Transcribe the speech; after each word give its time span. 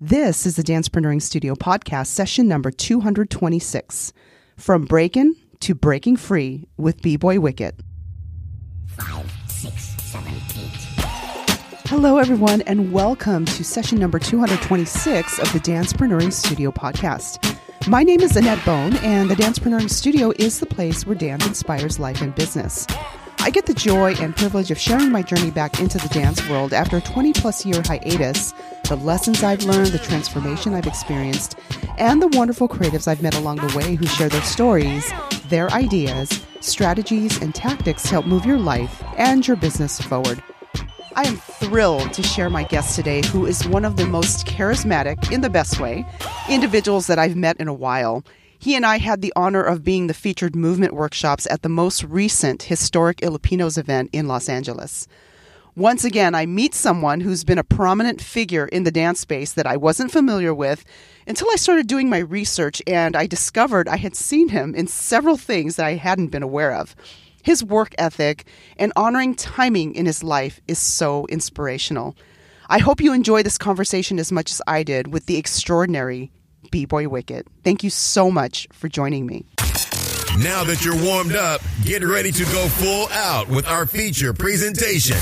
This 0.00 0.46
is 0.46 0.54
the 0.54 0.62
Dancepreneuring 0.62 1.20
Studio 1.20 1.56
podcast, 1.56 2.06
session 2.06 2.46
number 2.46 2.70
226 2.70 4.12
From 4.56 4.84
Breakin' 4.84 5.34
to 5.58 5.74
Breaking 5.74 6.16
Free 6.16 6.68
with 6.76 7.02
B 7.02 7.16
Boy 7.16 7.40
Wicket. 7.40 7.80
Five, 8.86 9.28
six, 9.48 9.96
seven, 10.00 10.32
eight. 10.56 10.70
Hello, 11.88 12.18
everyone, 12.18 12.62
and 12.62 12.92
welcome 12.92 13.44
to 13.46 13.64
session 13.64 13.98
number 13.98 14.20
226 14.20 15.40
of 15.40 15.52
the 15.52 15.58
Dancepreneuring 15.58 16.32
Studio 16.32 16.70
podcast. 16.70 17.58
My 17.88 18.04
name 18.04 18.20
is 18.20 18.36
Annette 18.36 18.64
Bone, 18.64 18.94
and 18.98 19.28
the 19.28 19.34
Dancepreneuring 19.34 19.90
Studio 19.90 20.32
is 20.38 20.60
the 20.60 20.66
place 20.66 21.06
where 21.06 21.16
dance 21.16 21.44
inspires 21.44 21.98
life 21.98 22.22
and 22.22 22.32
business. 22.36 22.86
I 23.40 23.50
get 23.50 23.66
the 23.66 23.74
joy 23.74 24.14
and 24.20 24.36
privilege 24.36 24.70
of 24.70 24.78
sharing 24.78 25.10
my 25.10 25.22
journey 25.22 25.50
back 25.50 25.80
into 25.80 25.96
the 25.98 26.08
dance 26.08 26.46
world 26.48 26.72
after 26.72 26.98
a 26.98 27.00
20 27.00 27.32
plus 27.32 27.64
year 27.64 27.80
hiatus, 27.84 28.52
the 28.88 28.96
lessons 28.96 29.42
I've 29.42 29.64
learned, 29.64 29.88
the 29.88 29.98
transformation 29.98 30.72
I've 30.72 30.86
experienced, 30.86 31.58
and 31.98 32.22
the 32.22 32.28
wonderful 32.28 32.68
creatives 32.68 33.06
I've 33.06 33.22
met 33.22 33.36
along 33.36 33.56
the 33.56 33.76
way 33.76 33.96
who 33.96 34.06
share 34.06 34.30
their 34.30 34.42
stories, 34.42 35.12
their 35.48 35.70
ideas, 35.72 36.42
strategies, 36.60 37.40
and 37.42 37.54
tactics 37.54 38.04
to 38.04 38.08
help 38.08 38.26
move 38.26 38.46
your 38.46 38.58
life 38.58 39.02
and 39.18 39.46
your 39.46 39.58
business 39.58 40.00
forward. 40.00 40.42
I 41.16 41.24
am 41.24 41.36
thrilled 41.36 42.14
to 42.14 42.22
share 42.22 42.48
my 42.48 42.62
guest 42.62 42.96
today, 42.96 43.20
who 43.26 43.44
is 43.44 43.68
one 43.68 43.84
of 43.84 43.96
the 43.96 44.06
most 44.06 44.46
charismatic, 44.46 45.30
in 45.30 45.42
the 45.42 45.50
best 45.50 45.78
way, 45.78 46.06
individuals 46.48 47.08
that 47.08 47.18
I've 47.18 47.36
met 47.36 47.58
in 47.58 47.68
a 47.68 47.74
while. 47.74 48.24
He 48.58 48.74
and 48.74 48.86
I 48.86 48.96
had 48.96 49.20
the 49.20 49.34
honor 49.36 49.62
of 49.62 49.84
being 49.84 50.06
the 50.06 50.14
featured 50.14 50.56
movement 50.56 50.94
workshops 50.94 51.46
at 51.50 51.60
the 51.60 51.68
most 51.68 52.04
recent 52.04 52.62
Historic 52.62 53.20
Filipinos 53.20 53.76
event 53.76 54.08
in 54.14 54.28
Los 54.28 54.48
Angeles. 54.48 55.06
Once 55.78 56.04
again, 56.04 56.34
I 56.34 56.44
meet 56.44 56.74
someone 56.74 57.20
who's 57.20 57.44
been 57.44 57.56
a 57.56 57.62
prominent 57.62 58.20
figure 58.20 58.66
in 58.66 58.82
the 58.82 58.90
dance 58.90 59.20
space 59.20 59.52
that 59.52 59.64
I 59.64 59.76
wasn't 59.76 60.10
familiar 60.10 60.52
with 60.52 60.84
until 61.24 61.48
I 61.52 61.54
started 61.54 61.86
doing 61.86 62.10
my 62.10 62.18
research 62.18 62.82
and 62.84 63.14
I 63.14 63.28
discovered 63.28 63.86
I 63.86 63.96
had 63.96 64.16
seen 64.16 64.48
him 64.48 64.74
in 64.74 64.88
several 64.88 65.36
things 65.36 65.76
that 65.76 65.86
I 65.86 65.94
hadn't 65.94 66.32
been 66.32 66.42
aware 66.42 66.74
of. 66.74 66.96
His 67.44 67.62
work 67.62 67.94
ethic 67.96 68.44
and 68.76 68.92
honoring 68.96 69.36
timing 69.36 69.94
in 69.94 70.06
his 70.06 70.24
life 70.24 70.60
is 70.66 70.80
so 70.80 71.26
inspirational. 71.26 72.16
I 72.68 72.80
hope 72.80 73.00
you 73.00 73.12
enjoy 73.12 73.44
this 73.44 73.56
conversation 73.56 74.18
as 74.18 74.32
much 74.32 74.50
as 74.50 74.60
I 74.66 74.82
did 74.82 75.12
with 75.12 75.26
the 75.26 75.36
extraordinary 75.36 76.32
B 76.72 76.86
Boy 76.86 77.06
Wicket. 77.08 77.46
Thank 77.62 77.84
you 77.84 77.90
so 77.90 78.32
much 78.32 78.66
for 78.72 78.88
joining 78.88 79.26
me. 79.26 79.46
Now 80.42 80.64
that 80.64 80.84
you're 80.84 81.00
warmed 81.00 81.36
up, 81.36 81.60
get 81.84 82.02
ready 82.02 82.32
to 82.32 82.44
go 82.46 82.66
full 82.66 83.06
out 83.12 83.48
with 83.48 83.68
our 83.68 83.86
feature 83.86 84.32
presentation. 84.32 85.18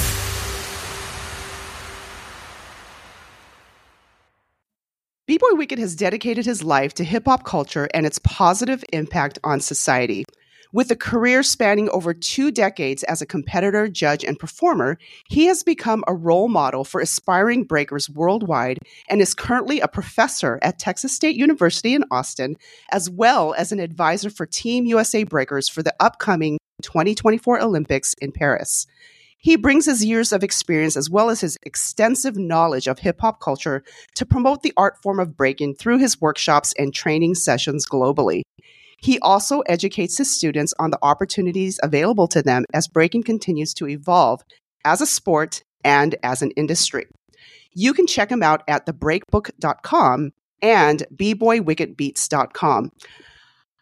B 5.27 5.39
Boy 5.39 5.57
Wicket 5.57 5.81
has 5.81 5.97
dedicated 5.97 6.47
his 6.47 6.63
life 6.63 6.95
to 6.95 7.03
hip 7.03 7.25
hop 7.27 7.43
culture 7.43 7.89
and 7.93 8.07
its 8.07 8.21
positive 8.21 8.85
impact 8.93 9.41
on 9.43 9.59
society. 9.59 10.25
With 10.73 10.89
a 10.93 10.97
career 10.97 11.43
spanning 11.43 11.89
over 11.91 12.15
two 12.15 12.53
decades 12.53 13.03
as 13.03 13.21
a 13.21 13.27
competitor, 13.27 13.89
judge, 13.89 14.23
and 14.23 14.39
performer, 14.39 14.99
he 15.29 15.47
has 15.47 15.65
become 15.65 16.05
a 16.07 16.15
role 16.15 16.47
model 16.47 16.85
for 16.85 17.01
aspiring 17.01 17.65
breakers 17.65 18.09
worldwide 18.09 18.79
and 19.09 19.21
is 19.21 19.35
currently 19.35 19.81
a 19.81 19.89
professor 19.89 20.61
at 20.63 20.79
Texas 20.79 21.13
State 21.13 21.35
University 21.35 21.93
in 21.93 22.05
Austin, 22.13 22.55
as 22.93 23.11
well 23.11 23.53
as 23.55 23.73
an 23.73 23.81
advisor 23.81 24.31
for 24.31 24.47
Team 24.47 24.87
USA 24.87 25.25
Breakers 25.25 25.69
for 25.69 25.83
the 25.83 25.95
upcoming 25.99 26.57
2024 26.83 27.61
Olympics 27.61 28.15
in 28.21 28.31
Paris. 28.31 28.87
He 29.47 29.55
brings 29.55 29.87
his 29.87 30.05
years 30.05 30.33
of 30.33 30.43
experience 30.43 30.97
as 30.97 31.09
well 31.09 31.31
as 31.31 31.41
his 31.41 31.57
extensive 31.63 32.37
knowledge 32.37 32.89
of 32.89 32.99
hip 32.99 33.21
hop 33.21 33.41
culture 33.41 33.85
to 34.17 34.27
promote 34.27 34.63
the 34.63 34.73
art 34.77 35.01
form 35.01 35.21
of 35.21 35.37
breaking 35.37 35.77
through 35.77 35.99
his 35.99 36.21
workshops 36.21 36.75
and 36.77 36.93
training 36.93 37.37
sessions 37.37 37.87
globally. 37.89 38.43
He 38.99 39.21
also 39.21 39.61
educates 39.61 40.19
his 40.19 40.35
students 40.35 40.75
on 40.81 40.91
the 40.91 40.99
opportunities 41.01 41.79
available 41.81 42.27
to 42.27 42.43
them 42.43 42.65
as 42.75 42.89
breaking 42.89 43.23
continues 43.23 43.73
to 43.75 43.87
evolve 43.87 44.43
as 44.85 45.01
a 45.01 45.07
sport 45.07 45.63
and 45.85 46.17
as 46.25 46.43
an 46.43 46.51
industry. 46.57 47.07
You 47.73 47.95
can 47.95 48.09
check 48.09 48.33
him 48.33 48.43
out 48.43 48.65
at 48.67 48.85
thebreakbook.com 48.85 50.33
and 50.61 51.07
bboywicketbeats.com. 51.15 52.91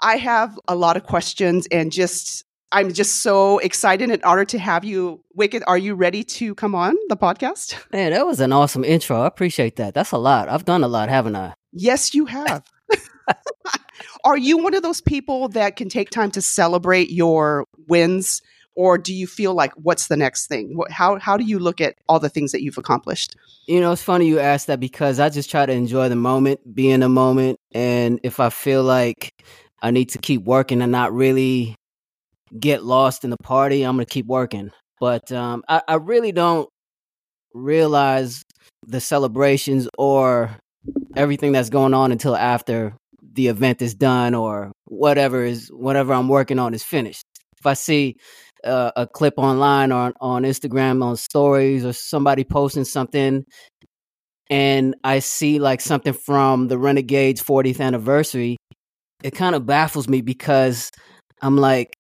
I 0.02 0.16
have 0.16 0.60
a 0.68 0.76
lot 0.76 0.98
of 0.98 1.04
questions 1.04 1.66
and 1.72 1.90
just 1.90 2.44
I'm 2.74 2.92
just 2.92 3.22
so 3.22 3.58
excited 3.58 4.10
and 4.10 4.20
honored 4.24 4.48
to 4.48 4.58
have 4.58 4.84
you. 4.84 5.22
Wicket, 5.32 5.62
are 5.68 5.78
you 5.78 5.94
ready 5.94 6.24
to 6.24 6.56
come 6.56 6.74
on 6.74 6.96
the 7.08 7.16
podcast? 7.16 7.76
Man, 7.92 8.10
that 8.10 8.26
was 8.26 8.40
an 8.40 8.52
awesome 8.52 8.82
intro. 8.82 9.20
I 9.20 9.28
appreciate 9.28 9.76
that. 9.76 9.94
That's 9.94 10.10
a 10.10 10.18
lot. 10.18 10.48
I've 10.48 10.64
done 10.64 10.82
a 10.82 10.88
lot, 10.88 11.08
haven't 11.08 11.36
I? 11.36 11.54
Yes, 11.72 12.14
you 12.14 12.26
have. 12.26 12.64
Are 14.24 14.36
you 14.36 14.58
one 14.58 14.74
of 14.74 14.82
those 14.82 15.00
people 15.00 15.50
that 15.50 15.76
can 15.76 15.88
take 15.88 16.10
time 16.10 16.32
to 16.32 16.42
celebrate 16.42 17.12
your 17.12 17.66
wins, 17.86 18.42
or 18.74 18.98
do 18.98 19.14
you 19.14 19.28
feel 19.28 19.54
like 19.54 19.72
what's 19.74 20.08
the 20.08 20.16
next 20.16 20.48
thing? 20.48 20.76
How 20.90 21.20
how 21.20 21.36
do 21.36 21.44
you 21.44 21.60
look 21.60 21.80
at 21.80 21.94
all 22.08 22.18
the 22.18 22.28
things 22.28 22.50
that 22.50 22.62
you've 22.62 22.76
accomplished? 22.76 23.36
You 23.68 23.80
know, 23.80 23.92
it's 23.92 24.02
funny 24.02 24.26
you 24.26 24.40
ask 24.40 24.66
that 24.66 24.80
because 24.80 25.20
I 25.20 25.28
just 25.28 25.48
try 25.48 25.64
to 25.64 25.72
enjoy 25.72 26.08
the 26.08 26.16
moment, 26.16 26.74
be 26.74 26.90
in 26.90 27.00
the 27.00 27.08
moment, 27.08 27.60
and 27.70 28.18
if 28.24 28.40
I 28.40 28.50
feel 28.50 28.82
like 28.82 29.32
I 29.80 29.92
need 29.92 30.08
to 30.10 30.18
keep 30.18 30.42
working 30.42 30.82
and 30.82 30.90
not 30.90 31.12
really 31.12 31.76
get 32.58 32.84
lost 32.84 33.24
in 33.24 33.30
the 33.30 33.36
party, 33.42 33.82
I'm 33.82 33.96
gonna 33.96 34.06
keep 34.06 34.26
working. 34.26 34.70
But 35.00 35.30
um, 35.32 35.64
I, 35.68 35.82
I 35.88 35.94
really 35.94 36.32
don't 36.32 36.68
realize 37.52 38.42
the 38.86 39.00
celebrations 39.00 39.88
or 39.98 40.56
everything 41.16 41.52
that's 41.52 41.70
going 41.70 41.94
on 41.94 42.12
until 42.12 42.36
after 42.36 42.94
the 43.32 43.48
event 43.48 43.82
is 43.82 43.94
done 43.94 44.34
or 44.34 44.72
whatever 44.86 45.44
is 45.44 45.68
whatever 45.68 46.12
I'm 46.12 46.28
working 46.28 46.58
on 46.58 46.74
is 46.74 46.82
finished. 46.82 47.24
If 47.58 47.66
I 47.66 47.74
see 47.74 48.16
uh, 48.64 48.92
a 48.96 49.06
clip 49.06 49.34
online 49.36 49.92
or 49.92 50.12
on 50.20 50.42
Instagram 50.42 51.02
on 51.02 51.16
stories 51.16 51.84
or 51.84 51.92
somebody 51.92 52.44
posting 52.44 52.84
something 52.84 53.44
and 54.50 54.94
I 55.02 55.20
see 55.20 55.58
like 55.58 55.80
something 55.80 56.12
from 56.12 56.68
the 56.68 56.78
Renegades 56.78 57.42
40th 57.42 57.80
anniversary, 57.80 58.56
it 59.22 59.32
kind 59.32 59.54
of 59.54 59.66
baffles 59.66 60.08
me 60.08 60.20
because 60.20 60.90
I'm 61.40 61.56
like, 61.56 61.94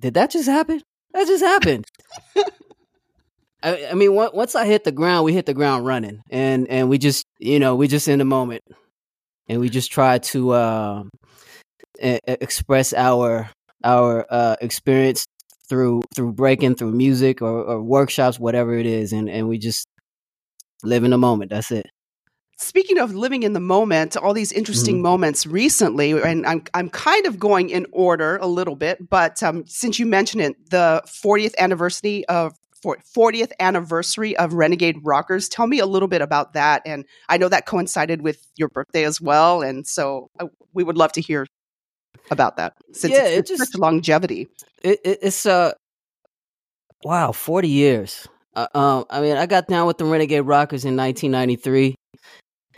did 0.00 0.14
that 0.14 0.30
just 0.30 0.48
happen? 0.48 0.82
That 1.12 1.26
just 1.26 1.42
happened. 1.42 1.86
I, 3.62 3.88
I, 3.90 3.94
mean, 3.94 4.14
once 4.14 4.54
I 4.54 4.66
hit 4.66 4.84
the 4.84 4.92
ground, 4.92 5.24
we 5.24 5.32
hit 5.32 5.46
the 5.46 5.54
ground 5.54 5.84
running, 5.84 6.22
and 6.30 6.68
and 6.68 6.88
we 6.88 6.98
just, 6.98 7.26
you 7.38 7.58
know, 7.58 7.74
we 7.74 7.88
just 7.88 8.06
in 8.06 8.18
the 8.18 8.24
moment. 8.24 8.62
And 9.48 9.60
we 9.60 9.70
just 9.70 9.90
try 9.90 10.18
to 10.18 10.50
uh, 10.50 11.02
express 11.98 12.92
our 12.92 13.50
our 13.82 14.26
uh, 14.28 14.56
experience 14.60 15.26
through 15.68 16.02
through 16.14 16.32
breaking 16.34 16.74
through 16.76 16.92
music 16.92 17.40
or, 17.42 17.64
or 17.64 17.82
workshops 17.82 18.38
whatever 18.38 18.74
it 18.74 18.86
is. 18.86 19.12
And 19.12 19.28
and 19.28 19.48
we 19.48 19.58
just 19.58 19.88
live 20.84 21.04
in 21.04 21.10
the 21.10 21.18
moment. 21.18 21.50
That's 21.50 21.72
it 21.72 21.86
Speaking 22.60 22.98
of 22.98 23.14
living 23.14 23.44
in 23.44 23.52
the 23.52 23.60
moment, 23.60 24.16
all 24.16 24.34
these 24.34 24.50
interesting 24.50 24.96
mm-hmm. 24.96 25.04
moments 25.04 25.46
recently, 25.46 26.10
and 26.10 26.44
I'm 26.44 26.64
I'm 26.74 26.90
kind 26.90 27.24
of 27.24 27.38
going 27.38 27.70
in 27.70 27.86
order 27.92 28.36
a 28.38 28.48
little 28.48 28.74
bit, 28.74 29.08
but 29.08 29.40
um, 29.44 29.64
since 29.68 30.00
you 30.00 30.06
mentioned 30.06 30.42
it, 30.42 30.70
the 30.70 31.00
40th 31.06 31.54
anniversary 31.56 32.26
of 32.26 32.54
40th 32.84 33.52
anniversary 33.60 34.36
of 34.36 34.54
Renegade 34.54 34.98
Rockers. 35.02 35.48
Tell 35.48 35.66
me 35.66 35.78
a 35.78 35.86
little 35.86 36.08
bit 36.08 36.22
about 36.22 36.52
that. 36.52 36.82
And 36.86 37.04
I 37.28 37.36
know 37.36 37.48
that 37.48 37.66
coincided 37.66 38.22
with 38.22 38.46
your 38.56 38.68
birthday 38.68 39.04
as 39.04 39.20
well. 39.20 39.62
And 39.62 39.86
so 39.86 40.30
uh, 40.38 40.46
we 40.72 40.84
would 40.84 40.96
love 40.96 41.12
to 41.12 41.20
hear 41.20 41.46
about 42.30 42.56
that 42.56 42.74
since 42.92 43.14
yeah, 43.14 43.24
it's, 43.24 43.50
it's, 43.50 43.60
just 43.60 43.78
longevity. 43.78 44.48
It, 44.82 45.00
it, 45.04 45.18
it's 45.22 45.44
uh, 45.44 45.72
wow, 47.02 47.32
40 47.32 47.68
years. 47.68 48.28
Uh, 48.54 48.68
um, 48.74 49.04
I 49.10 49.20
mean, 49.20 49.36
I 49.36 49.46
got 49.46 49.66
down 49.66 49.86
with 49.86 49.98
the 49.98 50.04
Renegade 50.04 50.44
Rockers 50.44 50.84
in 50.84 50.96
1993 50.96 51.96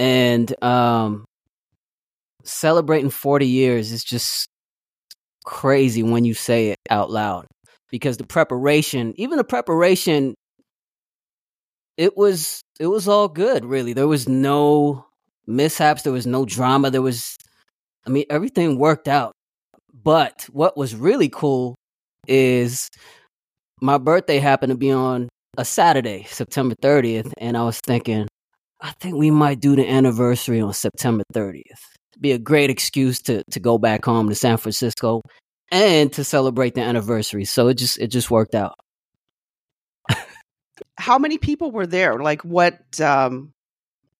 and 0.00 0.64
um, 0.64 1.26
celebrating 2.42 3.10
40 3.10 3.46
years 3.46 3.92
is 3.92 4.02
just 4.02 4.48
crazy 5.44 6.02
when 6.02 6.24
you 6.24 6.32
say 6.32 6.68
it 6.68 6.78
out 6.88 7.10
loud 7.10 7.46
because 7.90 8.16
the 8.16 8.26
preparation, 8.26 9.12
even 9.16 9.36
the 9.36 9.44
preparation, 9.44 10.34
it 11.98 12.16
was 12.16 12.62
it 12.78 12.86
was 12.86 13.08
all 13.08 13.28
good. 13.28 13.66
Really, 13.66 13.92
there 13.92 14.08
was 14.08 14.26
no 14.26 15.04
mishaps. 15.46 16.00
There 16.00 16.14
was 16.14 16.26
no 16.26 16.46
drama. 16.46 16.90
There 16.90 17.02
was, 17.02 17.36
I 18.06 18.10
mean, 18.10 18.24
everything 18.30 18.78
worked 18.78 19.06
out. 19.06 19.32
But 19.92 20.46
what 20.50 20.78
was 20.78 20.94
really 20.94 21.28
cool 21.28 21.74
is 22.26 22.88
my 23.82 23.98
birthday 23.98 24.38
happened 24.38 24.70
to 24.70 24.78
be 24.78 24.92
on 24.92 25.28
a 25.58 25.64
Saturday, 25.66 26.24
September 26.24 26.74
30th, 26.76 27.34
and 27.36 27.54
I 27.54 27.64
was 27.64 27.80
thinking, 27.80 28.28
I 28.80 28.92
think 28.92 29.16
we 29.16 29.30
might 29.30 29.60
do 29.60 29.76
the 29.76 29.88
anniversary 29.88 30.60
on 30.60 30.72
September 30.72 31.24
30th. 31.34 31.62
Be 32.20 32.32
a 32.32 32.38
great 32.38 32.70
excuse 32.70 33.20
to 33.22 33.44
to 33.44 33.60
go 33.60 33.78
back 33.78 34.04
home 34.04 34.28
to 34.28 34.34
San 34.34 34.56
Francisco 34.56 35.22
and 35.70 36.12
to 36.12 36.24
celebrate 36.24 36.74
the 36.74 36.82
anniversary. 36.82 37.44
So 37.44 37.68
it 37.68 37.74
just 37.74 37.98
it 37.98 38.08
just 38.08 38.30
worked 38.30 38.54
out. 38.54 38.74
How 40.98 41.18
many 41.18 41.38
people 41.38 41.70
were 41.70 41.86
there? 41.86 42.18
Like 42.18 42.42
what 42.42 43.00
um 43.00 43.52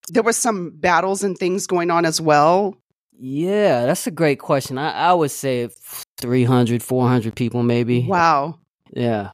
there 0.09 0.23
was 0.23 0.37
some 0.37 0.71
battles 0.71 1.23
and 1.23 1.37
things 1.37 1.67
going 1.67 1.91
on 1.91 2.05
as 2.05 2.21
well. 2.21 2.77
Yeah, 3.19 3.85
that's 3.87 4.07
a 4.07 4.11
great 4.11 4.39
question. 4.39 4.79
I, 4.79 4.93
I 4.93 5.13
would 5.13 5.31
say 5.31 5.69
300, 6.19 6.83
400 6.83 7.37
people 7.37 7.63
maybe. 7.63 8.07
Wow. 8.07 8.59
Yeah. 8.93 9.33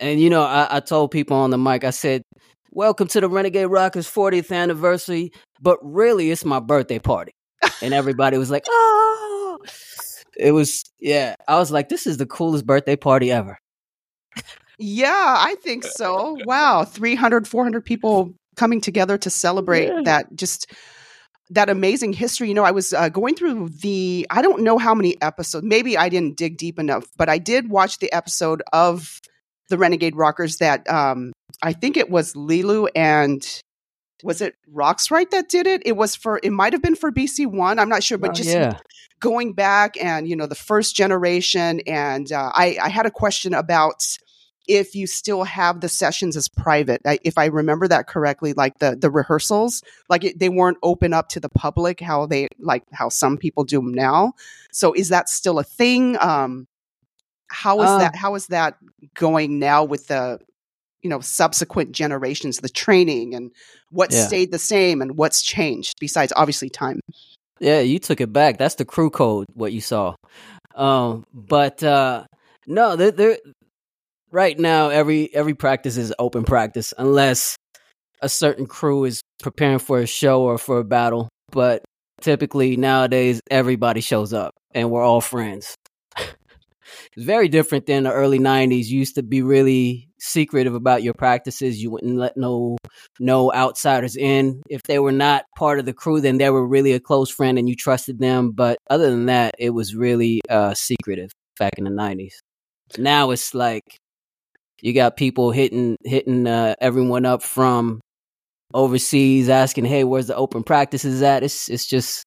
And 0.00 0.20
you 0.20 0.28
know, 0.28 0.42
I, 0.42 0.66
I 0.76 0.80
told 0.80 1.12
people 1.12 1.36
on 1.36 1.50
the 1.50 1.58
mic, 1.58 1.84
I 1.84 1.90
said, 1.90 2.22
Welcome 2.72 3.08
to 3.08 3.20
the 3.20 3.28
Renegade 3.28 3.68
Rockers 3.68 4.06
40th 4.10 4.52
anniversary, 4.54 5.32
but 5.60 5.78
really 5.82 6.30
it's 6.30 6.44
my 6.44 6.60
birthday 6.60 6.98
party. 7.00 7.32
And 7.82 7.92
everybody 7.92 8.38
was 8.38 8.50
like, 8.50 8.64
Oh 8.68 9.58
it 10.36 10.52
was 10.52 10.84
yeah. 11.00 11.34
I 11.48 11.58
was 11.58 11.70
like, 11.70 11.88
this 11.88 12.06
is 12.06 12.16
the 12.18 12.26
coolest 12.26 12.64
birthday 12.66 12.96
party 12.96 13.32
ever. 13.32 13.58
Yeah, 14.78 15.10
I 15.38 15.56
think 15.62 15.84
so. 15.84 16.38
Wow, 16.46 16.84
300, 16.84 17.46
400 17.46 17.84
people 17.84 18.32
coming 18.56 18.80
together 18.80 19.18
to 19.18 19.30
celebrate 19.30 19.88
Yeah. 19.88 20.02
that 20.04 20.34
just 20.36 20.72
that 21.50 21.68
amazing 21.68 22.12
history. 22.12 22.48
You 22.48 22.54
know, 22.54 22.64
I 22.64 22.70
was 22.70 22.92
uh, 22.92 23.08
going 23.08 23.34
through 23.34 23.70
the 23.70 24.26
I 24.30 24.40
don't 24.42 24.62
know 24.62 24.78
how 24.78 24.94
many 24.94 25.20
episodes. 25.20 25.66
Maybe 25.66 25.98
I 25.98 26.08
didn't 26.08 26.36
dig 26.36 26.56
deep 26.56 26.78
enough, 26.78 27.04
but 27.16 27.28
I 27.28 27.38
did 27.38 27.68
watch 27.68 27.98
the 27.98 28.12
episode 28.12 28.62
of 28.72 29.20
the 29.68 29.76
Renegade 29.76 30.14
Rockers 30.16 30.58
that 30.58 30.88
um 30.88 31.32
I 31.62 31.72
think 31.72 31.96
it 31.96 32.10
was 32.10 32.34
Lilou 32.34 32.88
and 32.94 33.46
was 34.22 34.40
it 34.42 34.54
Rocks 34.70 35.10
right 35.10 35.30
that 35.30 35.48
did 35.48 35.66
it? 35.66 35.82
It 35.86 35.96
was 35.96 36.14
for 36.14 36.40
it 36.42 36.50
might 36.52 36.72
have 36.72 36.82
been 36.82 36.96
for 36.96 37.10
BC 37.10 37.46
One. 37.46 37.78
I'm 37.78 37.88
not 37.88 38.02
sure, 38.02 38.18
but 38.18 38.30
Oh, 38.30 38.34
just 38.34 38.50
yeah. 38.50 38.78
going 39.20 39.52
back 39.54 40.02
and 40.02 40.28
you 40.28 40.36
know 40.36 40.46
the 40.46 40.54
first 40.54 40.94
generation 40.96 41.80
and 41.86 42.30
uh, 42.32 42.50
I, 42.54 42.78
I 42.82 42.88
had 42.88 43.06
a 43.06 43.10
question 43.10 43.54
about 43.54 44.04
if 44.68 44.94
you 44.94 45.06
still 45.06 45.44
have 45.44 45.80
the 45.80 45.88
sessions 45.88 46.36
as 46.36 46.46
private 46.48 47.00
I, 47.06 47.18
if 47.24 47.38
i 47.38 47.46
remember 47.46 47.88
that 47.88 48.06
correctly 48.06 48.52
like 48.52 48.78
the 48.78 48.94
the 48.94 49.10
rehearsals 49.10 49.82
like 50.10 50.22
it, 50.22 50.38
they 50.38 50.50
weren't 50.50 50.76
open 50.82 51.12
up 51.14 51.28
to 51.30 51.40
the 51.40 51.48
public 51.48 51.98
how 51.98 52.26
they 52.26 52.48
like 52.58 52.84
how 52.92 53.08
some 53.08 53.36
people 53.38 53.64
do 53.64 53.78
them 53.78 53.92
now 53.92 54.34
so 54.70 54.92
is 54.92 55.08
that 55.08 55.28
still 55.30 55.58
a 55.58 55.64
thing 55.64 56.16
um 56.20 56.68
how 57.48 57.80
is 57.82 57.88
Uh, 57.88 57.98
that 57.98 58.14
how 58.14 58.34
is 58.34 58.46
that 58.48 58.76
going 59.14 59.58
now 59.58 59.82
with 59.82 60.06
the 60.08 60.38
you 61.02 61.10
know 61.10 61.20
subsequent 61.20 61.92
generations 61.92 62.58
the 62.58 62.68
training 62.68 63.34
and 63.34 63.50
what 63.90 64.12
Yeah. 64.12 64.26
stayed 64.26 64.52
the 64.52 64.58
same 64.58 65.00
and 65.02 65.16
what's 65.16 65.42
changed 65.42 65.94
besides 66.00 66.32
obviously 66.36 66.68
time 66.70 67.00
Yeah, 67.60 67.80
you 67.80 67.98
took 67.98 68.20
it 68.20 68.32
back. 68.32 68.56
That's 68.58 68.76
the 68.76 68.86
crew 68.86 69.10
code, 69.10 69.46
what 69.54 69.72
you 69.72 69.80
saw. 69.82 70.14
Um, 70.74 71.24
but 71.34 71.82
uh 71.82 72.24
no, 72.66 72.96
they're, 72.96 73.10
they're 73.10 73.38
right 74.30 74.58
now 74.58 74.88
every 74.90 75.34
every 75.34 75.54
practice 75.54 75.96
is 75.96 76.14
open 76.18 76.44
practice 76.44 76.94
unless 76.96 77.56
a 78.22 78.28
certain 78.28 78.66
crew 78.66 79.04
is 79.04 79.20
preparing 79.42 79.78
for 79.78 79.98
a 80.00 80.06
show 80.06 80.42
or 80.42 80.58
for 80.58 80.78
a 80.78 80.84
battle. 80.84 81.28
But 81.50 81.82
typically 82.20 82.76
nowadays 82.76 83.40
everybody 83.50 84.00
shows 84.00 84.32
up 84.32 84.52
and 84.74 84.90
we're 84.90 85.02
all 85.02 85.20
friends. 85.20 85.74
it's 86.16 87.24
very 87.24 87.48
different 87.48 87.86
than 87.86 88.04
the 88.04 88.12
early 88.12 88.38
'90s. 88.38 88.86
You 88.86 88.98
used 88.98 89.14
to 89.16 89.22
be 89.22 89.42
really 89.42 90.09
secretive 90.20 90.74
about 90.74 91.02
your 91.02 91.14
practices. 91.14 91.82
You 91.82 91.90
wouldn't 91.90 92.16
let 92.16 92.36
no 92.36 92.76
no 93.18 93.52
outsiders 93.52 94.16
in. 94.16 94.62
If 94.68 94.82
they 94.84 94.98
were 94.98 95.12
not 95.12 95.44
part 95.56 95.78
of 95.78 95.86
the 95.86 95.92
crew, 95.92 96.20
then 96.20 96.38
they 96.38 96.50
were 96.50 96.66
really 96.66 96.92
a 96.92 97.00
close 97.00 97.30
friend 97.30 97.58
and 97.58 97.68
you 97.68 97.76
trusted 97.76 98.18
them. 98.18 98.52
But 98.52 98.78
other 98.88 99.10
than 99.10 99.26
that, 99.26 99.54
it 99.58 99.70
was 99.70 99.94
really 99.94 100.40
uh, 100.48 100.74
secretive 100.74 101.30
back 101.58 101.74
in 101.78 101.84
the 101.84 101.90
'90s. 101.90 102.34
Now 102.98 103.30
it's 103.30 103.54
like 103.54 103.82
you 104.82 104.92
got 104.92 105.16
people 105.16 105.50
hitting 105.50 105.96
hitting 106.04 106.46
uh, 106.46 106.74
everyone 106.80 107.26
up 107.26 107.42
from 107.42 108.00
overseas, 108.74 109.48
asking, 109.48 109.84
"Hey, 109.84 110.04
where's 110.04 110.28
the 110.28 110.36
open 110.36 110.62
practices 110.62 111.22
at?" 111.22 111.42
It's 111.42 111.68
it's 111.68 111.86
just 111.86 112.24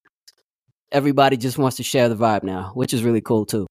everybody 0.92 1.38
just 1.38 1.58
wants 1.58 1.78
to 1.78 1.84
share 1.84 2.10
the 2.10 2.16
vibe 2.16 2.44
now, 2.44 2.72
which 2.76 2.94
is 2.94 3.04
really 3.04 3.22
cool 3.22 3.46
too. 3.46 3.68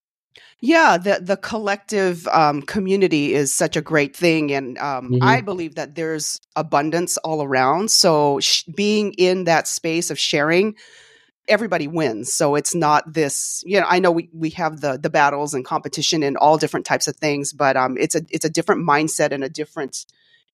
Yeah, 0.64 0.96
the 0.96 1.18
the 1.20 1.36
collective 1.36 2.28
um, 2.28 2.62
community 2.62 3.34
is 3.34 3.52
such 3.52 3.76
a 3.76 3.80
great 3.82 4.14
thing, 4.14 4.52
and 4.52 4.78
um, 4.78 5.10
Mhm. 5.10 5.18
I 5.20 5.40
believe 5.40 5.74
that 5.74 5.96
there's 5.96 6.40
abundance 6.54 7.16
all 7.18 7.42
around. 7.42 7.90
So 7.90 8.38
sh- 8.38 8.62
being 8.72 9.12
in 9.14 9.42
that 9.44 9.66
space 9.66 10.08
of 10.12 10.20
sharing, 10.20 10.76
everybody 11.48 11.88
wins. 11.88 12.32
So 12.32 12.54
it's 12.54 12.76
not 12.76 13.12
this. 13.12 13.64
You 13.66 13.80
know, 13.80 13.86
I 13.88 13.98
know 13.98 14.12
we, 14.12 14.30
we 14.32 14.50
have 14.50 14.80
the 14.80 14.98
the 14.98 15.10
battles 15.10 15.52
and 15.52 15.64
competition 15.64 16.22
and 16.22 16.36
all 16.36 16.58
different 16.58 16.86
types 16.86 17.08
of 17.08 17.16
things, 17.16 17.52
but 17.52 17.76
um, 17.76 17.96
it's 17.98 18.14
a 18.14 18.22
it's 18.30 18.44
a 18.44 18.50
different 18.50 18.88
mindset 18.88 19.32
and 19.32 19.42
a 19.42 19.48
different 19.48 20.06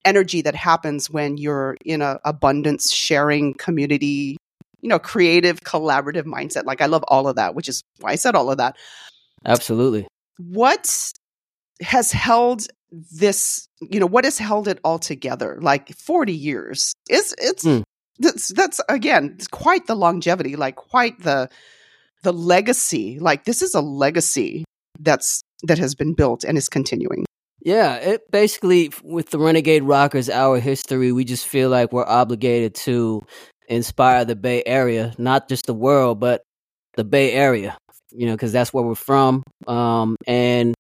energy 0.07 0.41
that 0.41 0.55
happens 0.55 1.11
when 1.11 1.37
you're 1.37 1.77
in 1.85 2.01
a 2.01 2.19
abundance 2.25 2.91
sharing 2.91 3.53
community. 3.53 4.39
You 4.81 4.89
know, 4.89 4.99
creative, 4.99 5.61
collaborative 5.61 6.25
mindset. 6.25 6.65
Like 6.65 6.81
I 6.81 6.87
love 6.87 7.05
all 7.09 7.29
of 7.29 7.37
that, 7.37 7.55
which 7.55 7.69
is 7.69 7.83
why 8.01 8.13
I 8.13 8.15
said 8.15 8.35
all 8.35 8.51
of 8.51 8.57
that 8.57 8.77
Absolutely. 9.49 10.07
what 10.39 11.13
has 11.81 12.13
held 12.13 12.67
this 13.13 13.69
you 13.81 14.01
know 14.01 14.07
what 14.07 14.25
has 14.25 14.39
held 14.39 14.67
it 14.69 14.79
all 14.85 14.99
together 14.99 15.59
like 15.61 15.95
40 15.97 16.33
years 16.33 16.93
it's 17.09 17.35
it's 17.39 17.63
Hmm. 17.63 17.81
that's 18.19 18.49
that's 18.49 18.81
again 18.89 19.33
it's 19.35 19.47
quite 19.49 19.87
the 19.87 19.95
longevity 19.95 20.57
like 20.57 20.77
quite 20.77 21.21
the 21.23 21.49
the 22.23 22.33
legacy 22.33 23.19
like 23.21 23.45
this 23.45 23.63
is 23.63 23.75
a 23.75 23.81
legacy 23.81 24.65
that's 25.01 25.43
that 25.65 25.79
has 25.79 25.95
been 25.95 26.15
built 26.15 26.45
and 26.45 26.57
is 26.59 26.69
continuing 26.69 27.25
Yeah, 27.61 27.97
it 27.97 28.31
basically 28.31 28.91
with 29.03 29.31
the 29.31 29.39
Renegade 29.39 29.83
Rockers, 29.83 30.31
our 30.31 30.59
history, 30.61 31.13
we 31.13 31.25
just 31.25 31.47
feel 31.47 31.69
like 31.69 31.93
we're 31.93 32.07
obligated 32.07 32.75
to 32.87 33.23
inspire 33.69 34.25
the 34.25 34.37
Bay 34.37 34.63
Area, 34.65 35.13
not 35.19 35.49
just 35.49 35.67
the 35.67 35.75
world, 35.75 36.21
but 36.21 36.43
the 36.95 37.05
Bay 37.05 37.33
Area. 37.33 37.77
You 38.19 38.27
know, 38.27 38.33
because 38.35 38.51
that's 38.51 38.73
where 38.75 38.83
we're 38.83 38.97
from. 38.97 39.45
Um, 39.69 40.17
and 40.27 40.75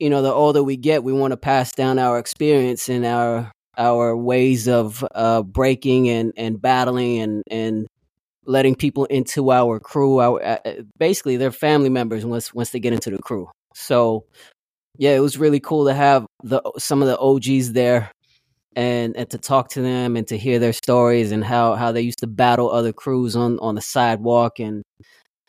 you 0.00 0.08
know, 0.08 0.22
the 0.22 0.32
older 0.32 0.62
we 0.62 0.76
get, 0.76 1.04
we 1.04 1.12
want 1.12 1.32
to 1.32 1.36
pass 1.36 1.72
down 1.72 1.98
our 1.98 2.18
experience 2.18 2.88
and 2.88 3.04
our 3.04 3.52
our 3.76 4.16
ways 4.16 4.66
of 4.66 5.04
uh, 5.14 5.42
breaking 5.42 6.08
and 6.08 6.32
and 6.36 6.60
battling 6.60 7.18
and 7.20 7.42
and 7.50 7.86
letting 8.46 8.76
people 8.76 9.04
into 9.06 9.50
our 9.52 9.78
crew. 9.78 10.20
Our 10.20 10.42
uh, 10.42 10.58
uh, 10.64 10.72
basically, 10.98 11.36
they're 11.36 11.52
family 11.52 11.90
members 11.90 12.24
once 12.24 12.54
once 12.54 12.70
they 12.70 12.80
get 12.80 12.94
into 12.94 13.10
the 13.10 13.18
crew. 13.18 13.50
So 13.74 14.24
yeah, 14.96 15.14
it 15.14 15.20
was 15.20 15.36
really 15.36 15.60
cool 15.60 15.86
to 15.86 15.94
have 15.94 16.26
the 16.42 16.62
some 16.78 17.02
of 17.02 17.08
the 17.08 17.18
OGs 17.18 17.72
there 17.72 18.10
and 18.76 19.16
and 19.16 19.28
to 19.30 19.38
talk 19.38 19.70
to 19.70 19.82
them 19.82 20.16
and 20.16 20.26
to 20.28 20.38
hear 20.38 20.58
their 20.58 20.72
stories 20.72 21.32
and 21.32 21.44
how 21.44 21.74
how 21.74 21.92
they 21.92 22.00
used 22.00 22.20
to 22.20 22.26
battle 22.26 22.70
other 22.70 22.92
crews 22.92 23.36
on 23.36 23.58
on 23.60 23.74
the 23.74 23.80
sidewalk 23.80 24.58
and 24.60 24.82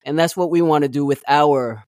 and 0.06 0.18
that's 0.18 0.38
what 0.38 0.50
we 0.50 0.62
want 0.62 0.84
to 0.84 0.90
do 0.90 1.04
with 1.06 1.24
our 1.28 1.84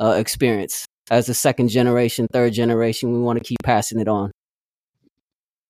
uh, 0.00 0.14
experience 0.18 0.86
as 1.10 1.28
a 1.28 1.34
second 1.34 1.68
generation, 1.68 2.26
third 2.32 2.52
generation. 2.52 3.12
We 3.12 3.18
want 3.20 3.38
to 3.38 3.44
keep 3.44 3.58
passing 3.64 4.00
it 4.00 4.08
on. 4.08 4.30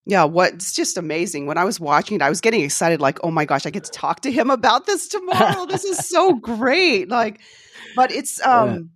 yeah 0.06 0.24
what 0.24 0.54
it's 0.54 0.72
just 0.72 0.96
amazing 0.96 1.46
when 1.46 1.58
i 1.58 1.64
was 1.64 1.78
watching 1.78 2.16
it 2.16 2.22
i 2.22 2.28
was 2.30 2.40
getting 2.40 2.62
excited 2.62 3.00
like 3.00 3.18
oh 3.22 3.30
my 3.30 3.44
gosh 3.44 3.66
i 3.66 3.70
get 3.70 3.84
to 3.84 3.90
talk 3.90 4.20
to 4.20 4.32
him 4.32 4.50
about 4.50 4.86
this 4.86 5.08
tomorrow 5.08 5.66
this 5.66 5.84
is 5.84 6.08
so 6.08 6.34
great 6.40 7.08
like 7.08 7.40
but 7.96 8.10
it's 8.10 8.44
um 8.46 8.90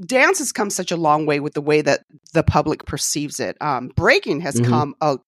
dance 0.00 0.38
has 0.38 0.52
come 0.52 0.70
such 0.70 0.92
a 0.92 0.96
long 0.96 1.26
way 1.26 1.40
with 1.40 1.54
the 1.54 1.60
way 1.60 1.80
that 1.82 2.02
the 2.32 2.42
public 2.42 2.84
perceives 2.86 3.40
it 3.40 3.56
um 3.60 3.88
breaking 3.96 4.40
has 4.40 4.60
Mhm. 4.60 4.64
come 4.68 4.94
a, 5.00 5.18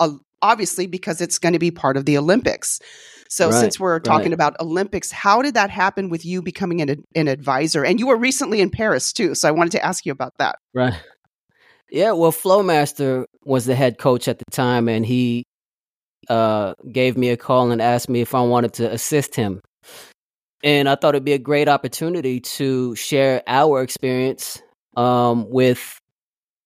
a 0.00 0.10
obviously 0.42 0.86
because 0.86 1.20
it's 1.20 1.38
going 1.38 1.54
to 1.54 1.58
be 1.58 1.70
part 1.72 1.96
of 1.96 2.04
the 2.04 2.16
olympics 2.16 2.78
so 3.28 3.50
Right, 3.50 3.60
since 3.60 3.78
we're 3.78 4.00
talking 4.00 4.30
right. 4.30 4.34
about 4.34 4.56
olympics 4.60 5.10
how 5.10 5.42
did 5.42 5.54
that 5.54 5.70
happen 5.70 6.08
with 6.08 6.24
you 6.24 6.42
becoming 6.42 6.80
an, 6.80 7.04
an 7.14 7.28
advisor 7.28 7.84
and 7.84 8.00
you 8.00 8.06
were 8.06 8.16
recently 8.16 8.60
in 8.60 8.70
paris 8.70 9.12
too 9.12 9.34
so 9.34 9.48
i 9.48 9.50
wanted 9.50 9.72
to 9.72 9.84
ask 9.84 10.06
you 10.06 10.12
about 10.12 10.32
that 10.38 10.56
Right. 10.74 10.94
Yeah, 11.90 12.12
well, 12.12 12.32
Flowmaster 12.32 13.24
was 13.44 13.64
the 13.64 13.74
head 13.74 13.98
coach 13.98 14.28
at 14.28 14.38
the 14.38 14.44
time, 14.50 14.88
and 14.88 15.04
he 15.06 15.44
uh, 16.28 16.74
gave 16.90 17.16
me 17.16 17.30
a 17.30 17.36
call 17.36 17.70
and 17.70 17.80
asked 17.80 18.08
me 18.08 18.20
if 18.20 18.34
I 18.34 18.42
wanted 18.42 18.74
to 18.74 18.92
assist 18.92 19.34
him. 19.34 19.60
And 20.62 20.88
I 20.88 20.96
thought 20.96 21.14
it'd 21.14 21.24
be 21.24 21.32
a 21.32 21.38
great 21.38 21.68
opportunity 21.68 22.40
to 22.40 22.94
share 22.96 23.42
our 23.46 23.82
experience 23.82 24.60
um, 24.96 25.48
with 25.48 25.98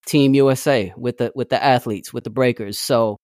Team 0.07 0.33
USA, 0.33 0.93
with 0.97 1.17
the 1.19 1.31
with 1.35 1.49
the 1.49 1.63
athletes, 1.63 2.11
with 2.11 2.23
the 2.23 2.29
breakers. 2.29 2.77
So 2.77 3.17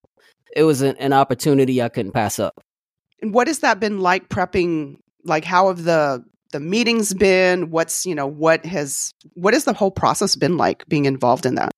it 0.55 0.63
was 0.63 0.81
an, 0.81 0.95
an 0.97 1.11
opportunity 1.11 1.81
I 1.81 1.89
couldn't 1.89 2.13
pass 2.13 2.39
up. 2.39 2.53
And 3.21 3.33
what 3.33 3.47
has 3.47 3.59
that 3.59 3.79
been 3.79 3.99
like 3.99 4.29
prepping? 4.29 4.97
Like, 5.23 5.45
how 5.45 5.67
have 5.67 5.83
the 5.83 6.23
the 6.51 6.59
meetings 6.59 7.13
been? 7.13 7.69
What's 7.69 8.05
you 8.05 8.15
know 8.15 8.27
what 8.27 8.65
has 8.65 9.13
what 9.33 9.53
has 9.53 9.65
the 9.65 9.73
whole 9.73 9.91
process 9.91 10.35
been 10.35 10.57
like 10.57 10.85
being 10.87 11.05
involved 11.05 11.45
in 11.45 11.55
that? 11.55 11.71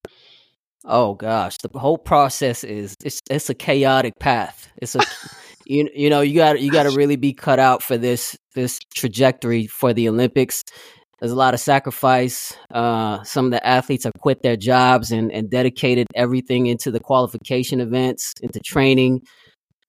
Oh 0.84 1.14
gosh, 1.14 1.58
the 1.58 1.78
whole 1.78 1.98
process 1.98 2.64
is 2.64 2.96
it's 3.04 3.22
it's 3.30 3.50
a 3.50 3.54
chaotic 3.54 4.18
path. 4.20 4.68
It's 4.82 4.96
a 4.96 5.02
you 5.66 5.90
you 5.94 6.10
know 6.10 6.22
you 6.22 6.36
got 6.36 6.60
you 6.60 6.72
got 6.72 6.84
to 6.84 6.92
really 6.92 7.18
be 7.18 7.34
cut 7.34 7.60
out 7.60 7.84
for 7.84 7.98
this 7.98 8.38
this 8.56 8.80
trajectory 8.94 9.68
for 9.68 9.94
the 9.94 10.10
Olympics. 10.10 10.64
There's 11.20 11.32
a 11.32 11.36
lot 11.36 11.54
of 11.54 11.60
sacrifice. 11.60 12.58
Uh, 12.72 13.22
some 13.24 13.46
of 13.46 13.52
the 13.52 13.66
athletes 13.66 14.06
have 14.06 14.14
quit 14.20 14.42
their 14.42 14.58
jobs 14.58 15.12
and 15.12 15.32
and 15.32 15.52
dedicated 15.52 16.08
everything 16.16 16.66
into 16.66 16.90
the 16.90 17.00
qualification 17.00 17.80
events, 17.80 18.34
into 18.42 18.60
training. 18.60 19.22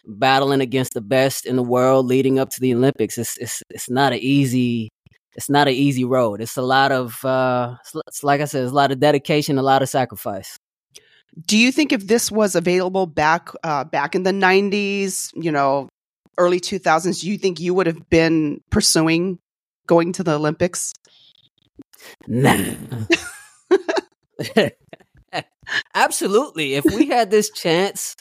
Battling 0.05 0.61
against 0.61 0.95
the 0.95 1.01
best 1.01 1.47
in 1.47 1.57
the 1.57 1.63
world 1.63 2.07
leading 2.07 2.39
up 2.39 2.51
to 2.51 2.61
the 2.61 2.75
Olympics. 2.75 3.19
It's 3.19 3.37
it's 3.39 3.63
it's 3.71 3.91
not 3.91 4.13
an 4.13 4.19
easy 4.21 4.91
it's 5.35 5.49
not 5.49 5.69
an 5.69 5.75
easy 5.75 6.05
road. 6.05 6.41
It's 6.41 6.57
a 6.57 6.63
lot 6.63 6.93
of 6.93 7.25
uh 7.25 7.77
it's, 7.81 7.95
it's 8.07 8.25
like 8.25 8.41
I 8.41 8.45
said, 8.45 8.65
it's 8.65 8.73
a 8.73 8.75
lot 8.75 8.93
of 8.93 9.01
dedication, 9.01 9.59
a 9.59 9.63
lot 9.63 9.83
of 9.83 9.89
sacrifice. 9.89 10.57
Do 11.47 11.57
you 11.57 11.73
think 11.73 11.93
if 11.93 12.07
this 12.07 12.31
was 12.31 12.55
available 12.55 13.07
back 13.07 13.51
uh, 13.65 13.85
back 13.85 14.15
in 14.15 14.23
the 14.23 14.33
'90s, 14.33 15.31
you 15.35 15.51
know, 15.51 15.89
early 16.37 16.61
2000s, 16.61 17.23
do 17.23 17.31
you 17.31 17.39
think 17.39 17.59
you 17.59 17.73
would 17.73 17.87
have 17.87 18.11
been 18.11 18.61
pursuing 18.71 19.39
going 19.87 20.13
to 20.13 20.23
the 20.23 20.35
Olympics? 20.35 20.93
Nah. 22.27 22.75
Absolutely. 25.95 26.75
If 26.75 26.85
we 26.85 27.07
had 27.07 27.31
this 27.31 27.51
chance 27.51 28.17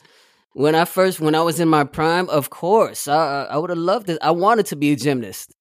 when 0.53 0.75
I 0.75 0.85
first 0.85 1.19
when 1.19 1.35
I 1.35 1.41
was 1.41 1.59
in 1.59 1.67
my 1.69 1.83
prime, 1.83 2.29
of 2.29 2.49
course, 2.49 3.07
I 3.07 3.45
I 3.45 3.57
would 3.57 3.69
have 3.69 3.79
loved 3.79 4.09
it. 4.09 4.17
I 4.21 4.31
wanted 4.31 4.65
to 4.67 4.75
be 4.75 4.91
a 4.91 4.95
gymnast, 4.95 5.51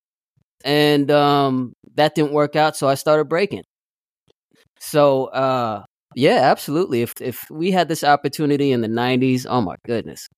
and 0.65 1.11
um, 1.11 1.75
that 1.95 2.15
didn't 2.15 2.33
work 2.33 2.57
out, 2.57 2.77
so 2.77 2.89
I 2.89 2.95
started 2.95 3.29
breaking. 3.29 3.65
So 4.81 5.27
uh, 5.27 5.85
yeah, 6.15 6.41
absolutely. 6.51 7.03
If 7.03 7.15
if 7.21 7.45
we 7.51 7.71
had 7.71 7.89
this 7.89 8.05
opportunity 8.05 8.73
in 8.73 8.81
the 8.81 8.89
'90s, 8.89 9.47
oh 9.49 9.61
my 9.61 9.77
goodness, 9.87 10.29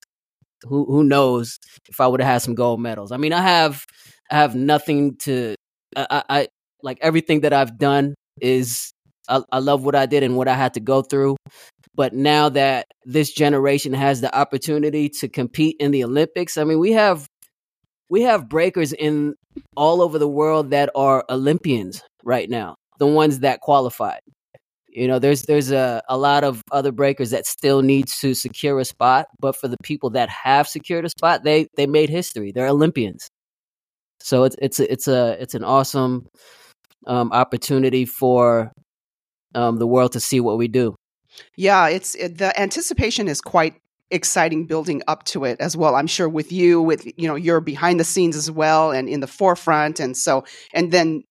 who 0.62 0.84
who 0.86 1.04
knows 1.04 1.58
if 1.88 2.00
I 2.00 2.06
would 2.06 2.20
have 2.20 2.30
had 2.32 2.42
some 2.42 2.54
gold 2.54 2.80
medals? 2.80 3.12
I 3.12 3.16
mean, 3.16 3.32
I 3.32 3.42
have 3.42 3.84
I 4.30 4.36
have 4.36 4.54
nothing 4.54 5.16
to 5.18 5.54
I, 5.96 6.22
I 6.28 6.48
like 6.82 6.98
everything 7.02 7.40
that 7.42 7.52
I've 7.52 7.78
done 7.78 8.14
is 8.40 8.92
I, 9.28 9.42
I 9.52 9.58
love 9.60 9.84
what 9.84 9.94
I 9.94 10.06
did 10.06 10.22
and 10.22 10.36
what 10.36 10.48
I 10.48 10.54
had 10.54 10.74
to 10.74 10.80
go 10.80 11.02
through. 11.02 11.36
But 11.94 12.14
now 12.14 12.48
that 12.50 12.86
this 13.04 13.32
generation 13.32 13.92
has 13.92 14.20
the 14.20 14.34
opportunity 14.34 15.10
to 15.20 15.28
compete 15.28 15.76
in 15.78 15.90
the 15.90 16.04
Olympics, 16.04 16.56
I 16.56 16.64
mean, 16.64 16.78
we 16.78 16.92
have 16.92 17.26
we 18.08 18.22
have 18.22 18.48
breakers 18.48 18.92
in 18.92 19.34
all 19.76 20.02
over 20.02 20.18
the 20.18 20.28
world 20.28 20.70
that 20.70 20.90
are 20.94 21.24
Olympians 21.28 22.02
right 22.24 22.48
now, 22.48 22.76
the 22.98 23.06
ones 23.06 23.40
that 23.40 23.60
qualified. 23.60 24.20
You 24.88 25.08
know, 25.08 25.18
there's 25.18 25.42
there's 25.42 25.70
a, 25.70 26.02
a 26.08 26.18
lot 26.18 26.44
of 26.44 26.62
other 26.70 26.92
breakers 26.92 27.30
that 27.30 27.46
still 27.46 27.80
need 27.82 28.08
to 28.20 28.34
secure 28.34 28.78
a 28.78 28.84
spot, 28.84 29.26
but 29.40 29.56
for 29.56 29.68
the 29.68 29.78
people 29.82 30.10
that 30.10 30.28
have 30.28 30.68
secured 30.68 31.06
a 31.06 31.10
spot, 31.10 31.44
they 31.44 31.68
they 31.76 31.86
made 31.86 32.10
history. 32.10 32.52
They're 32.52 32.68
Olympians. 32.68 33.28
So 34.20 34.44
it's 34.44 34.56
it's 34.60 34.80
a, 34.80 34.92
it's 34.92 35.08
a 35.08 35.42
it's 35.42 35.54
an 35.54 35.64
awesome 35.64 36.26
um, 37.06 37.32
opportunity 37.32 38.04
for 38.04 38.72
um, 39.54 39.78
the 39.78 39.86
world 39.86 40.12
to 40.12 40.20
see 40.20 40.40
what 40.40 40.58
we 40.58 40.68
do. 40.68 40.94
Yeah, 41.56 41.88
it's 41.88 42.14
it, 42.14 42.38
the 42.38 42.58
anticipation 42.60 43.28
is 43.28 43.40
quite 43.40 43.74
exciting 44.10 44.66
building 44.66 45.02
up 45.08 45.24
to 45.24 45.44
it 45.44 45.58
as 45.60 45.76
well. 45.76 45.94
I'm 45.94 46.06
sure 46.06 46.28
with 46.28 46.52
you, 46.52 46.82
with 46.82 47.06
you 47.18 47.28
know, 47.28 47.34
you're 47.34 47.60
behind 47.60 47.98
the 47.98 48.04
scenes 48.04 48.36
as 48.36 48.50
well 48.50 48.90
and 48.90 49.08
in 49.08 49.20
the 49.20 49.26
forefront, 49.26 50.00
and 50.00 50.16
so 50.16 50.44
and 50.72 50.92
then 50.92 51.24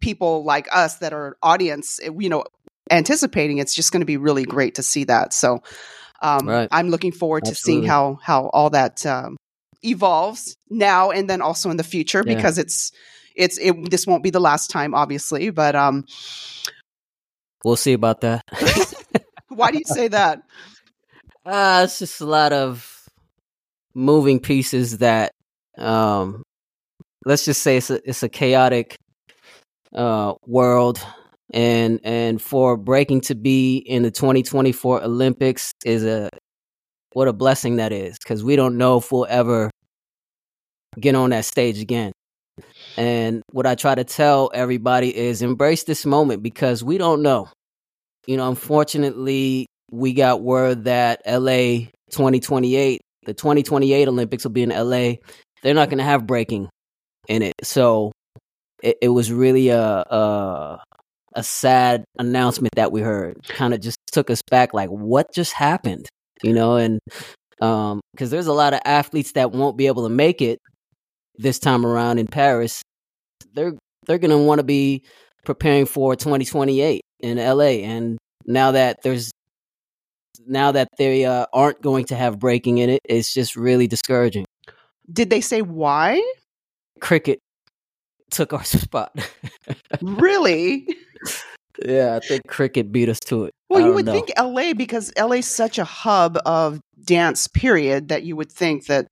people 0.00 0.44
like 0.44 0.68
us 0.72 0.96
that 0.98 1.12
are 1.12 1.36
audience, 1.42 2.00
eh, 2.02 2.10
you 2.18 2.28
know, 2.28 2.44
anticipating. 2.90 3.58
It's 3.58 3.74
just 3.74 3.92
going 3.92 4.00
to 4.00 4.06
be 4.06 4.16
really 4.16 4.44
great 4.44 4.76
to 4.76 4.82
see 4.82 5.04
that. 5.04 5.32
So 5.32 5.62
um, 6.22 6.48
right. 6.48 6.68
I'm 6.70 6.90
looking 6.90 7.12
forward 7.12 7.44
to 7.44 7.54
seeing 7.54 7.84
how 7.84 8.18
how 8.22 8.48
all 8.52 8.70
that 8.70 9.04
um, 9.06 9.36
evolves 9.82 10.56
now 10.70 11.10
and 11.10 11.28
then 11.28 11.42
also 11.42 11.70
in 11.70 11.76
the 11.76 11.84
future 11.84 12.22
yeah. 12.26 12.34
because 12.34 12.58
it's 12.58 12.92
it's 13.34 13.58
it, 13.58 13.90
this 13.90 14.06
won't 14.06 14.22
be 14.22 14.30
the 14.30 14.40
last 14.40 14.70
time, 14.70 14.94
obviously, 14.94 15.50
but 15.50 15.76
um, 15.76 16.04
we'll 17.64 17.76
see 17.76 17.92
about 17.92 18.22
that. 18.22 18.42
Why 19.56 19.70
do 19.70 19.78
you 19.78 19.84
say 19.86 20.08
that? 20.08 20.42
Uh, 21.44 21.82
it's 21.84 21.98
just 21.98 22.20
a 22.20 22.26
lot 22.26 22.52
of 22.52 23.08
moving 23.94 24.38
pieces 24.38 24.98
that 24.98 25.32
um 25.78 26.42
let's 27.24 27.44
just 27.46 27.62
say 27.62 27.78
it's 27.78 27.90
a 27.90 28.08
it's 28.08 28.22
a 28.22 28.28
chaotic 28.28 28.96
uh 29.94 30.34
world 30.46 31.00
and 31.52 32.00
and 32.04 32.42
for 32.42 32.76
breaking 32.76 33.22
to 33.22 33.34
be 33.34 33.78
in 33.78 34.02
the 34.02 34.10
2024 34.10 35.02
Olympics 35.02 35.72
is 35.84 36.04
a 36.04 36.28
what 37.12 37.28
a 37.28 37.32
blessing 37.32 37.76
that 37.76 37.92
is 37.92 38.18
because 38.18 38.44
we 38.44 38.56
don't 38.56 38.76
know 38.76 38.98
if 38.98 39.10
we'll 39.10 39.26
ever 39.30 39.70
get 41.00 41.14
on 41.14 41.30
that 41.30 41.46
stage 41.46 41.80
again. 41.80 42.12
And 42.98 43.42
what 43.52 43.66
I 43.66 43.74
try 43.74 43.94
to 43.94 44.04
tell 44.04 44.50
everybody 44.52 45.16
is 45.16 45.42
embrace 45.42 45.84
this 45.84 46.04
moment 46.04 46.42
because 46.42 46.82
we 46.82 46.98
don't 46.98 47.22
know. 47.22 47.48
You 48.26 48.36
know, 48.36 48.48
unfortunately, 48.48 49.66
we 49.90 50.12
got 50.12 50.42
word 50.42 50.84
that 50.84 51.22
LA 51.26 51.86
2028, 52.10 53.00
the 53.24 53.34
2028 53.34 54.08
Olympics 54.08 54.44
will 54.44 54.50
be 54.50 54.62
in 54.62 54.70
LA. 54.70 55.14
They're 55.62 55.74
not 55.74 55.88
going 55.88 55.98
to 55.98 56.04
have 56.04 56.26
breaking 56.26 56.68
in 57.28 57.42
it. 57.42 57.54
So 57.62 58.12
it, 58.82 58.96
it 59.02 59.08
was 59.08 59.32
really 59.32 59.68
a, 59.68 59.80
a 59.80 60.82
a 61.34 61.42
sad 61.42 62.04
announcement 62.18 62.74
that 62.76 62.92
we 62.92 63.02
heard. 63.02 63.36
Kind 63.46 63.74
of 63.74 63.80
just 63.80 63.98
took 64.10 64.30
us 64.30 64.40
back 64.50 64.72
like 64.72 64.88
what 64.88 65.32
just 65.34 65.52
happened? 65.52 66.06
You 66.42 66.54
know, 66.54 66.76
and 66.76 67.00
um 67.60 68.00
cuz 68.16 68.30
there's 68.30 68.46
a 68.46 68.52
lot 68.52 68.74
of 68.74 68.80
athletes 68.84 69.32
that 69.32 69.52
won't 69.52 69.76
be 69.76 69.86
able 69.86 70.02
to 70.04 70.08
make 70.08 70.42
it 70.42 70.58
this 71.38 71.58
time 71.58 71.84
around 71.84 72.18
in 72.18 72.26
Paris, 72.26 72.82
they're 73.54 73.74
they're 74.06 74.18
going 74.18 74.30
to 74.30 74.38
want 74.38 74.60
to 74.60 74.64
be 74.64 75.02
preparing 75.44 75.84
for 75.86 76.16
2028 76.16 77.02
in 77.20 77.38
LA. 77.38 77.82
And 77.84 78.18
now 78.44 78.72
that 78.72 79.02
there's 79.02 79.30
now 80.46 80.72
that 80.72 80.88
they 80.98 81.24
uh, 81.24 81.46
aren't 81.52 81.80
going 81.82 82.04
to 82.06 82.16
have 82.16 82.38
breaking 82.38 82.78
in 82.78 82.90
it, 82.90 83.00
it's 83.04 83.32
just 83.32 83.56
really 83.56 83.86
discouraging. 83.86 84.44
Did 85.12 85.30
they 85.30 85.40
say 85.40 85.62
why? 85.62 86.22
Cricket 87.00 87.40
took 88.30 88.52
our 88.52 88.64
spot. 88.64 89.16
really? 90.02 90.86
Yeah, 91.84 92.16
I 92.16 92.26
think 92.26 92.46
cricket 92.46 92.90
beat 92.90 93.08
us 93.08 93.20
to 93.26 93.44
it. 93.44 93.52
Well, 93.68 93.80
you 93.80 93.92
would 93.92 94.06
know. 94.06 94.12
think 94.12 94.30
LA 94.38 94.72
because 94.72 95.12
LA 95.18 95.36
is 95.36 95.46
such 95.46 95.78
a 95.78 95.84
hub 95.84 96.38
of 96.46 96.80
dance 97.04 97.48
period 97.48 98.08
that 98.08 98.22
you 98.22 98.36
would 98.36 98.50
think 98.50 98.86
that 98.86 99.06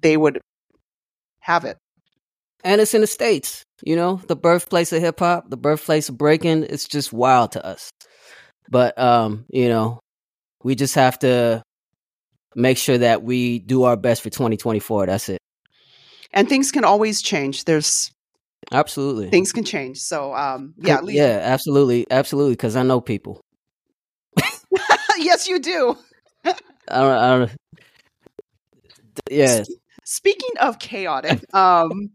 they 0.00 0.16
would 0.16 0.40
have 1.40 1.64
it. 1.64 1.76
And 2.64 2.80
it's 2.80 2.94
in 2.94 3.02
the 3.02 3.06
States, 3.06 3.62
you 3.82 3.94
know, 3.94 4.16
the 4.26 4.36
birthplace 4.36 4.92
of 4.92 5.02
hip 5.02 5.18
hop, 5.18 5.50
the 5.50 5.56
birthplace 5.56 6.08
of 6.08 6.16
breaking. 6.16 6.64
It's 6.64 6.88
just 6.88 7.12
wild 7.12 7.52
to 7.52 7.64
us. 7.64 7.90
But, 8.70 8.98
um, 8.98 9.44
you 9.50 9.68
know, 9.68 10.00
we 10.62 10.74
just 10.74 10.94
have 10.94 11.18
to 11.18 11.62
make 12.56 12.78
sure 12.78 12.96
that 12.96 13.22
we 13.22 13.58
do 13.58 13.82
our 13.82 13.96
best 13.96 14.22
for 14.22 14.30
2024. 14.30 15.06
That's 15.06 15.28
it. 15.28 15.38
And 16.32 16.48
things 16.48 16.72
can 16.72 16.84
always 16.84 17.20
change. 17.20 17.64
There's 17.64 18.10
absolutely 18.72 19.28
things 19.28 19.52
can 19.52 19.64
change. 19.64 19.98
So, 19.98 20.34
um, 20.34 20.74
yeah, 20.78 21.00
least- 21.00 21.18
yeah, 21.18 21.40
absolutely, 21.42 22.06
absolutely. 22.10 22.54
Because 22.54 22.76
I 22.76 22.82
know 22.82 23.00
people. 23.00 23.40
yes, 25.18 25.46
you 25.46 25.60
do. 25.60 25.96
I 26.44 26.52
don't. 26.88 27.12
I 27.12 27.38
don't. 27.38 27.50
Yes. 29.30 29.68
Speaking 30.04 30.50
of 30.60 30.78
chaotic, 30.78 31.40
um, 31.54 32.10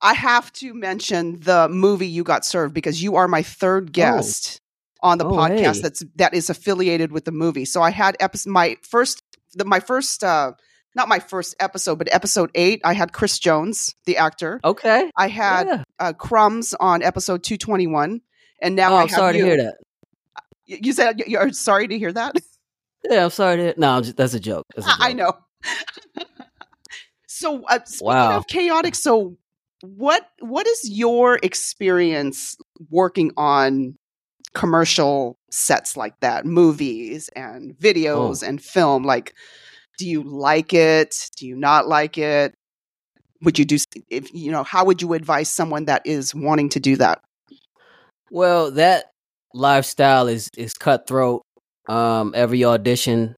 I 0.00 0.14
have 0.14 0.52
to 0.54 0.74
mention 0.74 1.40
the 1.40 1.68
movie 1.68 2.06
you 2.06 2.24
got 2.24 2.44
served 2.44 2.74
because 2.74 3.02
you 3.02 3.16
are 3.16 3.28
my 3.28 3.42
third 3.42 3.88
oh. 3.88 3.92
guest 3.92 4.60
oh. 5.02 5.10
on 5.10 5.18
the 5.18 5.26
oh, 5.26 5.32
podcast 5.32 5.76
hey. 5.76 5.80
that's 5.80 6.04
that 6.16 6.34
is 6.34 6.50
affiliated 6.50 7.12
with 7.12 7.24
the 7.24 7.32
movie. 7.32 7.64
So 7.64 7.82
I 7.82 7.90
had 7.90 8.16
episode 8.20 8.50
my 8.50 8.76
first 8.82 9.22
the 9.54 9.64
my 9.64 9.80
first 9.80 10.22
uh 10.22 10.52
not 10.94 11.08
my 11.08 11.18
first 11.18 11.54
episode, 11.60 11.98
but 11.98 12.08
episode 12.12 12.50
eight, 12.54 12.80
I 12.84 12.94
had 12.94 13.12
Chris 13.12 13.38
Jones, 13.38 13.94
the 14.04 14.16
actor. 14.16 14.58
Okay. 14.64 15.10
I 15.16 15.28
had 15.28 15.66
yeah. 15.66 15.84
uh, 15.98 16.12
Crumbs 16.12 16.74
on 16.78 17.02
episode 17.02 17.42
two 17.42 17.56
twenty 17.56 17.86
one, 17.86 18.20
and 18.60 18.74
now 18.74 18.94
oh, 18.94 18.96
I 18.96 19.02
am 19.02 19.08
sorry 19.08 19.36
you. 19.36 19.44
to 19.44 19.48
hear 19.48 19.56
that. 19.58 19.76
You 20.66 20.92
said 20.92 21.22
you're 21.26 21.52
sorry 21.52 21.88
to 21.88 21.98
hear 21.98 22.12
that. 22.12 22.36
Yeah, 23.08 23.24
I'm 23.24 23.30
sorry 23.30 23.56
to. 23.58 23.80
No, 23.80 24.00
just, 24.00 24.16
that's 24.16 24.34
a 24.34 24.40
joke. 24.40 24.66
That's 24.74 24.86
a 24.86 24.90
joke. 24.90 24.98
I 25.00 25.12
know. 25.12 25.32
so 27.28 27.64
uh, 27.64 27.78
speaking 27.84 28.06
wow. 28.08 28.36
of 28.36 28.46
chaotic, 28.48 28.96
so 28.96 29.36
what 29.82 30.28
what 30.40 30.66
is 30.66 30.90
your 30.90 31.38
experience 31.42 32.56
working 32.90 33.32
on 33.36 33.96
commercial 34.54 35.38
sets 35.50 35.96
like 35.96 36.18
that, 36.20 36.44
movies 36.44 37.28
and 37.36 37.76
videos 37.76 38.42
oh. 38.42 38.46
and 38.46 38.62
film? 38.62 39.04
Like, 39.04 39.34
do 39.98 40.08
you 40.08 40.22
like 40.22 40.74
it? 40.74 41.30
Do 41.36 41.46
you 41.46 41.56
not 41.56 41.86
like 41.86 42.18
it? 42.18 42.54
Would 43.42 43.58
you 43.58 43.64
do 43.64 43.76
if 44.10 44.32
you 44.34 44.50
know? 44.50 44.64
How 44.64 44.84
would 44.84 45.00
you 45.00 45.12
advise 45.12 45.50
someone 45.50 45.84
that 45.84 46.02
is 46.04 46.34
wanting 46.34 46.70
to 46.70 46.80
do 46.80 46.96
that? 46.96 47.20
Well, 48.30 48.72
that 48.72 49.06
lifestyle 49.54 50.26
is 50.26 50.50
is 50.56 50.74
cutthroat. 50.74 51.42
Um, 51.88 52.32
every 52.36 52.64
audition 52.64 53.34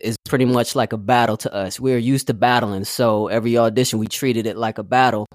is 0.00 0.16
pretty 0.24 0.44
much 0.44 0.74
like 0.74 0.92
a 0.92 0.96
battle 0.96 1.36
to 1.38 1.52
us. 1.52 1.80
We're 1.80 1.98
used 1.98 2.26
to 2.28 2.34
battling, 2.34 2.84
so 2.84 3.28
every 3.28 3.58
audition 3.58 3.98
we 3.98 4.06
treated 4.06 4.46
it 4.46 4.56
like 4.56 4.78
a 4.78 4.82
battle. 4.82 5.26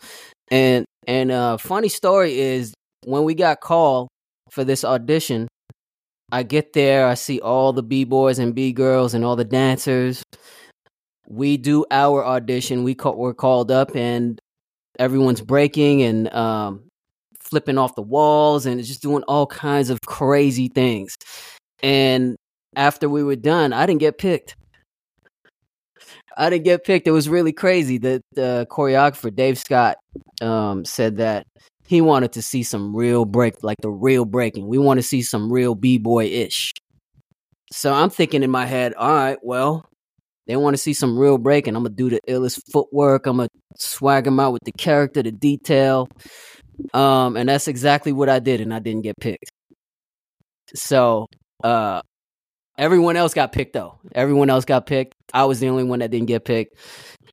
And 0.51 0.85
and 1.07 1.31
uh 1.31 1.57
funny 1.57 1.89
story 1.89 2.39
is 2.39 2.73
when 3.05 3.23
we 3.23 3.33
got 3.35 3.61
called 3.61 4.07
for 4.49 4.63
this 4.63 4.83
audition, 4.83 5.47
I 6.31 6.43
get 6.43 6.73
there, 6.73 7.07
I 7.07 7.13
see 7.15 7.39
all 7.39 7.73
the 7.73 7.83
b 7.83 8.05
boys 8.05 8.39
and 8.39 8.55
b 8.55 8.71
girls 8.71 9.13
and 9.13 9.23
all 9.23 9.35
the 9.35 9.45
dancers. 9.45 10.23
We 11.27 11.57
do 11.57 11.85
our 11.89 12.25
audition. 12.25 12.83
We 12.83 12.95
call, 12.95 13.15
we're 13.15 13.33
called 13.33 13.71
up, 13.71 13.95
and 13.95 14.39
everyone's 14.99 15.41
breaking 15.41 16.01
and 16.01 16.33
um, 16.33 16.83
flipping 17.39 17.77
off 17.77 17.95
the 17.95 18.01
walls 18.01 18.65
and 18.65 18.83
just 18.83 19.01
doing 19.01 19.23
all 19.23 19.47
kinds 19.47 19.89
of 19.89 19.99
crazy 20.05 20.67
things. 20.67 21.15
And 21.81 22.35
after 22.75 23.09
we 23.09 23.23
were 23.23 23.35
done, 23.35 23.73
I 23.73 23.85
didn't 23.85 24.01
get 24.01 24.17
picked. 24.17 24.55
I 26.35 26.49
didn't 26.49 26.65
get 26.65 26.83
picked. 26.83 27.07
It 27.07 27.11
was 27.11 27.29
really 27.29 27.53
crazy. 27.53 27.97
The, 27.97 28.21
the 28.33 28.67
choreographer 28.71 29.33
Dave 29.33 29.57
Scott 29.57 29.97
um, 30.41 30.83
said 30.83 31.17
that 31.17 31.45
he 31.85 32.01
wanted 32.01 32.33
to 32.33 32.41
see 32.41 32.63
some 32.63 32.95
real 32.95 33.25
break, 33.25 33.63
like 33.63 33.77
the 33.81 33.89
real 33.89 34.25
breaking. 34.25 34.67
We 34.67 34.77
want 34.77 34.97
to 34.97 35.03
see 35.03 35.21
some 35.21 35.51
real 35.51 35.75
b 35.75 35.97
boy 35.97 36.25
ish. 36.25 36.73
So 37.71 37.93
I'm 37.93 38.09
thinking 38.09 38.43
in 38.43 38.51
my 38.51 38.65
head, 38.65 38.93
all 38.93 39.09
right, 39.09 39.37
well, 39.41 39.85
they 40.47 40.55
want 40.55 40.75
to 40.75 40.81
see 40.81 40.93
some 40.93 41.17
real 41.17 41.37
breaking. 41.37 41.75
I'm 41.75 41.83
gonna 41.83 41.95
do 41.95 42.09
the 42.09 42.19
illest 42.27 42.61
footwork. 42.71 43.25
I'm 43.25 43.37
gonna 43.37 43.49
swag 43.77 44.25
them 44.25 44.39
out 44.39 44.53
with 44.53 44.63
the 44.63 44.71
character, 44.73 45.23
the 45.23 45.31
detail. 45.31 46.07
Um, 46.93 47.37
and 47.37 47.47
that's 47.47 47.67
exactly 47.67 48.11
what 48.11 48.29
I 48.29 48.39
did, 48.39 48.61
and 48.61 48.73
I 48.73 48.79
didn't 48.79 49.03
get 49.03 49.15
picked. 49.19 49.51
So, 50.75 51.27
uh, 51.63 52.01
everyone 52.77 53.15
else 53.15 53.33
got 53.33 53.51
picked 53.51 53.73
though. 53.73 53.99
Everyone 54.13 54.49
else 54.49 54.65
got 54.65 54.85
picked. 54.85 55.15
I 55.33 55.45
was 55.45 55.59
the 55.59 55.69
only 55.69 55.83
one 55.83 55.99
that 55.99 56.11
didn't 56.11 56.27
get 56.27 56.45
picked. 56.45 56.75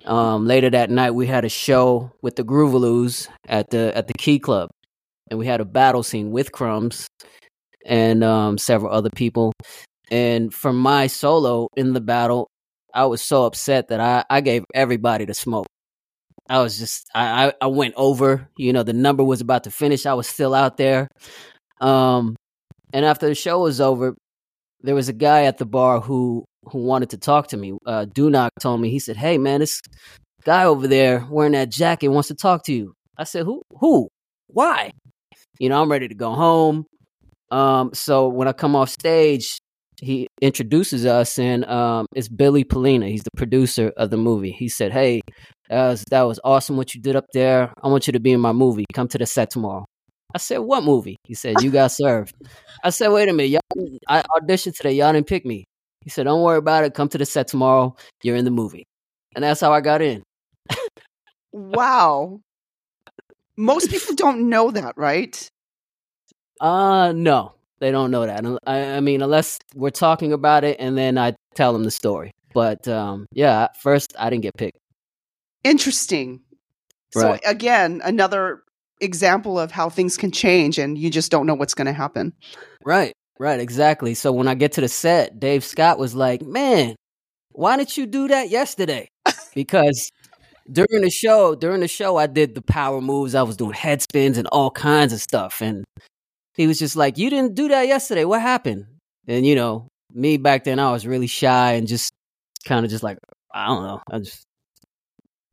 Um, 0.04 0.46
later 0.46 0.70
that 0.70 0.90
night, 0.90 1.10
we 1.12 1.26
had 1.26 1.44
a 1.44 1.48
show 1.48 2.12
with 2.22 2.36
the 2.36 2.44
Groovaloos 2.44 3.28
at 3.48 3.70
the 3.70 3.96
at 3.96 4.06
the 4.06 4.14
Key 4.14 4.38
Club, 4.38 4.70
and 5.30 5.38
we 5.38 5.46
had 5.46 5.60
a 5.60 5.64
battle 5.64 6.02
scene 6.02 6.30
with 6.30 6.52
Crumbs 6.52 7.06
and 7.84 8.24
um, 8.24 8.58
several 8.58 8.92
other 8.92 9.10
people. 9.10 9.52
And 10.10 10.52
for 10.52 10.72
my 10.72 11.06
solo 11.06 11.68
in 11.76 11.92
the 11.92 12.00
battle, 12.00 12.48
I 12.92 13.06
was 13.06 13.22
so 13.22 13.44
upset 13.44 13.88
that 13.88 14.00
I, 14.00 14.24
I 14.28 14.40
gave 14.40 14.64
everybody 14.74 15.24
the 15.24 15.34
smoke. 15.34 15.66
I 16.48 16.60
was 16.60 16.78
just 16.78 17.06
I, 17.14 17.52
I 17.60 17.66
went 17.68 17.94
over. 17.96 18.48
You 18.56 18.72
know, 18.72 18.82
the 18.82 18.92
number 18.92 19.22
was 19.22 19.40
about 19.40 19.64
to 19.64 19.70
finish. 19.70 20.06
I 20.06 20.14
was 20.14 20.26
still 20.26 20.54
out 20.54 20.76
there. 20.78 21.08
Um, 21.80 22.36
and 22.92 23.04
after 23.04 23.28
the 23.28 23.34
show 23.34 23.60
was 23.60 23.80
over, 23.80 24.16
there 24.82 24.94
was 24.94 25.08
a 25.08 25.12
guy 25.12 25.44
at 25.44 25.58
the 25.58 25.66
bar 25.66 26.00
who 26.00 26.44
who 26.64 26.78
wanted 26.78 27.10
to 27.10 27.16
talk 27.16 27.48
to 27.48 27.56
me. 27.56 27.76
Uh, 27.86 28.06
Dunak 28.06 28.50
told 28.60 28.80
me 28.80 28.90
he 28.90 28.98
said, 28.98 29.16
"Hey 29.16 29.38
man, 29.38 29.60
this 29.60 29.80
guy 30.44 30.64
over 30.64 30.86
there 30.86 31.26
wearing 31.30 31.52
that 31.52 31.70
jacket 31.70 32.08
wants 32.08 32.28
to 32.28 32.34
talk 32.34 32.64
to 32.64 32.72
you." 32.72 32.94
I 33.16 33.24
said, 33.24 33.44
"Who? 33.44 33.62
Who? 33.80 34.08
Why?" 34.48 34.92
You 35.58 35.68
know, 35.68 35.82
I'm 35.82 35.90
ready 35.90 36.08
to 36.08 36.14
go 36.14 36.32
home. 36.32 36.86
Um, 37.50 37.90
so 37.92 38.28
when 38.28 38.48
I 38.48 38.52
come 38.52 38.76
off 38.76 38.88
stage, 38.88 39.58
he 40.00 40.28
introduces 40.40 41.04
us, 41.04 41.38
and 41.38 41.64
um, 41.66 42.06
it's 42.14 42.28
Billy 42.28 42.64
Pollina. 42.64 43.08
He's 43.08 43.22
the 43.22 43.36
producer 43.36 43.92
of 43.96 44.10
the 44.10 44.16
movie. 44.16 44.52
He 44.52 44.68
said, 44.68 44.92
"Hey, 44.92 45.20
that 45.68 45.88
was 45.88 46.04
that 46.10 46.22
was 46.22 46.40
awesome 46.44 46.76
what 46.76 46.94
you 46.94 47.00
did 47.00 47.16
up 47.16 47.26
there. 47.32 47.72
I 47.82 47.88
want 47.88 48.06
you 48.06 48.12
to 48.12 48.20
be 48.20 48.32
in 48.32 48.40
my 48.40 48.52
movie. 48.52 48.86
Come 48.92 49.08
to 49.08 49.18
the 49.18 49.26
set 49.26 49.50
tomorrow." 49.50 49.86
I 50.34 50.38
said, 50.38 50.58
"What 50.58 50.84
movie?" 50.84 51.16
He 51.24 51.34
said, 51.34 51.62
"You 51.62 51.70
got 51.70 51.92
served." 51.92 52.34
I 52.84 52.90
said, 52.90 53.08
"Wait 53.08 53.28
a 53.28 53.32
minute, 53.32 53.50
y'all, 53.76 53.98
I 54.08 54.22
auditioned 54.38 54.76
today. 54.76 54.92
Y'all 54.92 55.12
didn't 55.12 55.26
pick 55.26 55.44
me." 55.44 55.64
He 56.02 56.10
said, 56.10 56.24
"Don't 56.24 56.42
worry 56.42 56.58
about 56.58 56.84
it. 56.84 56.94
Come 56.94 57.08
to 57.10 57.18
the 57.18 57.26
set 57.26 57.48
tomorrow. 57.48 57.94
You're 58.22 58.36
in 58.36 58.44
the 58.44 58.50
movie," 58.50 58.84
and 59.34 59.44
that's 59.44 59.60
how 59.60 59.72
I 59.72 59.80
got 59.80 60.02
in. 60.02 60.22
wow. 61.52 62.40
Most 63.56 63.90
people 63.90 64.14
don't 64.14 64.48
know 64.48 64.70
that, 64.70 64.94
right? 64.96 65.48
Uh 66.60 67.12
no, 67.12 67.54
they 67.80 67.90
don't 67.90 68.10
know 68.10 68.26
that. 68.26 68.44
I, 68.66 68.96
I 68.96 69.00
mean, 69.00 69.22
unless 69.22 69.58
we're 69.74 69.90
talking 69.90 70.32
about 70.32 70.64
it, 70.64 70.76
and 70.78 70.96
then 70.96 71.16
I 71.18 71.34
tell 71.54 71.72
them 71.72 71.84
the 71.84 71.90
story. 71.90 72.32
But 72.52 72.86
um, 72.88 73.26
yeah, 73.32 73.68
first 73.78 74.14
I 74.18 74.30
didn't 74.30 74.42
get 74.42 74.56
picked. 74.56 74.78
Interesting. 75.64 76.40
Right. 77.14 77.42
So 77.42 77.50
again, 77.50 78.00
another 78.04 78.62
example 79.00 79.58
of 79.58 79.70
how 79.70 79.88
things 79.88 80.16
can 80.16 80.30
change, 80.30 80.78
and 80.78 80.98
you 80.98 81.10
just 81.10 81.30
don't 81.30 81.46
know 81.46 81.54
what's 81.54 81.74
going 81.74 81.86
to 81.86 81.92
happen. 81.92 82.32
Right. 82.84 83.12
Right, 83.38 83.60
exactly. 83.60 84.14
So 84.14 84.32
when 84.32 84.48
I 84.48 84.54
get 84.54 84.72
to 84.72 84.82
the 84.82 84.88
set, 84.88 85.40
Dave 85.40 85.64
Scott 85.64 85.98
was 85.98 86.14
like, 86.14 86.42
"Man, 86.42 86.94
why 87.52 87.76
didn't 87.78 87.96
you 87.96 88.06
do 88.06 88.28
that 88.28 88.50
yesterday?" 88.50 89.08
because 89.54 90.10
during 90.72 91.02
the 91.02 91.10
show, 91.10 91.54
during 91.54 91.80
the 91.80 91.88
show, 91.88 92.16
I 92.18 92.26
did 92.26 92.54
the 92.54 92.62
power 92.62 93.00
moves. 93.00 93.34
I 93.34 93.42
was 93.42 93.56
doing 93.56 93.72
head 93.72 94.02
spins 94.02 94.38
and 94.38 94.48
all 94.48 94.70
kinds 94.70 95.12
of 95.12 95.20
stuff, 95.22 95.62
and 95.62 95.84
he 96.56 96.66
was 96.66 96.78
just 96.78 96.96
like, 96.96 97.18
"You 97.18 97.30
didn't 97.30 97.54
do 97.56 97.68
that 97.68 97.88
yesterday. 97.88 98.24
What 98.26 98.42
happened?" 98.42 98.86
And 99.28 99.46
you 99.46 99.54
know, 99.54 99.88
me 100.14 100.36
back 100.38 100.64
then, 100.64 100.78
I 100.78 100.92
was 100.92 101.06
really 101.06 101.26
shy 101.28 101.74
and 101.74 101.88
just 101.88 102.12
kind 102.66 102.84
of 102.84 102.90
just 102.90 103.02
like, 103.04 103.18
I 103.54 103.66
don't 103.68 103.84
know, 103.84 104.02
I 104.10 104.18
just 104.20 104.44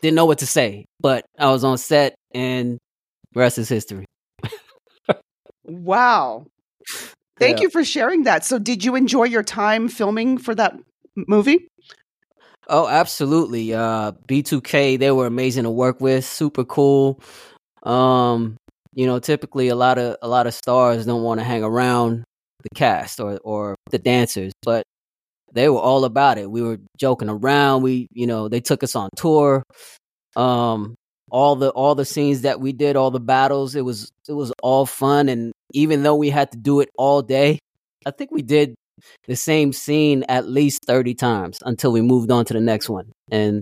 didn't 0.02 0.16
know 0.16 0.26
what 0.26 0.40
to 0.40 0.48
say. 0.48 0.86
But 1.00 1.26
I 1.38 1.52
was 1.52 1.64
on 1.64 1.78
set, 1.78 2.16
and 2.34 2.78
rest 3.36 3.58
is 3.58 3.70
history. 3.70 4.06
wow. 5.64 6.46
Thank 7.40 7.58
yeah. 7.58 7.64
you 7.64 7.70
for 7.70 7.84
sharing 7.84 8.24
that. 8.24 8.46
So, 8.46 8.60
did 8.60 8.84
you 8.84 8.96
enjoy 8.96 9.26
your 9.26 9.44
time 9.44 9.90
filming 9.90 10.38
for 10.38 10.56
that 10.56 10.76
movie? 11.16 11.68
Oh, 12.70 12.88
absolutely. 12.88 13.74
Uh, 13.74 14.12
B2K, 14.28 15.00
they 15.00 15.12
were 15.12 15.26
amazing 15.26 15.64
to 15.64 15.72
work 15.72 16.02
with, 16.02 16.26
super 16.26 16.66
cool. 16.66 17.22
Um, 17.84 18.58
you 18.94 19.06
know, 19.06 19.20
typically 19.20 19.70
a 19.70 19.76
lot 19.76 19.98
of 19.98 20.18
a 20.22 20.28
lot 20.28 20.48
of 20.48 20.54
stars 20.54 21.06
don't 21.06 21.24
want 21.24 21.40
to 21.40 21.44
hang 21.44 21.64
around 21.64 22.24
the 22.64 22.70
cast 22.76 23.20
or 23.20 23.40
or 23.44 23.76
the 23.92 24.00
dancers, 24.00 24.52
but 24.64 24.84
they 25.54 25.70
were 25.70 25.80
all 25.80 26.04
about 26.04 26.38
it. 26.38 26.50
We 26.50 26.62
were 26.62 26.80
joking 26.98 27.30
around. 27.30 27.84
We, 27.84 28.08
you 28.12 28.28
know, 28.28 28.50
they 28.50 28.60
took 28.60 28.84
us 28.84 28.96
on 28.96 29.10
tour. 29.16 29.64
Um, 30.36 30.96
all 31.30 31.56
the 31.56 31.70
all 31.70 31.96
the 31.96 32.06
scenes 32.06 32.42
that 32.42 32.60
we 32.60 32.74
did, 32.74 32.96
all 32.96 33.12
the 33.12 33.20
battles, 33.20 33.76
it 33.76 33.82
was 33.82 34.12
it 34.28 34.34
was 34.34 34.52
all 34.62 34.86
fun 34.86 35.30
and 35.30 35.54
even 35.74 36.04
though 36.04 36.16
we 36.16 36.30
had 36.30 36.52
to 36.52 36.58
do 36.58 36.80
it 36.80 36.90
all 36.98 37.22
day, 37.22 37.60
I 38.06 38.12
think 38.12 38.32
we 38.32 38.42
did 38.42 38.76
the 39.28 39.36
same 39.36 39.74
scene 39.74 40.24
at 40.30 40.48
least 40.48 40.86
30 40.86 41.14
times 41.14 41.60
until 41.64 41.92
we 41.92 42.02
moved 42.02 42.32
on 42.32 42.46
to 42.46 42.54
the 42.54 42.62
next 42.62 42.90
one. 42.90 43.12
And 43.32 43.62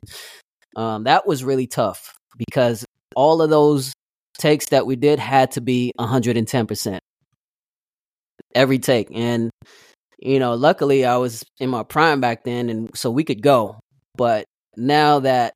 um, 0.75 1.04
that 1.06 1.28
was 1.28 1.43
really 1.43 1.67
tough 1.67 2.15
because 2.38 2.86
all 3.15 3.41
of 3.41 3.49
those 3.49 3.93
takes 4.38 4.67
that 4.67 4.86
we 4.86 4.95
did 4.95 5.19
had 5.19 5.51
to 5.51 5.62
be 5.62 5.91
110% 5.99 6.99
every 8.54 8.80
take. 8.80 9.10
And, 9.13 9.49
you 10.19 10.39
know, 10.39 10.54
luckily 10.54 11.06
I 11.06 11.17
was 11.17 11.43
in 11.60 11.69
my 11.69 11.84
prime 11.84 12.21
back 12.21 12.43
then 12.43 12.69
and 12.69 12.95
so 12.95 13.10
we 13.12 13.23
could 13.23 13.41
go. 13.41 13.80
But 14.15 14.45
now 14.78 15.19
that 15.19 15.54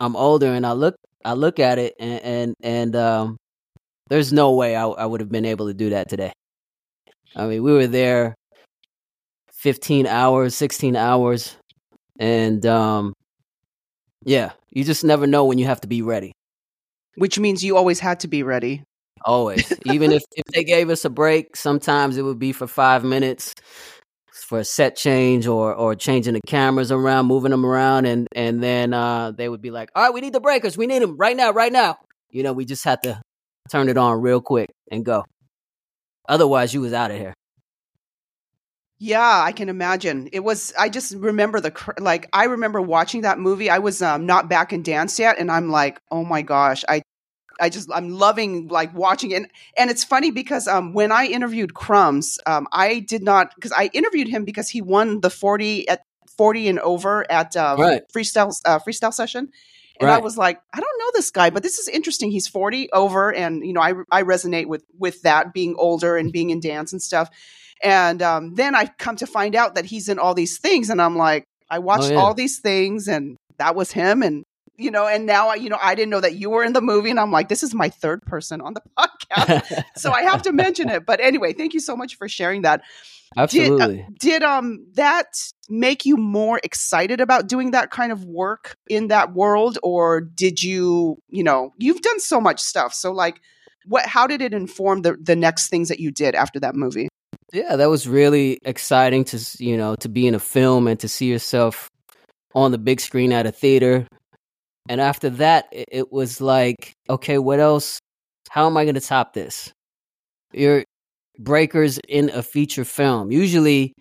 I'm 0.00 0.16
older 0.16 0.52
and 0.52 0.64
I 0.66 0.72
look, 0.72 0.94
I 1.24 1.34
look 1.34 1.58
at 1.58 1.78
it 1.78 1.94
and, 1.98 2.22
and, 2.22 2.54
and 2.62 2.96
um, 2.96 3.36
there's 4.08 4.32
no 4.32 4.52
way 4.54 4.76
I, 4.76 4.86
I 4.86 5.06
would 5.06 5.20
have 5.20 5.30
been 5.30 5.44
able 5.44 5.66
to 5.66 5.74
do 5.74 5.90
that 5.90 6.08
today. 6.08 6.32
I 7.36 7.46
mean, 7.46 7.62
we 7.62 7.72
were 7.72 7.86
there 7.86 8.34
15 9.52 10.06
hours, 10.06 10.54
16 10.54 10.96
hours. 10.96 11.56
And 12.18 12.64
um, 12.66 13.12
yeah, 14.24 14.52
you 14.70 14.84
just 14.84 15.04
never 15.04 15.26
know 15.26 15.44
when 15.44 15.58
you 15.58 15.66
have 15.66 15.80
to 15.82 15.88
be 15.88 16.02
ready. 16.02 16.32
Which 17.16 17.38
means 17.38 17.64
you 17.64 17.76
always 17.76 18.00
had 18.00 18.20
to 18.20 18.28
be 18.28 18.42
ready. 18.42 18.84
Always. 19.24 19.72
Even 19.84 20.12
if, 20.12 20.22
if 20.36 20.44
they 20.54 20.64
gave 20.64 20.90
us 20.90 21.04
a 21.04 21.10
break, 21.10 21.56
sometimes 21.56 22.16
it 22.16 22.22
would 22.22 22.38
be 22.38 22.52
for 22.52 22.66
five 22.66 23.04
minutes 23.04 23.54
for 24.48 24.58
a 24.58 24.64
set 24.64 24.96
change 24.96 25.46
or 25.46 25.74
or 25.74 25.94
changing 25.94 26.32
the 26.32 26.40
cameras 26.46 26.90
around, 26.90 27.26
moving 27.26 27.50
them 27.50 27.66
around, 27.66 28.06
and 28.06 28.26
and 28.32 28.62
then 28.62 28.94
uh, 28.94 29.30
they 29.30 29.46
would 29.46 29.60
be 29.60 29.70
like, 29.70 29.90
"All 29.94 30.02
right, 30.02 30.14
we 30.14 30.22
need 30.22 30.32
the 30.32 30.40
breakers. 30.40 30.78
We 30.78 30.86
need 30.86 31.02
them 31.02 31.18
right 31.18 31.36
now, 31.36 31.50
right 31.52 31.72
now." 31.72 31.98
You 32.30 32.42
know, 32.42 32.54
we 32.54 32.64
just 32.64 32.82
had 32.82 33.02
to 33.02 33.20
turn 33.70 33.90
it 33.90 33.98
on 33.98 34.22
real 34.22 34.40
quick 34.40 34.70
and 34.90 35.04
go. 35.04 35.24
Otherwise, 36.26 36.72
you 36.72 36.80
was 36.80 36.94
out 36.94 37.10
of 37.10 37.18
here. 37.18 37.34
Yeah, 38.98 39.42
I 39.42 39.52
can 39.52 39.68
imagine. 39.68 40.30
It 40.32 40.40
was. 40.40 40.72
I 40.78 40.88
just 40.88 41.14
remember 41.14 41.60
the 41.60 41.94
like. 42.00 42.28
I 42.32 42.44
remember 42.44 42.80
watching 42.80 43.20
that 43.22 43.38
movie. 43.38 43.68
I 43.68 43.78
was 43.80 44.00
um, 44.00 44.24
not 44.24 44.48
back 44.48 44.72
in 44.72 44.82
dance 44.82 45.18
yet, 45.18 45.38
and 45.38 45.50
I'm 45.50 45.68
like, 45.68 46.00
oh 46.10 46.24
my 46.24 46.40
gosh, 46.40 46.84
I, 46.88 47.02
I 47.60 47.68
just 47.68 47.88
I'm 47.92 48.10
loving 48.10 48.68
like 48.68 48.94
watching 48.94 49.30
it. 49.30 49.36
And, 49.36 49.48
and 49.76 49.90
it's 49.90 50.04
funny 50.04 50.30
because 50.30 50.68
um, 50.68 50.92
when 50.92 51.12
I 51.12 51.26
interviewed 51.26 51.74
Crumbs, 51.74 52.38
um, 52.46 52.66
I 52.72 53.00
did 53.00 53.22
not 53.22 53.54
because 53.54 53.72
I 53.72 53.90
interviewed 53.92 54.28
him 54.28 54.44
because 54.44 54.68
he 54.68 54.80
won 54.80 55.20
the 55.20 55.30
forty 55.30 55.88
at 55.88 56.02
forty 56.36 56.68
and 56.68 56.78
over 56.80 57.30
at 57.30 57.56
um, 57.56 57.80
right. 57.80 58.02
freestyle 58.14 58.54
uh, 58.64 58.78
freestyle 58.78 59.12
session, 59.12 59.50
and 60.00 60.08
right. 60.08 60.16
I 60.16 60.18
was 60.18 60.38
like, 60.38 60.60
I 60.72 60.80
don't 60.80 60.98
know 60.98 61.10
this 61.14 61.30
guy, 61.30 61.50
but 61.50 61.62
this 61.62 61.78
is 61.78 61.88
interesting. 61.88 62.30
He's 62.30 62.46
40 62.46 62.92
over 62.92 63.34
and 63.34 63.64
you 63.66 63.72
know, 63.72 63.80
I 63.80 63.94
I 64.10 64.22
resonate 64.22 64.66
with 64.66 64.84
with 64.98 65.22
that 65.22 65.52
being 65.52 65.74
older 65.76 66.16
and 66.16 66.32
being 66.32 66.50
in 66.50 66.60
dance 66.60 66.92
and 66.92 67.02
stuff. 67.02 67.30
And 67.82 68.22
um, 68.22 68.54
then 68.54 68.74
I 68.74 68.86
come 68.98 69.16
to 69.16 69.26
find 69.26 69.54
out 69.54 69.76
that 69.76 69.84
he's 69.84 70.08
in 70.08 70.18
all 70.18 70.34
these 70.34 70.58
things 70.58 70.90
and 70.90 71.00
I'm 71.00 71.16
like, 71.16 71.44
I 71.70 71.78
watched 71.78 72.10
oh, 72.10 72.12
yeah. 72.12 72.18
all 72.18 72.34
these 72.34 72.58
things 72.58 73.08
and 73.08 73.36
that 73.58 73.74
was 73.74 73.92
him 73.92 74.22
and 74.22 74.44
you 74.78 74.92
know, 74.92 75.06
and 75.06 75.26
now 75.26 75.48
I, 75.48 75.56
you 75.56 75.68
know, 75.68 75.78
I 75.82 75.94
didn't 75.94 76.10
know 76.10 76.20
that 76.20 76.36
you 76.36 76.50
were 76.50 76.62
in 76.62 76.72
the 76.72 76.80
movie, 76.80 77.10
and 77.10 77.18
I'm 77.18 77.32
like, 77.32 77.48
this 77.48 77.62
is 77.62 77.74
my 77.74 77.88
third 77.88 78.22
person 78.22 78.60
on 78.60 78.74
the 78.74 78.82
podcast, 78.98 79.84
so 79.96 80.12
I 80.12 80.22
have 80.22 80.42
to 80.42 80.52
mention 80.52 80.88
it. 80.88 81.04
But 81.04 81.20
anyway, 81.20 81.52
thank 81.52 81.74
you 81.74 81.80
so 81.80 81.96
much 81.96 82.16
for 82.16 82.28
sharing 82.28 82.62
that. 82.62 82.82
Absolutely. 83.36 83.96
Did, 83.96 84.04
uh, 84.04 84.08
did 84.18 84.42
um 84.42 84.86
that 84.94 85.26
make 85.68 86.06
you 86.06 86.16
more 86.16 86.60
excited 86.62 87.20
about 87.20 87.46
doing 87.46 87.72
that 87.72 87.90
kind 87.90 88.10
of 88.10 88.24
work 88.24 88.76
in 88.88 89.08
that 89.08 89.34
world, 89.34 89.78
or 89.82 90.20
did 90.20 90.62
you, 90.62 91.18
you 91.28 91.42
know, 91.42 91.74
you've 91.76 92.00
done 92.00 92.20
so 92.20 92.40
much 92.40 92.60
stuff, 92.60 92.94
so 92.94 93.12
like, 93.12 93.40
what? 93.84 94.06
How 94.06 94.26
did 94.26 94.40
it 94.40 94.54
inform 94.54 95.02
the 95.02 95.16
the 95.20 95.36
next 95.36 95.68
things 95.68 95.88
that 95.88 95.98
you 95.98 96.10
did 96.12 96.34
after 96.34 96.60
that 96.60 96.76
movie? 96.76 97.08
Yeah, 97.52 97.76
that 97.76 97.88
was 97.88 98.06
really 98.06 98.58
exciting 98.64 99.24
to 99.24 99.40
you 99.58 99.76
know 99.76 99.96
to 99.96 100.08
be 100.08 100.26
in 100.26 100.34
a 100.34 100.40
film 100.40 100.86
and 100.86 101.00
to 101.00 101.08
see 101.08 101.26
yourself 101.26 101.90
on 102.54 102.70
the 102.70 102.78
big 102.78 103.00
screen 103.00 103.32
at 103.32 103.46
a 103.46 103.52
theater. 103.52 104.06
And 104.88 105.00
after 105.00 105.30
that, 105.30 105.68
it, 105.72 106.10
was 106.12 106.40
like, 106.40 106.92
okay, 107.10 107.38
what 107.38 107.60
else? 107.60 107.98
How 108.50 108.66
am 108.66 108.76
I 108.76 108.84
going 108.84 108.94
to 108.94 109.00
top 109.00 109.34
this? 109.34 109.72
Your 110.52 110.84
breakers 111.38 111.98
in 112.08 112.30
a 112.30 112.42
feature 112.42 112.84
film. 112.84 113.30
Usually, 113.30 113.92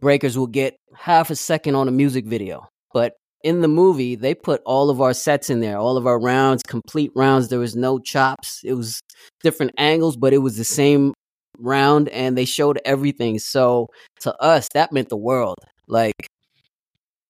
breakers 0.00 0.38
will 0.38 0.46
get 0.46 0.76
half 0.94 1.30
a 1.30 1.36
second 1.36 1.74
on 1.74 1.88
a 1.88 1.92
music 1.92 2.26
video, 2.26 2.68
but 2.92 3.14
in 3.42 3.60
the 3.60 3.68
movie, 3.68 4.16
they 4.16 4.34
put 4.34 4.62
all 4.64 4.90
of 4.90 5.00
our 5.00 5.14
sets 5.14 5.50
in 5.50 5.60
there, 5.60 5.78
all 5.78 5.96
of 5.96 6.06
our 6.06 6.20
rounds, 6.20 6.62
complete 6.66 7.10
rounds. 7.14 7.48
There 7.48 7.58
was 7.58 7.76
no 7.76 7.98
chops. 7.98 8.60
It 8.64 8.74
was 8.74 9.00
different 9.42 9.72
angles, 9.78 10.16
but 10.16 10.32
it 10.32 10.38
was 10.38 10.56
the 10.56 10.64
same 10.64 11.14
round 11.58 12.08
and 12.08 12.36
they 12.36 12.44
showed 12.44 12.80
everything. 12.84 13.38
So 13.38 13.88
to 14.20 14.34
us, 14.42 14.68
that 14.74 14.92
meant 14.92 15.08
the 15.08 15.16
world. 15.16 15.58
Like 15.86 16.28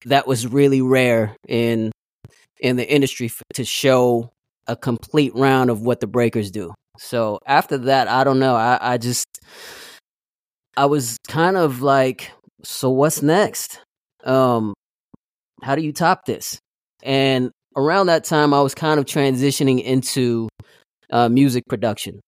that 0.06 0.26
was 0.26 0.46
really 0.46 0.82
rare 0.82 1.36
in 1.46 1.92
in 2.60 2.76
the 2.76 2.88
industry 2.88 3.26
f- 3.26 3.42
to 3.54 3.64
show 3.64 4.30
a 4.66 4.76
complete 4.76 5.34
round 5.34 5.70
of 5.70 5.82
what 5.82 6.00
the 6.00 6.06
breakers 6.06 6.50
do. 6.50 6.74
So 6.98 7.38
after 7.46 7.78
that, 7.78 8.08
I 8.08 8.24
don't 8.24 8.38
know. 8.38 8.54
I, 8.54 8.78
I 8.80 8.98
just 8.98 9.26
I 10.76 10.86
was 10.86 11.16
kind 11.28 11.56
of 11.56 11.82
like, 11.82 12.30
so 12.62 12.90
what's 12.90 13.22
next? 13.22 13.80
Um, 14.24 14.74
how 15.62 15.74
do 15.74 15.82
you 15.82 15.92
top 15.92 16.24
this? 16.24 16.58
And 17.02 17.50
around 17.76 18.06
that 18.06 18.24
time, 18.24 18.52
I 18.52 18.60
was 18.60 18.74
kind 18.74 18.98
of 19.00 19.06
transitioning 19.06 19.82
into 19.82 20.48
uh, 21.10 21.28
music 21.28 21.64
production. 21.68 22.20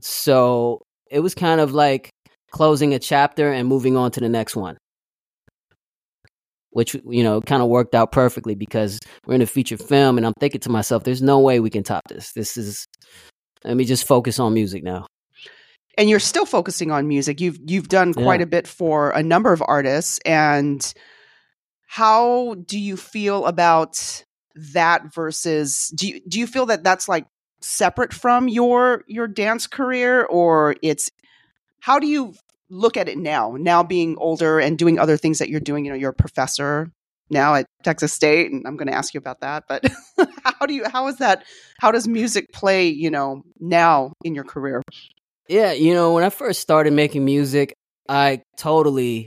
So 0.00 0.82
it 1.10 1.20
was 1.20 1.34
kind 1.34 1.60
of 1.60 1.72
like 1.72 2.10
closing 2.50 2.94
a 2.94 2.98
chapter 2.98 3.52
and 3.52 3.68
moving 3.68 3.96
on 3.96 4.10
to 4.12 4.20
the 4.20 4.28
next 4.28 4.56
one 4.56 4.78
which 6.70 6.94
you 7.08 7.22
know 7.22 7.40
kind 7.40 7.62
of 7.62 7.68
worked 7.68 7.94
out 7.94 8.12
perfectly 8.12 8.54
because 8.54 8.98
we're 9.26 9.34
in 9.34 9.42
a 9.42 9.46
feature 9.46 9.76
film 9.76 10.16
and 10.18 10.26
i'm 10.26 10.34
thinking 10.40 10.60
to 10.60 10.70
myself 10.70 11.04
there's 11.04 11.22
no 11.22 11.38
way 11.38 11.60
we 11.60 11.70
can 11.70 11.82
top 11.82 12.02
this 12.08 12.32
this 12.32 12.56
is 12.56 12.86
let 13.64 13.76
me 13.76 13.84
just 13.84 14.06
focus 14.06 14.38
on 14.38 14.54
music 14.54 14.82
now 14.82 15.06
and 15.96 16.08
you're 16.08 16.20
still 16.20 16.46
focusing 16.46 16.92
on 16.92 17.08
music. 17.08 17.40
You've 17.40 17.58
you've 17.66 17.88
done 17.88 18.14
quite 18.14 18.38
Yeah. 18.38 18.44
a 18.44 18.46
bit 18.46 18.68
for 18.68 19.10
a 19.10 19.20
number 19.20 19.52
of 19.52 19.60
artists. 19.66 20.20
And 20.24 20.80
how 21.88 22.54
do 22.66 22.78
you 22.78 22.96
feel 22.96 23.46
about 23.46 24.22
that 24.74 25.12
versus? 25.12 25.88
Do 25.96 26.06
you 26.06 26.20
do 26.28 26.38
you 26.38 26.46
feel 26.46 26.66
that 26.66 26.84
that's 26.84 27.08
like 27.08 27.26
separate 27.60 28.12
from 28.14 28.48
your 28.48 29.02
your 29.08 29.26
dance 29.26 29.66
career, 29.66 30.24
or 30.24 30.76
it's 30.82 31.10
how 31.80 31.98
do 31.98 32.06
you 32.06 32.32
look 32.70 32.96
at 32.96 33.08
it 33.08 33.18
now? 33.18 33.56
Now 33.58 33.82
being 33.82 34.16
older 34.18 34.58
and 34.58 34.78
doing 34.78 34.98
other 34.98 35.16
things 35.16 35.38
that 35.38 35.48
you're 35.48 35.60
doing. 35.60 35.84
You 35.84 35.92
know, 35.92 35.98
you're 35.98 36.10
a 36.10 36.14
professor 36.14 36.90
now 37.30 37.54
at 37.54 37.66
Texas 37.82 38.12
State, 38.12 38.50
and 38.50 38.66
I'm 38.66 38.76
going 38.76 38.88
to 38.88 38.94
ask 38.94 39.14
you 39.14 39.18
about 39.18 39.40
that. 39.40 39.64
But 39.68 39.84
how 40.44 40.66
do 40.66 40.74
you 40.74 40.88
how 40.88 41.08
is 41.08 41.18
that? 41.18 41.44
How 41.78 41.92
does 41.92 42.08
music 42.08 42.52
play? 42.52 42.88
You 42.88 43.10
know, 43.10 43.42
now 43.60 44.12
in 44.24 44.34
your 44.34 44.44
career? 44.44 44.82
yeah 45.48 45.72
you 45.72 45.94
know 45.94 46.12
when 46.12 46.22
i 46.24 46.30
first 46.30 46.60
started 46.60 46.92
making 46.92 47.24
music 47.24 47.74
i 48.08 48.40
totally 48.56 49.26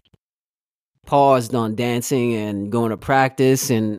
paused 1.06 1.54
on 1.56 1.76
dancing 1.76 2.34
and 2.36 2.72
going 2.72 2.92
to 2.92 2.98
practice 2.98 3.70
and 3.70 3.98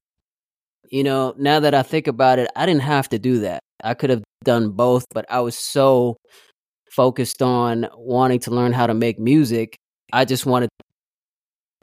you 0.89 1.03
know 1.03 1.35
now 1.37 1.61
that 1.61 1.75
i 1.75 1.83
think 1.83 2.07
about 2.07 2.39
it 2.39 2.49
i 2.57 2.65
didn't 2.65 2.83
have 2.83 3.09
to 3.09 3.19
do 3.19 3.41
that 3.41 3.61
i 3.83 3.93
could 3.93 4.11
have 4.11 4.23
done 4.45 4.71
both 4.71 5.05
but 5.13 5.27
i 5.29 5.41
was 5.41 5.57
so 5.57 6.17
focused 6.95 7.43
on 7.43 7.89
wanting 7.97 8.39
to 8.39 8.51
learn 8.51 8.73
how 8.73 8.87
to 8.87 8.95
make 8.95 9.19
music 9.19 9.77
i 10.13 10.25
just 10.25 10.47
wanted 10.47 10.69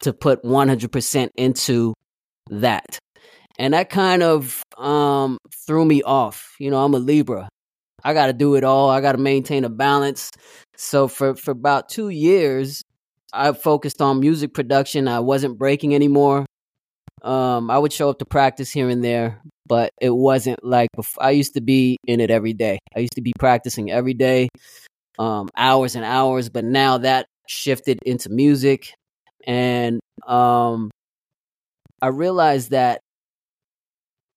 to 0.01 0.13
put 0.13 0.43
100% 0.43 1.29
into 1.35 1.93
that. 2.49 2.99
And 3.57 3.73
that 3.73 3.89
kind 3.89 4.23
of 4.23 4.63
um 4.77 5.37
threw 5.67 5.83
me 5.83 6.01
off. 6.03 6.55
You 6.59 6.71
know 6.71 6.83
i'm 6.83 6.93
a 6.93 6.99
libra. 6.99 7.49
I 8.03 8.13
got 8.13 8.27
to 8.27 8.33
do 8.33 8.55
it 8.55 8.63
all. 8.63 8.89
I 8.89 9.01
got 9.01 9.11
to 9.13 9.17
maintain 9.17 9.65
a 9.65 9.69
balance. 9.69 10.31
So 10.77 11.07
for 11.07 11.35
for 11.35 11.51
about 11.51 11.89
2 11.89 12.09
years 12.09 12.81
i 13.33 13.51
focused 13.51 14.01
on 14.01 14.19
music 14.19 14.53
production. 14.53 15.07
I 15.07 15.19
wasn't 15.19 15.57
breaking 15.57 15.93
anymore. 15.93 16.45
Um 17.21 17.69
i 17.69 17.77
would 17.77 17.91
show 17.91 18.09
up 18.09 18.19
to 18.19 18.25
practice 18.25 18.71
here 18.71 18.89
and 18.89 19.03
there 19.03 19.41
but 19.67 19.91
it 20.01 20.09
wasn't 20.09 20.63
like 20.63 20.89
before. 20.95 21.23
i 21.23 21.29
used 21.29 21.53
to 21.53 21.61
be 21.61 21.97
in 22.07 22.21
it 22.21 22.31
every 22.31 22.53
day. 22.53 22.79
I 22.95 22.99
used 22.99 23.15
to 23.15 23.21
be 23.21 23.33
practicing 23.37 23.91
every 23.91 24.13
day 24.13 24.47
um 25.19 25.49
hours 25.57 25.95
and 25.95 26.05
hours 26.05 26.49
but 26.49 26.65
now 26.65 26.97
that 26.99 27.27
shifted 27.47 27.99
into 28.05 28.29
music 28.29 28.93
and 29.45 29.99
um 30.27 30.89
I 32.01 32.07
realized 32.07 32.71
that 32.71 33.01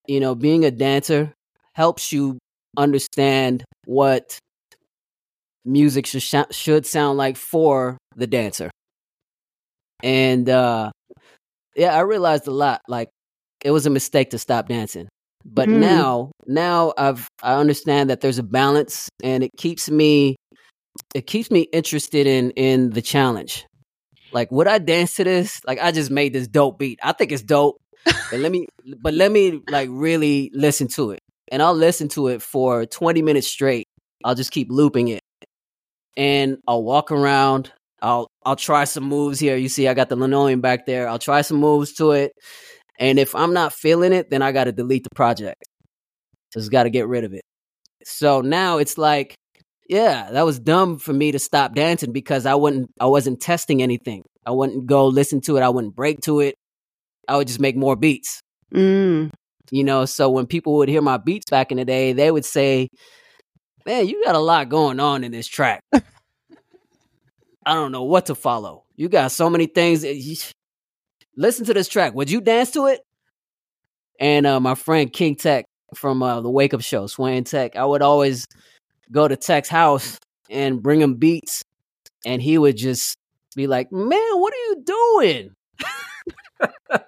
you 0.07 0.21
know 0.21 0.35
being 0.35 0.64
a 0.64 0.71
dancer 0.71 1.33
helps 1.75 2.12
you 2.12 2.38
understand 2.77 3.64
what 3.87 4.38
music 5.64 6.07
should 6.07 6.23
sh- 6.23 6.35
should 6.51 6.87
sound 6.87 7.18
like 7.18 7.37
for 7.37 7.99
the 8.16 8.27
dancer. 8.27 8.71
And 10.03 10.49
uh 10.49 10.90
yeah, 11.77 11.95
I 11.97 12.01
realized 12.01 12.47
a 12.49 12.53
lot 12.53 12.83
like 12.88 13.09
it 13.64 13.71
was 13.71 13.87
a 13.87 13.90
mistake 13.90 14.31
to 14.31 14.38
stop 14.38 14.68
dancing. 14.68 15.09
But 15.45 15.68
Mm. 15.68 15.81
now 15.81 16.33
now 16.47 16.92
I've 16.99 17.29
I 17.42 17.55
understand 17.55 18.11
that 18.11 18.21
there's 18.21 18.38
a 18.38 18.42
balance 18.45 19.09
and 19.23 19.45
it 19.45 19.51
keeps 19.57 19.90
me 19.90 20.37
it 21.15 21.27
keeps 21.27 21.51
me 21.51 21.63
interested 21.73 22.27
in 22.27 22.51
in 22.53 22.91
the 22.91 23.03
challenge. 23.03 23.67
Like 24.33 24.51
would 24.51 24.67
I 24.67 24.79
dance 24.79 25.15
to 25.17 25.25
this? 25.25 25.61
Like 25.67 25.79
I 25.81 25.93
just 25.93 26.11
made 26.11 26.33
this 26.33 26.49
dope 26.49 26.79
beat. 26.79 26.99
I 27.03 27.13
think 27.13 27.33
it's 27.33 27.43
dope. 27.43 27.77
But 28.05 28.41
let 28.41 28.53
me 28.53 28.67
but 29.01 29.15
let 29.15 29.31
me 29.31 29.61
like 29.69 29.89
really 29.91 30.51
listen 30.55 30.89
to 30.89 31.13
it. 31.13 31.21
And 31.51 31.63
I'll 31.63 31.75
listen 31.75 32.09
to 32.11 32.29
it 32.29 32.41
for 32.43 32.87
20 32.87 33.21
minutes 33.23 33.47
straight. 33.47 33.87
I'll 34.25 34.35
just 34.35 34.53
keep 34.53 34.69
looping 34.71 35.09
it. 35.09 35.21
And 36.17 36.59
I'll 36.67 36.83
walk 36.83 37.11
around. 37.11 37.73
I'll 38.01 38.29
I'll 38.45 38.57
try 38.57 38.85
some 38.85 39.05
moves 39.05 39.39
here. 39.39 39.57
You 39.57 39.69
see 39.69 39.89
I 39.89 39.95
got 39.95 40.09
the 40.09 40.17
linoleum 40.17 40.61
back 40.61 40.87
there. 40.87 41.09
I'll 41.09 41.19
try 41.19 41.43
some 41.43 41.59
moves 41.59 41.93
to 41.95 42.13
it. 42.13 42.33
And 42.99 43.19
if 43.19 43.35
I'm 43.35 43.53
not 43.53 43.73
feeling 43.73 44.13
it, 44.13 44.31
then 44.31 44.43
I 44.43 44.53
got 44.53 44.65
to 44.65 44.73
delete 44.73 45.05
the 45.05 45.15
project. 45.15 45.63
Just 46.53 46.71
got 46.71 46.85
to 46.85 46.91
get 46.91 47.09
rid 47.09 47.25
of 47.25 47.33
it. 47.33 47.43
So 48.05 48.41
now 48.41 48.79
it's 48.79 48.99
like 48.99 49.35
yeah, 49.93 50.31
that 50.31 50.47
was 50.47 50.59
dumb 50.59 50.99
for 50.99 51.13
me 51.13 51.33
to 51.33 51.39
stop 51.39 51.75
dancing 51.75 52.13
because 52.13 52.47
I 52.47 52.55
wouldn't 52.55 52.91
I 52.99 53.05
wasn't 53.07 53.43
testing 53.43 53.83
anything. 53.83 54.25
I 54.47 54.51
wouldn't 54.51 54.87
go 54.87 55.07
listen 55.07 55.43
to 55.43 55.59
it. 55.59 55.63
I 55.63 55.69
wouldn't 55.69 55.95
break 55.95 56.23
to 56.23 56.41
it. 56.41 56.55
I 57.29 57.37
would 57.37 57.47
just 57.47 57.61
make 57.61 57.77
more 57.77 57.95
beats. 57.95 58.41
Mm. 58.75 59.31
You 59.71 59.85
know, 59.85 60.07
so 60.07 60.31
when 60.31 60.47
people 60.47 60.79
would 60.79 60.89
hear 60.89 61.03
my 61.03 61.19
beats 61.19 61.51
back 61.51 61.71
in 61.71 61.77
the 61.77 61.85
day, 61.85 62.15
they 62.15 62.31
would 62.31 62.47
say, 62.47 62.89
Man, 63.85 64.09
you 64.09 64.25
got 64.25 64.35
a 64.35 64.39
lot 64.39 64.71
going 64.71 64.99
on 64.99 65.25
in 65.25 65.33
this 65.33 65.47
track. 65.47 65.83
I 65.93 67.75
don't 67.75 67.93
know 67.93 68.05
what 68.05 68.27
to 68.27 68.35
follow. 68.35 68.85
You 68.97 69.11
got 69.11 69.31
so 69.31 69.51
many 69.51 69.67
things. 69.67 70.07
Listen 71.37 71.67
to 71.67 71.75
this 71.75 71.89
track. 71.89 72.15
Would 72.15 72.31
you 72.31 72.41
dance 72.41 72.71
to 72.73 72.87
it? 72.87 73.01
And 74.19 74.47
uh, 74.47 74.59
my 74.59 74.75
friend 74.75 75.13
King 75.13 75.37
Tech 75.37 75.67
from 75.95 76.23
uh, 76.23 76.41
the 76.41 76.51
Wake 76.51 76.73
Up 76.73 76.81
Show, 76.81 77.07
Swain 77.09 77.45
Tech, 77.45 77.77
I 77.77 77.85
would 77.85 78.01
always 78.01 78.47
go 79.11 79.29
to 79.29 79.37
Tech's 79.37 79.69
house 79.69 80.19
and 80.51 80.83
bring 80.83 81.01
him 81.01 81.15
beats, 81.15 81.62
and 82.25 82.41
he 82.43 82.59
would 82.59 82.77
just 82.77 83.17
be 83.57 83.67
like, 83.67 83.91
"Man, 83.93 84.33
what 84.41 84.53
are 84.53 84.65
you 84.69 84.83
doing? 84.85 85.55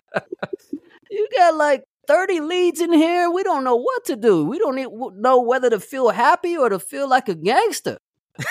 you 1.11 1.28
got 1.37 1.54
like 1.54 1.85
30 2.07 2.40
leads 2.40 2.80
in 2.80 2.92
here. 2.92 3.30
We 3.30 3.42
don't 3.42 3.64
know 3.64 3.76
what 3.76 4.04
to 4.07 4.16
do. 4.16 4.44
We 4.44 4.59
don't 4.59 4.78
e- 4.78 4.87
know 5.16 5.42
whether 5.42 5.70
to 5.70 5.80
feel 5.80 6.11
happy 6.11 6.57
or 6.57 6.68
to 6.68 6.78
feel 6.78 7.09
like 7.09 7.28
a 7.28 7.35
gangster." 7.35 7.98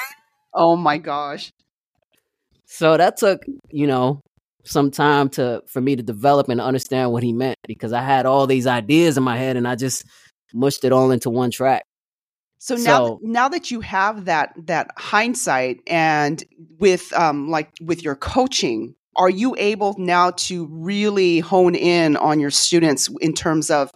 Oh 0.55 0.75
my 0.75 0.99
gosh. 0.99 1.51
So 2.65 2.95
that 2.95 3.17
took, 3.17 3.43
you 3.71 3.87
know, 3.87 4.21
some 4.65 4.91
time 4.91 5.29
to 5.29 5.61
for 5.67 5.81
me 5.81 5.95
to 5.95 6.03
develop 6.03 6.49
and 6.49 6.61
understand 6.61 7.11
what 7.11 7.23
he 7.23 7.33
meant 7.33 7.57
because 7.67 7.91
I 7.91 8.01
had 8.01 8.25
all 8.25 8.47
these 8.47 8.67
ideas 8.67 9.17
in 9.17 9.23
my 9.23 9.37
head 9.37 9.57
and 9.57 9.67
I 9.67 9.75
just 9.75 10.05
mushed 10.53 10.85
it 10.85 10.91
all 10.91 11.11
into 11.11 11.29
one 11.29 11.51
track. 11.51 11.83
So 12.63 12.75
now, 12.75 13.05
So- 13.07 13.19
now 13.21 13.49
that 13.49 13.71
you 13.71 13.81
have 13.81 14.23
that 14.23 14.53
that 14.67 14.91
hindsight, 14.97 15.81
and 15.85 16.41
with 16.79 17.11
um 17.11 17.49
like 17.49 17.69
with 17.81 18.01
your 18.01 18.15
coaching, 18.15 18.95
are 19.17 19.29
you 19.29 19.53
able 19.57 19.95
now 19.97 20.31
to 20.47 20.67
really 20.71 21.39
hone 21.39 21.75
in 21.75 22.15
on 22.15 22.39
your 22.39 22.51
students 22.51 23.09
in 23.19 23.33
terms 23.33 23.69
of 23.69 23.91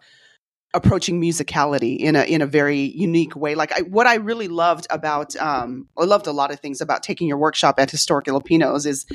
approaching 0.73 1.21
musicality 1.21 1.95
in 1.97 2.17
a 2.17 2.23
in 2.23 2.41
a 2.41 2.45
very 2.45 2.80
unique 2.82 3.38
way. 3.38 3.56
Like 3.56 3.71
I, 3.71 3.84
what 3.84 4.06
I 4.06 4.15
really 4.15 4.49
loved 4.49 4.86
about 4.89 5.34
um, 5.38 5.88
I 5.97 6.03
loved 6.03 6.27
a 6.27 6.34
lot 6.34 6.51
of 6.51 6.60
things 6.60 6.82
about 6.82 7.03
taking 7.03 7.25
your 7.30 7.38
workshop 7.38 7.80
at 7.80 7.89
Historic 7.89 8.25
Filipinos 8.25 8.86
is 8.86 9.06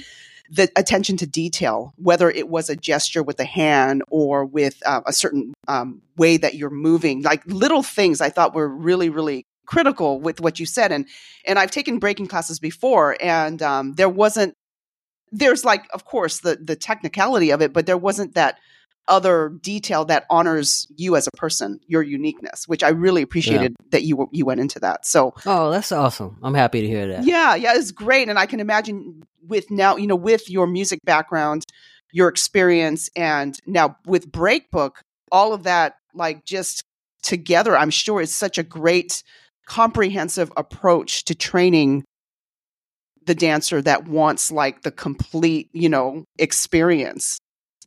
the 0.53 0.71
attention 0.77 1.17
to 1.17 1.27
detail, 1.27 1.95
whether 1.97 2.31
it 2.31 2.47
was 2.47 2.69
a 2.69 2.77
gesture 2.77 3.23
with 3.23 3.41
a 3.41 3.45
hand 3.45 4.03
or 4.11 4.45
with 4.45 4.83
uh, 4.85 5.01
a 5.07 5.13
certain 5.13 5.55
um, 5.67 6.03
way 6.19 6.37
that 6.37 6.55
you're 6.55 6.69
moving, 6.69 7.23
like 7.23 7.43
little 7.47 7.83
things 7.83 8.21
I 8.21 8.29
thought 8.29 8.55
were 8.55 8.69
really, 8.69 9.09
really 9.09 9.47
critical 9.65 10.21
with 10.21 10.43
what 10.43 10.61
you 10.61 10.67
said. 10.67 10.93
And 10.93 11.09
and 11.47 11.59
I've 11.59 11.71
taken 11.71 11.99
breaking 11.99 12.27
classes 12.27 12.59
before, 12.59 13.17
and 13.21 13.63
um, 13.63 13.95
there 13.95 14.11
wasn't. 14.11 14.55
There's 15.35 15.65
like, 15.65 15.87
of 15.95 16.05
course, 16.05 16.41
the 16.41 16.57
the 16.57 16.77
technicality 16.77 17.51
of 17.51 17.63
it, 17.63 17.73
but 17.73 17.87
there 17.87 17.97
wasn't 17.97 18.35
that 18.35 18.59
other 19.09 19.49
detail 19.49 20.05
that 20.05 20.27
honors 20.29 20.87
you 20.97 21.17
as 21.17 21.27
a 21.27 21.31
person, 21.37 21.81
your 21.87 22.03
uniqueness, 22.03 22.69
which 22.69 22.83
I 22.83 22.91
really 22.91 23.23
appreciated 23.23 23.73
yeah. 23.73 23.87
that 23.93 24.03
you 24.03 24.29
you 24.33 24.45
went 24.45 24.61
into 24.61 24.81
that. 24.81 25.07
So, 25.07 25.33
oh, 25.47 25.71
that's 25.71 25.93
awesome! 25.93 26.37
I'm 26.43 26.53
happy 26.53 26.83
to 26.83 26.87
hear 26.87 27.07
that. 27.09 27.25
Yeah, 27.25 27.55
yeah, 27.55 27.73
it's 27.75 27.91
great, 27.91 28.29
and 28.29 28.39
I 28.39 28.45
can 28.45 28.61
imagine 28.61 29.23
with 29.47 29.71
now, 29.71 29.97
you 29.97 30.07
know, 30.07 30.17
with 30.17 30.49
your 30.51 30.67
music 30.67 30.99
background, 31.05 31.65
your 32.13 32.29
experience, 32.29 33.09
and 33.17 33.59
now 33.67 33.97
with 34.07 34.31
Breakbook, 34.31 34.97
all 35.31 35.53
of 35.53 35.65
that, 35.65 35.95
like 36.15 36.45
just 36.45 36.83
together, 37.23 37.77
I'm 37.77 37.91
sure 37.91 38.21
is 38.21 38.35
such 38.35 38.59
a 38.59 38.63
great, 38.63 39.23
comprehensive 39.67 40.53
approach 40.57 41.25
to 41.25 41.35
training 41.35 42.05
the 43.25 43.35
dancer 43.35 43.81
that 43.83 44.09
wants 44.09 44.51
like 44.51 44.83
the 44.83 44.91
complete, 44.91 45.71
you 45.73 45.89
know, 45.89 46.25
experience. 46.39 47.39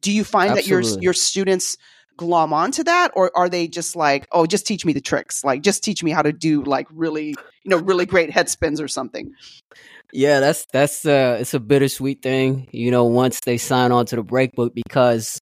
Do 0.01 0.11
you 0.11 0.23
find 0.23 0.51
Absolutely. 0.51 0.83
that 0.83 0.93
your 0.93 1.01
your 1.01 1.13
students 1.13 1.77
glom 2.17 2.53
onto 2.53 2.83
that 2.83 3.11
or 3.15 3.31
are 3.35 3.49
they 3.49 3.67
just 3.67 3.95
like 3.95 4.25
oh 4.31 4.45
just 4.45 4.65
teach 4.65 4.85
me 4.85 4.93
the 4.93 5.01
tricks 5.01 5.43
like 5.43 5.61
just 5.61 5.83
teach 5.83 6.01
me 6.01 6.11
how 6.11 6.21
to 6.21 6.31
do 6.31 6.63
like 6.63 6.87
really 6.91 7.29
you 7.63 7.69
know 7.69 7.77
really 7.77 8.05
great 8.05 8.31
head 8.31 8.49
spins 8.49 8.79
or 8.79 8.87
something 8.87 9.33
yeah, 10.15 10.39
that's 10.39 10.65
that's 10.71 11.05
uh 11.05 11.37
it's 11.41 11.53
a 11.53 11.59
bittersweet 11.59 12.23
thing, 12.23 12.69
you 12.71 12.89
know, 12.89 13.03
once 13.03 13.41
they 13.41 13.57
sign 13.57 13.91
on 13.91 14.05
to 14.07 14.15
the 14.15 14.23
breakbook 14.23 14.73
because 14.73 15.39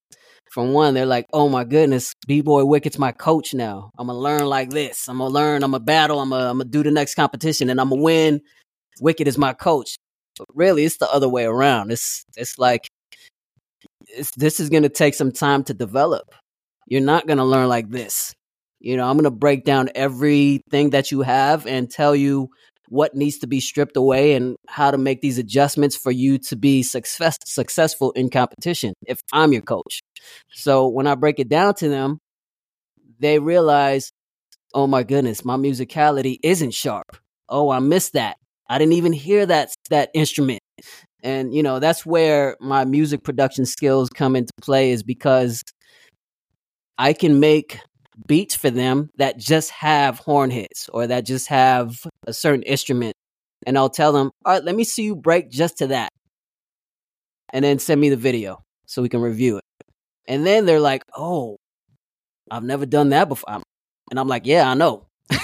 from 0.50 0.72
one, 0.72 0.94
they're 0.94 1.06
like, 1.06 1.26
Oh 1.32 1.48
my 1.48 1.62
goodness, 1.62 2.12
B 2.26 2.40
Boy 2.40 2.62
Wicket's 2.64 2.98
my 2.98 3.12
coach 3.12 3.54
now. 3.54 3.90
I'm 3.96 4.08
gonna 4.08 4.18
learn 4.18 4.46
like 4.46 4.70
this. 4.70 5.08
I'm 5.08 5.18
gonna 5.18 5.32
learn, 5.32 5.62
I'm 5.62 5.70
gonna 5.70 5.84
battle, 5.84 6.18
I'm 6.18 6.30
gonna, 6.30 6.50
I'm 6.50 6.58
gonna 6.58 6.70
do 6.70 6.82
the 6.82 6.90
next 6.90 7.14
competition 7.14 7.70
and 7.70 7.80
I'm 7.80 7.88
gonna 7.88 8.02
win. 8.02 8.40
Wicket 9.00 9.28
is 9.28 9.38
my 9.38 9.52
coach. 9.52 9.96
But 10.36 10.48
really 10.52 10.84
it's 10.84 10.98
the 10.98 11.08
other 11.08 11.28
way 11.28 11.44
around. 11.44 11.92
It's 11.92 12.24
it's 12.36 12.58
like 12.58 12.88
it's, 14.08 14.32
this 14.32 14.58
is 14.58 14.70
gonna 14.70 14.88
take 14.88 15.14
some 15.14 15.30
time 15.30 15.62
to 15.64 15.74
develop. 15.74 16.34
You're 16.88 17.00
not 17.00 17.28
gonna 17.28 17.44
learn 17.44 17.68
like 17.68 17.90
this. 17.90 18.34
You 18.80 18.96
know, 18.96 19.08
I'm 19.08 19.16
gonna 19.16 19.30
break 19.30 19.64
down 19.64 19.90
everything 19.94 20.90
that 20.90 21.12
you 21.12 21.22
have 21.22 21.64
and 21.64 21.88
tell 21.88 22.16
you 22.16 22.50
what 22.88 23.14
needs 23.14 23.38
to 23.38 23.46
be 23.46 23.60
stripped 23.60 23.96
away 23.96 24.34
and 24.34 24.56
how 24.68 24.90
to 24.90 24.98
make 24.98 25.20
these 25.20 25.38
adjustments 25.38 25.96
for 25.96 26.10
you 26.10 26.38
to 26.38 26.56
be 26.56 26.82
success, 26.82 27.38
successful 27.44 28.12
in 28.12 28.28
competition 28.30 28.94
if 29.06 29.20
I'm 29.32 29.52
your 29.52 29.62
coach. 29.62 30.00
So 30.52 30.88
when 30.88 31.06
I 31.06 31.14
break 31.14 31.38
it 31.38 31.48
down 31.48 31.74
to 31.76 31.88
them, 31.88 32.18
they 33.18 33.38
realize, 33.38 34.12
oh 34.74 34.86
my 34.86 35.02
goodness, 35.02 35.44
my 35.44 35.56
musicality 35.56 36.38
isn't 36.42 36.72
sharp. 36.72 37.16
Oh, 37.48 37.70
I 37.70 37.78
missed 37.78 38.14
that. 38.14 38.36
I 38.68 38.78
didn't 38.78 38.94
even 38.94 39.12
hear 39.12 39.46
that 39.46 39.70
that 39.90 40.10
instrument. 40.14 40.60
And 41.22 41.54
you 41.54 41.62
know, 41.62 41.78
that's 41.78 42.04
where 42.04 42.56
my 42.60 42.84
music 42.84 43.22
production 43.22 43.66
skills 43.66 44.10
come 44.10 44.36
into 44.36 44.52
play 44.60 44.90
is 44.90 45.02
because 45.02 45.62
I 46.98 47.12
can 47.12 47.40
make 47.40 47.78
beats 48.26 48.54
for 48.54 48.70
them 48.70 49.10
that 49.16 49.38
just 49.38 49.70
have 49.70 50.18
horn 50.18 50.50
hits 50.50 50.88
or 50.92 51.06
that 51.06 51.26
just 51.26 51.48
have 51.48 52.06
a 52.26 52.32
certain 52.32 52.62
instrument. 52.62 53.14
And 53.66 53.78
I'll 53.78 53.90
tell 53.90 54.12
them, 54.12 54.30
all 54.44 54.54
right, 54.54 54.64
let 54.64 54.74
me 54.74 54.84
see 54.84 55.04
you 55.04 55.16
break 55.16 55.50
just 55.50 55.78
to 55.78 55.88
that. 55.88 56.10
And 57.52 57.64
then 57.64 57.78
send 57.78 58.00
me 58.00 58.10
the 58.10 58.16
video 58.16 58.62
so 58.86 59.02
we 59.02 59.08
can 59.08 59.20
review 59.20 59.58
it. 59.58 59.64
And 60.26 60.46
then 60.46 60.66
they're 60.66 60.80
like, 60.80 61.04
oh, 61.16 61.56
I've 62.50 62.64
never 62.64 62.86
done 62.86 63.10
that 63.10 63.28
before. 63.28 63.62
And 64.10 64.20
I'm 64.20 64.28
like, 64.28 64.46
yeah, 64.46 64.68
I 64.68 64.74
know. 64.74 65.06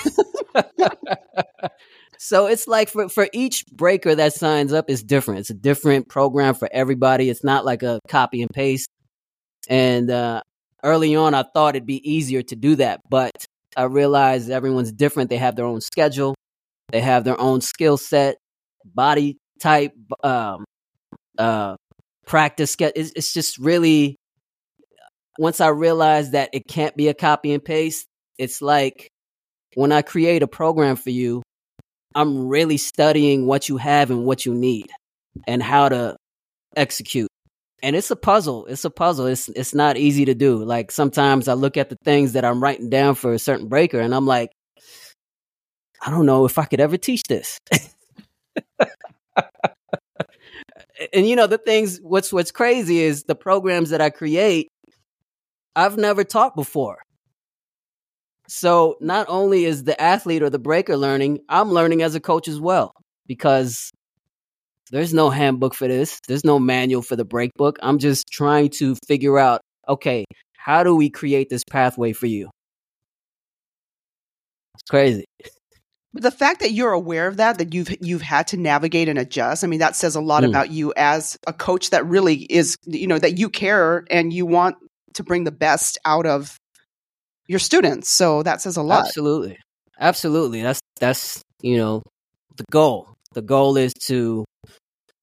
so 2.18 2.46
it's 2.46 2.66
like 2.66 2.88
for, 2.88 3.08
for 3.08 3.28
each 3.32 3.66
breaker 3.66 4.14
that 4.14 4.34
signs 4.34 4.72
up 4.72 4.90
is 4.90 5.02
different. 5.02 5.40
It's 5.40 5.50
a 5.50 5.54
different 5.54 6.08
program 6.08 6.54
for 6.54 6.68
everybody. 6.70 7.30
It's 7.30 7.44
not 7.44 7.64
like 7.64 7.82
a 7.82 8.00
copy 8.08 8.42
and 8.42 8.50
paste. 8.50 8.88
And 9.68 10.10
uh, 10.10 10.42
early 10.82 11.14
on, 11.16 11.34
I 11.34 11.42
thought 11.42 11.76
it'd 11.76 11.86
be 11.86 12.10
easier 12.10 12.42
to 12.42 12.56
do 12.56 12.76
that, 12.76 13.00
but 13.08 13.46
I 13.76 13.84
realized 13.84 14.50
everyone's 14.50 14.92
different. 14.92 15.30
They 15.30 15.36
have 15.36 15.56
their 15.56 15.66
own 15.66 15.80
schedule, 15.80 16.34
they 16.92 17.00
have 17.00 17.24
their 17.24 17.40
own 17.40 17.60
skill 17.60 17.96
set, 17.96 18.36
body 18.84 19.38
type, 19.60 19.92
um, 20.22 20.64
uh, 21.38 21.76
practice. 22.26 22.76
It's, 22.78 23.12
it's 23.16 23.32
just 23.32 23.58
really, 23.58 24.16
once 25.38 25.60
I 25.60 25.68
realized 25.68 26.32
that 26.32 26.50
it 26.52 26.66
can't 26.66 26.96
be 26.96 27.08
a 27.08 27.14
copy 27.14 27.52
and 27.52 27.64
paste, 27.64 28.06
it's 28.38 28.62
like 28.62 29.08
when 29.74 29.92
I 29.92 30.02
create 30.02 30.42
a 30.42 30.48
program 30.48 30.96
for 30.96 31.10
you, 31.10 31.42
I'm 32.14 32.48
really 32.48 32.76
studying 32.76 33.46
what 33.46 33.68
you 33.68 33.76
have 33.76 34.10
and 34.10 34.24
what 34.24 34.44
you 34.44 34.54
need 34.54 34.90
and 35.46 35.62
how 35.62 35.88
to 35.88 36.16
execute 36.76 37.28
and 37.82 37.96
it's 37.96 38.10
a 38.10 38.16
puzzle. 38.16 38.66
It's 38.66 38.84
a 38.84 38.90
puzzle. 38.90 39.26
It's 39.26 39.48
it's 39.50 39.74
not 39.74 39.96
easy 39.96 40.26
to 40.26 40.34
do. 40.34 40.62
Like 40.64 40.90
sometimes 40.90 41.48
I 41.48 41.54
look 41.54 41.76
at 41.76 41.88
the 41.88 41.96
things 42.04 42.34
that 42.34 42.44
I'm 42.44 42.62
writing 42.62 42.90
down 42.90 43.14
for 43.14 43.32
a 43.32 43.38
certain 43.38 43.68
breaker, 43.68 44.00
and 44.00 44.14
I'm 44.14 44.26
like, 44.26 44.50
I 46.00 46.10
don't 46.10 46.26
know 46.26 46.44
if 46.46 46.58
I 46.58 46.64
could 46.64 46.80
ever 46.80 46.96
teach 46.96 47.22
this. 47.24 47.58
and 51.12 51.28
you 51.28 51.36
know 51.36 51.46
the 51.46 51.58
things. 51.58 51.98
What's 52.02 52.32
what's 52.32 52.50
crazy 52.50 53.00
is 53.00 53.24
the 53.24 53.34
programs 53.34 53.90
that 53.90 54.00
I 54.00 54.10
create. 54.10 54.68
I've 55.76 55.96
never 55.96 56.24
taught 56.24 56.56
before. 56.56 56.98
So 58.48 58.96
not 59.00 59.26
only 59.28 59.64
is 59.64 59.84
the 59.84 60.00
athlete 60.00 60.42
or 60.42 60.50
the 60.50 60.58
breaker 60.58 60.96
learning, 60.96 61.38
I'm 61.48 61.70
learning 61.70 62.02
as 62.02 62.16
a 62.16 62.20
coach 62.20 62.48
as 62.48 62.58
well 62.60 62.92
because 63.26 63.92
there's 64.90 65.14
no 65.14 65.30
handbook 65.30 65.74
for 65.74 65.86
this. 65.86 66.18
There's 66.26 66.44
no 66.44 66.58
manual 66.58 67.02
for 67.02 67.14
the 67.14 67.24
break 67.24 67.52
book. 67.54 67.78
I'm 67.80 67.98
just 67.98 68.26
trying 68.32 68.70
to 68.70 68.96
figure 69.06 69.38
out, 69.38 69.60
okay, 69.88 70.24
how 70.56 70.82
do 70.82 70.96
we 70.96 71.10
create 71.10 71.48
this 71.48 71.62
pathway 71.70 72.12
for 72.12 72.26
you? 72.26 72.50
It's 74.74 74.82
crazy. 74.90 75.26
But 76.12 76.22
the 76.24 76.30
fact 76.30 76.60
that 76.60 76.72
you're 76.72 76.92
aware 76.92 77.28
of 77.28 77.36
that, 77.36 77.58
that 77.58 77.72
you've 77.72 77.94
you've 78.00 78.22
had 78.22 78.48
to 78.48 78.56
navigate 78.56 79.08
and 79.08 79.18
adjust, 79.18 79.62
I 79.62 79.68
mean, 79.68 79.78
that 79.78 79.94
says 79.94 80.16
a 80.16 80.20
lot 80.20 80.42
mm. 80.42 80.48
about 80.48 80.70
you 80.70 80.92
as 80.96 81.38
a 81.46 81.52
coach 81.52 81.90
that 81.90 82.04
really 82.06 82.34
is, 82.34 82.76
you 82.84 83.06
know, 83.06 83.18
that 83.18 83.38
you 83.38 83.48
care 83.48 84.04
and 84.10 84.32
you 84.32 84.44
want 84.44 84.76
to 85.14 85.22
bring 85.22 85.44
the 85.44 85.52
best 85.52 85.98
out 86.04 86.26
of 86.26 86.58
your 87.46 87.60
students. 87.60 88.08
So 88.08 88.42
that 88.42 88.60
says 88.60 88.76
a 88.76 88.82
lot. 88.82 89.06
Absolutely. 89.06 89.58
Absolutely. 90.00 90.62
That's 90.62 90.80
that's, 90.98 91.42
you 91.62 91.76
know, 91.76 92.02
the 92.56 92.64
goal. 92.72 93.08
The 93.34 93.42
goal 93.42 93.76
is 93.76 93.94
to 94.06 94.44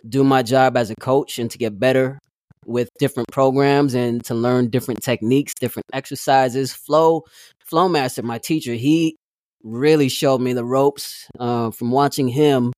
do 0.08 0.24
my 0.24 0.42
job 0.42 0.78
as 0.78 0.90
a 0.90 0.96
coach 0.96 1.38
and 1.38 1.52
to 1.52 1.58
get 1.58 1.78
better 1.78 2.18
with 2.66 2.90
different 3.00 3.28
programs 3.32 3.94
and 3.94 4.24
to 4.26 4.36
learn 4.36 4.70
different 4.70 5.02
techniques, 5.02 5.54
different 5.60 5.86
exercises. 5.94 6.72
Flow, 6.74 7.24
Flow 7.66 7.90
Master, 7.90 8.24
my 8.24 8.38
teacher, 8.38 8.74
he 8.74 9.18
really 9.64 10.10
showed 10.10 10.42
me 10.42 10.54
the 10.54 10.66
ropes. 10.66 11.28
Uh, 11.40 11.72
from 11.72 11.92
watching 11.92 12.28
him, 12.28 12.74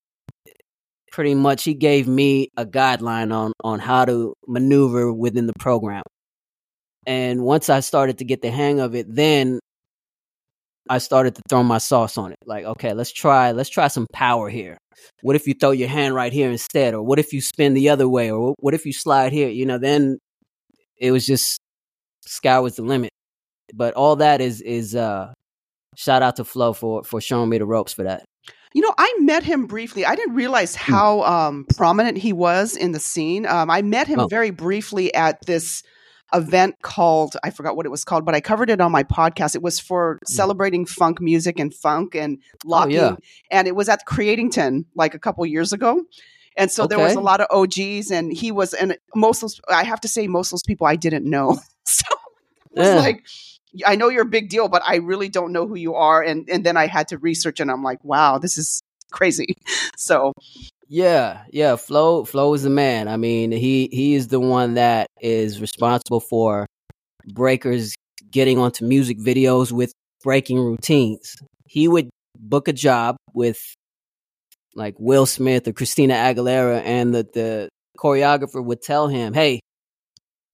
pretty 1.12 1.34
much 1.34 1.64
he 1.64 1.74
gave 1.74 2.06
me 2.06 2.48
a 2.56 2.64
guideline 2.64 3.34
on 3.34 3.52
on 3.62 3.78
how 3.78 4.04
to 4.04 4.34
maneuver 4.46 5.12
within 5.12 5.46
the 5.46 5.54
program. 5.58 6.02
And 7.06 7.42
once 7.42 7.68
I 7.68 7.80
started 7.80 8.18
to 8.18 8.24
get 8.24 8.42
the 8.42 8.50
hang 8.50 8.80
of 8.80 8.94
it, 8.94 9.06
then 9.08 9.58
I 10.88 10.98
started 10.98 11.36
to 11.36 11.42
throw 11.48 11.62
my 11.62 11.78
sauce 11.78 12.18
on 12.18 12.32
it. 12.32 12.38
Like, 12.44 12.64
okay, 12.64 12.94
let's 12.94 13.12
try, 13.12 13.52
let's 13.52 13.70
try 13.70 13.88
some 13.88 14.06
power 14.12 14.48
here. 14.48 14.76
What 15.22 15.36
if 15.36 15.46
you 15.46 15.54
throw 15.54 15.70
your 15.70 15.88
hand 15.88 16.14
right 16.14 16.32
here 16.32 16.50
instead? 16.50 16.94
Or 16.94 17.02
what 17.02 17.18
if 17.18 17.32
you 17.32 17.40
spin 17.40 17.74
the 17.74 17.90
other 17.90 18.08
way? 18.08 18.30
Or 18.30 18.54
what 18.58 18.74
if 18.74 18.84
you 18.84 18.92
slide 18.92 19.32
here? 19.32 19.48
You 19.48 19.66
know, 19.66 19.78
then 19.78 20.18
it 20.98 21.12
was 21.12 21.24
just 21.24 21.58
sky 22.26 22.58
was 22.58 22.76
the 22.76 22.82
limit. 22.82 23.10
But 23.72 23.94
all 23.94 24.16
that 24.16 24.40
is 24.40 24.60
is 24.60 24.96
uh 24.96 25.32
shout 26.00 26.22
out 26.22 26.36
to 26.36 26.44
Flo 26.44 26.72
for 26.72 27.04
for 27.04 27.20
showing 27.20 27.50
me 27.50 27.58
the 27.58 27.66
ropes 27.66 27.92
for 27.92 28.04
that. 28.04 28.24
You 28.72 28.82
know, 28.82 28.94
I 28.96 29.14
met 29.18 29.42
him 29.42 29.66
briefly. 29.66 30.06
I 30.06 30.14
didn't 30.14 30.34
realize 30.34 30.76
hmm. 30.76 30.92
how 30.92 31.22
um, 31.22 31.66
prominent 31.76 32.18
he 32.18 32.32
was 32.32 32.76
in 32.76 32.92
the 32.92 33.00
scene. 33.00 33.46
Um, 33.46 33.70
I 33.70 33.82
met 33.82 34.06
him 34.06 34.20
oh. 34.20 34.28
very 34.28 34.50
briefly 34.50 35.12
at 35.14 35.44
this 35.46 35.82
event 36.32 36.76
called 36.80 37.36
I 37.42 37.50
forgot 37.50 37.76
what 37.76 37.84
it 37.84 37.90
was 37.90 38.04
called, 38.04 38.24
but 38.24 38.34
I 38.34 38.40
covered 38.40 38.70
it 38.70 38.80
on 38.80 38.92
my 38.92 39.02
podcast. 39.02 39.54
It 39.54 39.62
was 39.62 39.78
for 39.80 40.16
mm. 40.16 40.28
celebrating 40.28 40.86
funk 40.86 41.20
music 41.20 41.58
and 41.58 41.74
funk 41.74 42.14
and 42.14 42.38
locking, 42.64 42.98
oh, 42.98 43.02
yeah. 43.02 43.16
and 43.50 43.68
it 43.68 43.74
was 43.74 43.88
at 43.88 44.06
Creatington 44.06 44.86
like 44.94 45.14
a 45.14 45.18
couple 45.18 45.44
years 45.44 45.72
ago. 45.72 46.02
And 46.56 46.70
so 46.70 46.84
okay. 46.84 46.96
there 46.96 47.04
was 47.04 47.14
a 47.14 47.20
lot 47.20 47.40
of 47.40 47.46
OGs, 47.50 48.10
and 48.10 48.32
he 48.32 48.50
was, 48.50 48.74
and 48.74 48.98
most 49.14 49.38
of 49.38 49.42
those, 49.42 49.60
I 49.68 49.84
have 49.84 50.00
to 50.00 50.08
say, 50.08 50.26
most 50.26 50.48
of 50.48 50.52
those 50.52 50.64
people 50.64 50.86
I 50.86 50.96
didn't 50.96 51.24
know. 51.24 51.58
so 51.84 52.04
it 52.72 52.78
was 52.78 52.88
yeah. 52.88 52.94
like 52.96 53.24
I 53.86 53.96
know 53.96 54.08
you're 54.08 54.22
a 54.22 54.26
big 54.26 54.48
deal, 54.48 54.68
but 54.68 54.82
I 54.86 54.96
really 54.96 55.28
don't 55.28 55.52
know 55.52 55.66
who 55.66 55.76
you 55.76 55.94
are. 55.94 56.22
And 56.22 56.48
and 56.50 56.64
then 56.64 56.76
I 56.76 56.86
had 56.86 57.08
to 57.08 57.18
research, 57.18 57.60
and 57.60 57.70
I'm 57.70 57.82
like, 57.82 58.02
wow, 58.04 58.38
this 58.38 58.58
is 58.58 58.80
crazy. 59.10 59.56
So 59.96 60.32
Yeah, 60.88 61.44
yeah. 61.52 61.76
Flo, 61.76 62.24
Flo 62.24 62.54
is 62.54 62.62
the 62.62 62.70
man. 62.70 63.06
I 63.06 63.16
mean, 63.16 63.52
he 63.52 63.88
he 63.92 64.14
is 64.14 64.28
the 64.28 64.40
one 64.40 64.74
that 64.74 65.08
is 65.20 65.60
responsible 65.60 66.20
for 66.20 66.66
breakers 67.26 67.94
getting 68.30 68.58
onto 68.58 68.84
music 68.84 69.18
videos 69.18 69.72
with 69.72 69.92
breaking 70.22 70.58
routines. 70.58 71.36
He 71.66 71.86
would 71.86 72.10
book 72.38 72.68
a 72.68 72.72
job 72.72 73.16
with 73.34 73.60
like 74.74 74.94
Will 74.98 75.26
Smith 75.26 75.68
or 75.68 75.72
Christina 75.72 76.14
Aguilera, 76.14 76.82
and 76.84 77.14
the 77.14 77.28
the 77.32 77.68
choreographer 77.98 78.64
would 78.64 78.82
tell 78.82 79.08
him, 79.08 79.34
"Hey, 79.34 79.60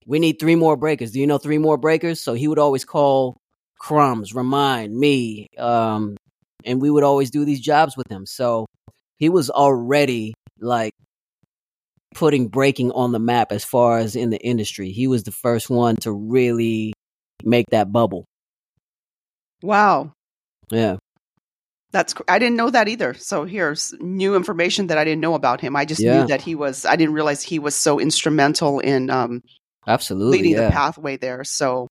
we 0.07 0.19
need 0.19 0.39
three 0.39 0.55
more 0.55 0.75
breakers. 0.77 1.11
Do 1.11 1.19
you 1.19 1.27
know 1.27 1.37
three 1.37 1.59
more 1.59 1.77
breakers?" 1.77 2.21
So 2.21 2.33
he 2.33 2.47
would 2.47 2.59
always 2.59 2.85
call 2.85 3.37
Crumbs, 3.79 4.33
Remind 4.33 4.95
me, 4.97 5.47
um, 5.59 6.17
and 6.65 6.81
we 6.81 6.89
would 6.89 7.03
always 7.03 7.29
do 7.29 7.45
these 7.45 7.59
jobs 7.61 7.95
with 7.95 8.09
him. 8.11 8.25
So 8.25 8.65
he 9.17 9.29
was 9.29 9.49
already 9.49 10.33
like 10.59 10.93
putting 12.15 12.47
breaking 12.47 12.91
on 12.91 13.11
the 13.11 13.19
map 13.19 13.51
as 13.51 13.63
far 13.63 13.99
as 13.99 14.15
in 14.15 14.29
the 14.31 14.39
industry. 14.39 14.91
He 14.91 15.07
was 15.07 15.23
the 15.23 15.31
first 15.31 15.69
one 15.69 15.95
to 15.97 16.11
really 16.11 16.93
make 17.43 17.65
that 17.71 17.91
bubble. 17.91 18.25
wow, 19.61 20.11
Yeah. 20.71 20.97
that's 21.91 22.13
I 22.27 22.39
didn't 22.39 22.57
know 22.57 22.69
that 22.69 22.87
either. 22.87 23.13
So 23.13 23.45
here's 23.45 23.93
new 23.99 24.35
information 24.35 24.87
that 24.87 24.97
I 24.97 25.03
didn't 25.03 25.21
know 25.21 25.33
about 25.35 25.61
him. 25.61 25.75
I 25.75 25.85
just 25.85 26.01
Yeah. 26.01 26.11
knew 26.11 26.27
that 26.27 26.41
he 26.41 26.55
was. 26.55 26.85
I 26.85 26.95
didn't 26.95 27.13
realize 27.15 27.41
he 27.43 27.59
was 27.59 27.75
so 27.75 27.99
instrumental 27.99 28.79
in 28.79 29.09
um, 29.09 29.41
Absolutely. 29.87 30.37
leading 30.37 30.51
yeah. 30.53 30.65
the 30.65 30.71
pathway 30.71 31.17
there. 31.17 31.43
So 31.43 31.87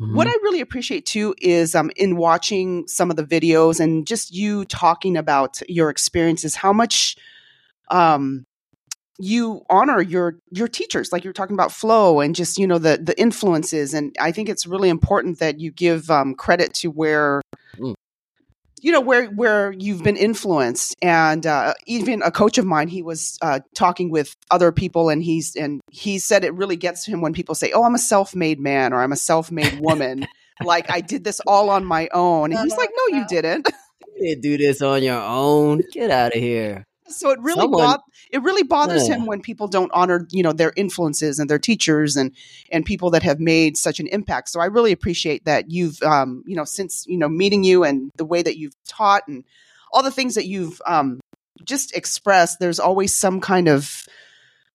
Mhm. 0.00 0.14
What 0.14 0.26
I 0.26 0.32
really 0.42 0.60
appreciate 0.60 1.06
too 1.06 1.34
is 1.38 1.74
um, 1.74 1.90
in 1.96 2.16
watching 2.16 2.86
some 2.86 3.10
of 3.10 3.16
the 3.16 3.24
videos 3.24 3.80
and 3.80 4.06
just 4.06 4.32
you 4.32 4.64
talking 4.64 5.16
about 5.16 5.60
your 5.68 5.90
experiences, 5.90 6.54
how 6.54 6.72
much 6.72 7.16
um, 7.90 8.46
you 9.18 9.62
honor 9.68 10.00
your 10.00 10.38
your 10.50 10.68
teachers, 10.68 11.10
like 11.10 11.24
you're 11.24 11.32
talking 11.32 11.54
about 11.54 11.72
flow 11.72 12.20
and 12.20 12.36
just 12.36 12.58
you 12.58 12.66
know 12.66 12.78
the 12.78 12.98
the 13.02 13.18
influences. 13.20 13.92
And 13.92 14.14
I 14.20 14.30
think 14.30 14.48
it's 14.48 14.66
really 14.66 14.88
important 14.88 15.40
that 15.40 15.58
you 15.58 15.72
give 15.72 16.10
um, 16.10 16.34
credit 16.34 16.74
to 16.74 16.90
where. 16.90 17.42
Mm. 17.76 17.94
You 18.82 18.92
know 18.92 19.00
where 19.00 19.26
where 19.26 19.72
you've 19.72 20.02
been 20.02 20.16
influenced, 20.16 20.96
and 21.02 21.46
uh, 21.46 21.74
even 21.86 22.22
a 22.22 22.30
coach 22.30 22.58
of 22.58 22.66
mine, 22.66 22.88
he 22.88 23.02
was 23.02 23.38
uh, 23.42 23.60
talking 23.74 24.10
with 24.10 24.36
other 24.50 24.72
people, 24.72 25.08
and 25.08 25.22
he's 25.22 25.56
and 25.56 25.80
he 25.90 26.18
said 26.18 26.44
it 26.44 26.54
really 26.54 26.76
gets 26.76 27.04
to 27.04 27.10
him 27.10 27.20
when 27.20 27.32
people 27.32 27.54
say, 27.54 27.72
"Oh, 27.72 27.84
I'm 27.84 27.94
a 27.94 27.98
self-made 27.98 28.60
man" 28.60 28.92
or 28.92 29.02
"I'm 29.02 29.12
a 29.12 29.16
self-made 29.16 29.80
woman." 29.80 30.26
like 30.64 30.90
I 30.90 31.00
did 31.00 31.22
this 31.22 31.40
all 31.46 31.70
on 31.70 31.84
my 31.84 32.08
own. 32.12 32.52
And 32.52 32.60
he's 32.60 32.76
like, 32.76 32.90
"No, 32.94 33.18
you 33.18 33.26
didn't." 33.28 33.68
You 34.16 34.30
didn't 34.30 34.42
do 34.42 34.58
this 34.58 34.82
on 34.82 35.02
your 35.04 35.20
own. 35.20 35.82
Get 35.92 36.10
out 36.10 36.34
of 36.34 36.40
here. 36.40 36.87
So 37.08 37.30
it 37.30 37.38
really 37.40 37.60
Someone- 37.62 37.96
bo- 37.96 38.02
it 38.30 38.42
really 38.42 38.62
bothers 38.62 39.08
Yeah. 39.08 39.16
him 39.16 39.26
when 39.26 39.40
people 39.40 39.68
don't 39.68 39.90
honor 39.94 40.26
you 40.30 40.42
know 40.42 40.52
their 40.52 40.72
influences 40.76 41.38
and 41.38 41.48
their 41.48 41.58
teachers 41.58 42.16
and 42.16 42.32
and 42.70 42.84
people 42.84 43.10
that 43.10 43.22
have 43.22 43.40
made 43.40 43.76
such 43.76 43.98
an 44.00 44.06
impact 44.08 44.48
so 44.50 44.60
i 44.60 44.66
really 44.66 44.92
appreciate 44.92 45.44
that 45.46 45.70
you've 45.70 46.02
um 46.02 46.42
you 46.46 46.54
know 46.56 46.64
since 46.64 47.04
you 47.06 47.16
know 47.18 47.28
meeting 47.28 47.64
you 47.64 47.84
and 47.84 48.10
the 48.16 48.24
way 48.24 48.42
that 48.42 48.56
you've 48.58 48.74
taught 48.86 49.26
and 49.28 49.44
all 49.92 50.02
the 50.02 50.10
things 50.10 50.34
that 50.34 50.46
you've 50.46 50.80
um 50.86 51.18
just 51.64 51.94
expressed 51.96 52.58
there's 52.60 52.78
always 52.80 53.14
some 53.14 53.40
kind 53.40 53.68
of 53.68 54.04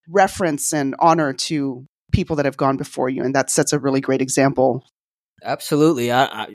reference 0.10 0.74
and 0.74 0.96
honor 1.00 1.34
to 1.34 1.86
people 2.12 2.36
that 2.36 2.46
have 2.46 2.58
gone 2.58 2.78
before 2.78 3.10
you 3.10 3.24
and 3.24 3.34
that 3.36 3.50
sets 3.50 3.74
a 3.74 3.80
really 3.80 4.02
great 4.02 4.22
example 4.22 4.84
Absolutely. 5.46 6.10
I, 6.10 6.24
I 6.24 6.54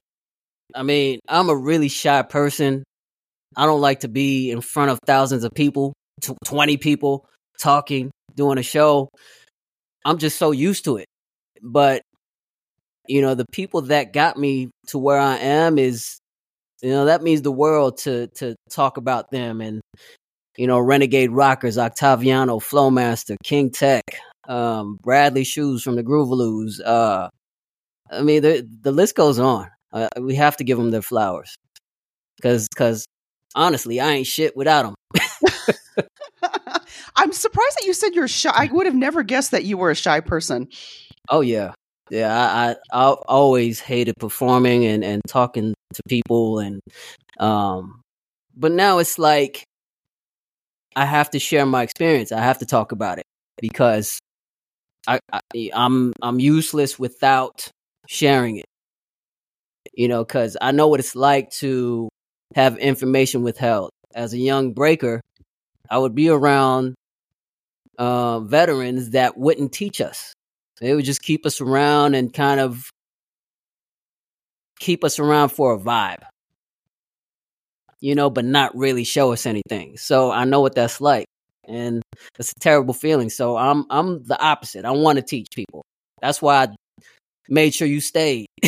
I 0.75 0.83
mean, 0.83 1.21
I'm 1.29 1.49
a 1.51 1.57
really 1.57 1.89
shy 1.89 2.23
person. 2.23 2.85
I 3.57 3.67
don't 3.67 3.81
like 3.81 4.01
to 4.01 4.09
be 4.09 4.51
in 4.51 4.61
front 4.61 4.91
of 4.91 4.99
thousands 5.07 5.45
of 5.45 5.53
people, 5.55 5.95
tw- 6.21 6.37
20 6.45 6.77
people 6.77 7.27
talking, 7.61 8.11
doing 8.35 8.59
a 8.59 8.63
show. 8.63 9.09
I'm 10.05 10.19
just 10.19 10.39
so 10.39 10.53
used 10.53 10.85
to 10.85 10.99
it. 10.99 11.07
But 11.63 12.03
you 13.07 13.23
know, 13.23 13.35
the 13.35 13.47
people 13.53 13.83
that 13.83 14.13
got 14.13 14.37
me 14.37 14.71
to 14.89 14.99
where 14.99 15.19
I 15.19 15.37
am 15.39 15.79
is 15.79 16.19
you 16.83 16.91
know, 16.91 17.07
that 17.07 17.23
means 17.23 17.43
the 17.43 17.53
world 17.53 17.99
to 17.99 18.29
to 18.37 18.55
talk 18.71 18.97
about 18.97 19.31
them 19.31 19.61
and 19.61 19.81
you 20.57 20.67
know, 20.67 20.79
Renegade 20.81 21.31
Rockers, 21.31 21.77
Octaviano, 21.77 22.61
Flowmaster, 22.61 23.37
King 23.45 23.71
Tech, 23.71 24.03
um, 24.49 24.99
Bradley 25.03 25.45
Shooz 25.45 25.83
from 25.83 25.97
the 25.97 26.03
Groovaloos, 26.03 26.81
uh 26.85 27.29
I 28.11 28.23
mean, 28.23 28.43
the 28.43 28.69
the 28.83 28.93
list 28.93 29.15
goes 29.17 29.39
on. 29.39 29.69
Uh, 29.93 30.09
we 30.21 30.35
have 30.35 30.57
to 30.59 30.65
give 30.65 30.79
them 30.79 30.91
their 30.91 31.03
flowers, 31.03 31.55
because 32.37 32.69
because 32.69 33.07
honestly, 33.59 34.01
I 34.01 34.13
ain't 34.13 34.27
shit 34.27 34.57
without 34.57 34.85
them. 34.85 34.95
i'm 37.17 37.33
surprised 37.33 37.77
that 37.79 37.85
you 37.87 37.93
said 37.93 38.15
you're 38.15 38.29
shy 38.29 38.51
i 38.55 38.69
would 38.73 38.87
have 38.87 38.95
never 38.95 39.23
guessed 39.23 39.51
that 39.51 39.65
you 39.65 39.77
were 39.77 39.91
a 39.91 39.95
shy 39.95 40.21
person 40.21 40.69
Oh 41.31 41.41
yeah, 41.41 41.73
yeah. 42.11 42.35
I 42.35 42.71
I, 42.71 43.11
I 43.11 43.13
always 43.29 43.81
hated 43.81 44.15
performing 44.19 44.87
and 44.87 45.05
and 45.05 45.23
talking 45.29 45.75
to 45.95 46.03
people 46.09 46.59
and 46.59 46.81
um, 47.39 48.01
but 48.57 48.73
now 48.73 48.99
it's 48.99 49.19
like 49.19 49.65
I 50.97 51.05
have 51.05 51.31
to 51.31 51.39
share 51.39 51.67
my 51.67 51.83
experience. 51.83 52.33
I 52.33 52.41
have 52.41 52.59
to 52.59 52.67
talk 52.67 52.93
about 52.93 53.19
it 53.19 53.27
because 53.61 54.19
I, 55.07 55.21
I 55.33 55.41
I'm 55.75 56.13
I'm 56.23 56.41
useless 56.41 56.99
without 56.99 57.71
sharing 58.09 58.57
it. 58.57 58.67
You 59.95 60.09
know, 60.09 60.25
because 60.25 60.57
I 60.61 60.73
know 60.73 60.89
what 60.89 61.01
it's 61.01 61.17
like 61.17 61.51
to 61.59 62.09
have 62.55 62.79
information 62.79 63.43
withheld. 63.43 63.91
As 64.15 64.33
a 64.33 64.39
young 64.39 64.73
breaker, 64.73 65.21
I 65.91 65.99
would 65.99 66.15
be 66.15 66.29
around 66.29 66.95
uh, 67.99 68.41
veterans 68.41 69.11
that 69.11 69.37
wouldn't 69.37 69.73
teach 69.73 70.01
us. 70.01 70.33
They 70.81 70.95
would 70.95 71.05
just 71.05 71.23
keep 71.23 71.45
us 71.45 71.61
around 71.61 72.15
and 72.15 72.33
kind 72.33 72.61
of 72.61 72.91
keep 74.79 75.05
us 75.05 75.19
around 75.19 75.51
for 75.51 75.75
a 75.75 75.79
vibe, 75.79 76.23
you 78.01 78.15
know, 78.15 78.31
but 78.31 78.45
not 78.45 78.77
really 78.77 79.05
show 79.05 79.33
us 79.33 79.45
anything. 79.45 79.97
So 79.97 80.31
I 80.31 80.45
know 80.45 80.61
what 80.61 80.77
that's 80.77 81.01
like, 81.01 81.27
and 81.67 82.03
it's 82.39 82.53
a 82.53 82.61
terrible 82.61 82.95
feeling. 82.95 83.29
So 83.29 83.57
I'm 83.57 83.87
I'm 83.91 84.23
the 84.25 84.41
opposite. 84.41 84.85
I 84.85 84.93
want 84.93 85.17
to 85.17 85.23
teach 85.23 85.49
people. 85.55 85.85
That's 86.23 86.41
why 86.41 86.65
I 86.65 86.69
made 87.49 87.75
sure 87.75 87.89
you 87.89 88.01
stayed. 88.01 88.47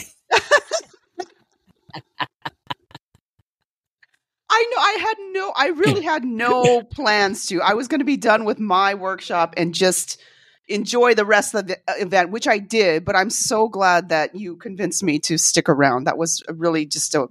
I 4.53 4.67
know 4.73 4.79
I 4.79 4.99
had 5.01 5.17
no 5.33 5.53
I 5.57 5.69
really 5.69 6.03
had 6.03 6.25
no 6.25 6.83
plans 6.95 7.47
to. 7.47 7.61
I 7.63 7.75
was 7.75 7.89
going 7.89 8.01
to 8.01 8.05
be 8.05 8.17
done 8.17 8.45
with 8.45 8.59
my 8.59 8.95
workshop 8.95 9.55
and 9.57 9.75
just 9.75 10.21
enjoy 10.69 11.15
the 11.15 11.25
rest 11.25 11.55
of 11.55 11.67
the 11.67 11.77
uh, 11.89 11.95
event, 11.99 12.31
which 12.31 12.47
I 12.47 12.59
did, 12.59 13.05
but 13.05 13.17
I'm 13.17 13.31
so 13.31 13.69
glad 13.69 14.11
that 14.11 14.37
you 14.37 14.57
convinced 14.57 15.03
me 15.03 15.19
to 15.21 15.37
stick 15.37 15.69
around. 15.69 16.05
That 16.05 16.17
was 16.17 16.43
really 16.49 16.87
just 16.87 17.15
a, 17.15 17.27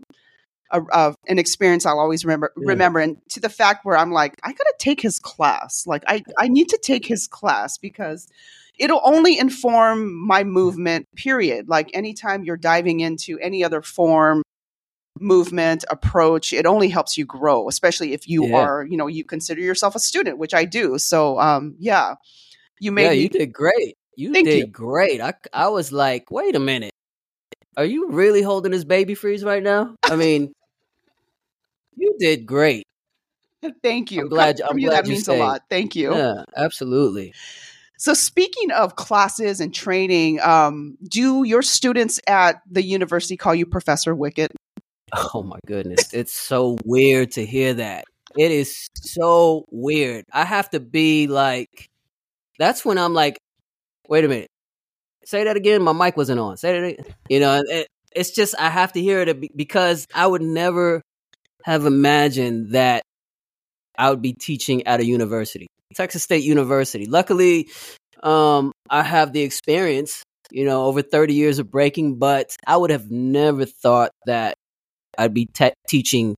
a, 0.71 0.81
a 0.91 1.15
an 1.27 1.39
experience 1.39 1.85
I'll 1.85 1.99
always 1.99 2.25
remember 2.25 2.51
Yeah. 2.57 2.67
remember 2.67 2.99
and 2.99 3.17
to 3.29 3.39
the 3.39 3.49
fact 3.49 3.85
where 3.85 3.97
I'm 3.97 4.11
like 4.11 4.35
I 4.43 4.49
got 4.51 4.63
to 4.63 4.75
take 4.79 5.01
his 5.01 5.19
class. 5.19 5.85
Like 5.87 6.03
I 6.07 6.23
I 6.37 6.47
need 6.47 6.69
to 6.69 6.79
take 6.81 7.05
his 7.05 7.27
class 7.27 7.77
because 7.77 8.27
it'll 8.77 9.01
only 9.03 9.37
inform 9.37 10.13
my 10.27 10.43
movement 10.43 11.07
period. 11.15 11.67
Like 11.67 11.89
anytime 11.93 12.43
you're 12.43 12.57
diving 12.57 12.99
into 13.01 13.37
any 13.39 13.63
other 13.63 13.81
form 13.81 14.43
movement 15.19 15.83
approach 15.89 16.53
it 16.53 16.65
only 16.65 16.89
helps 16.89 17.17
you 17.17 17.25
grow 17.25 17.67
especially 17.67 18.13
if 18.13 18.27
you 18.27 18.45
Yeah. 18.45 18.57
are 18.57 18.85
you 18.85 18.97
know 18.97 19.07
you 19.07 19.23
consider 19.23 19.61
yourself 19.61 19.95
a 19.95 19.99
student 19.99 20.37
which 20.37 20.53
i 20.53 20.65
do 20.65 20.97
so 20.97 21.39
um 21.39 21.75
yeah 21.79 22.15
you 22.79 22.91
made 22.91 23.05
yeah, 23.05 23.11
me 23.11 23.23
you 23.23 23.29
did 23.29 23.53
great. 23.53 23.95
You 24.15 24.33
Thank 24.33 24.47
did 24.47 24.59
you. 24.59 24.67
great. 24.67 25.21
I 25.21 25.33
I 25.53 25.67
was 25.69 25.91
like, 25.91 26.29
wait 26.29 26.55
a 26.55 26.59
minute, 26.59 26.91
are 27.77 27.85
you 27.85 28.09
really 28.11 28.41
holding 28.41 28.71
this 28.73 28.83
baby 28.83 29.15
freeze 29.15 29.43
right 29.43 29.63
now? 29.63 29.95
I 30.09 30.15
mean, 30.17 30.51
you 31.95 32.15
did 32.19 32.45
great. 32.45 32.83
thank 33.83 34.11
you 34.11 34.21
I'm 34.21 34.29
glad- 34.29 34.61
I'm 34.61 34.77
you, 34.77 34.87
glad 34.87 35.03
that 35.03 35.07
you 35.07 35.13
means 35.13 35.27
a 35.27 35.33
stayed. 35.33 35.39
lot 35.39 35.61
thank 35.69 35.95
you 35.95 36.13
Yeah, 36.15 36.43
absolutely. 36.55 37.33
so 37.97 38.13
speaking 38.13 38.71
of 38.71 38.95
classes 38.95 39.59
and 39.59 39.73
training 39.73 40.39
um 40.39 40.97
do 41.03 41.43
your 41.43 41.61
students 41.61 42.19
at 42.27 42.61
the 42.71 42.81
university 42.83 43.35
call 43.35 43.53
you 43.53 43.65
professor 43.65 44.15
wicket 44.15 44.51
Oh 45.33 45.43
my 45.43 45.59
goodness. 45.65 46.13
It's 46.13 46.33
so 46.33 46.77
weird 46.85 47.31
to 47.31 47.45
hear 47.45 47.73
that. 47.75 48.05
It 48.37 48.51
is 48.51 48.87
so 48.95 49.65
weird. 49.71 50.25
I 50.31 50.45
have 50.45 50.69
to 50.71 50.79
be 50.79 51.27
like, 51.27 51.89
that's 52.57 52.85
when 52.85 52.97
I'm 52.97 53.13
like, 53.13 53.39
wait 54.07 54.25
a 54.25 54.27
minute. 54.27 54.49
Say 55.25 55.43
that 55.45 55.57
again. 55.57 55.81
My 55.81 55.93
mic 55.93 56.17
wasn't 56.17 56.39
on. 56.39 56.57
Say 56.57 56.79
that 56.79 56.87
again. 56.87 57.15
You 57.29 57.39
know, 57.39 57.61
it, 57.65 57.87
it's 58.15 58.31
just, 58.31 58.55
I 58.59 58.69
have 58.69 58.93
to 58.93 59.01
hear 59.01 59.21
it 59.21 59.57
because 59.57 60.05
I 60.13 60.27
would 60.27 60.41
never 60.41 61.01
have 61.63 61.85
imagined 61.85 62.71
that 62.71 63.03
I 63.97 64.09
would 64.09 64.21
be 64.21 64.33
teaching 64.33 64.87
at 64.87 64.99
a 64.99 65.05
university, 65.05 65.67
Texas 65.95 66.23
State 66.23 66.43
University. 66.43 67.05
Luckily, 67.05 67.69
um, 68.23 68.71
I 68.89 69.03
have 69.03 69.33
the 69.33 69.41
experience 69.41 70.23
you 70.51 70.65
know, 70.65 70.85
over 70.85 71.01
30 71.01 71.33
years 71.33 71.59
of 71.59 71.69
breaking, 71.69 72.17
but 72.17 72.55
I 72.65 72.77
would 72.77 72.89
have 72.89 73.11
never 73.11 73.65
thought 73.65 74.11
that 74.25 74.55
I'd 75.19 75.33
be 75.33 75.45
te- 75.45 75.73
teaching 75.87 76.35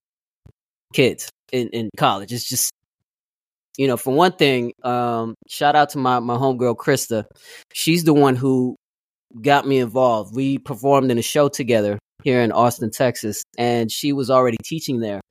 kids 0.93 1.29
in, 1.51 1.69
in 1.69 1.89
college. 1.97 2.33
It's 2.33 2.49
just, 2.49 2.71
you 3.77 3.87
know, 3.87 3.95
for 3.95 4.13
one 4.13 4.33
thing, 4.33 4.73
um, 4.83 5.35
shout 5.47 5.75
out 5.75 5.91
to 5.91 5.97
my, 5.97 6.19
my 6.19 6.35
homegirl, 6.35 6.75
Krista. 6.75 7.25
She's 7.73 8.03
the 8.03 8.13
one 8.13 8.35
who 8.35 8.75
got 9.39 9.67
me 9.67 9.79
involved. 9.79 10.35
We 10.35 10.57
performed 10.57 11.11
in 11.11 11.17
a 11.17 11.21
show 11.21 11.47
together 11.47 11.99
here 12.23 12.41
in 12.41 12.51
Austin, 12.51 12.91
Texas, 12.91 13.43
and 13.57 13.91
she 13.91 14.13
was 14.13 14.29
already 14.29 14.57
teaching 14.63 14.99
there. 14.99 15.21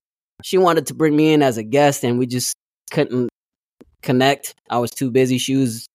She 0.42 0.56
wanted 0.56 0.86
to 0.86 0.94
bring 0.94 1.16
me 1.16 1.32
in 1.32 1.42
as 1.42 1.58
a 1.58 1.62
guest, 1.62 2.04
and 2.04 2.18
we 2.18 2.26
just 2.26 2.54
couldn't 2.92 3.28
connect. 4.02 4.54
I 4.70 4.78
was 4.78 4.90
too 4.90 5.10
busy. 5.10 5.38
She 5.38 5.56
was 5.56 5.86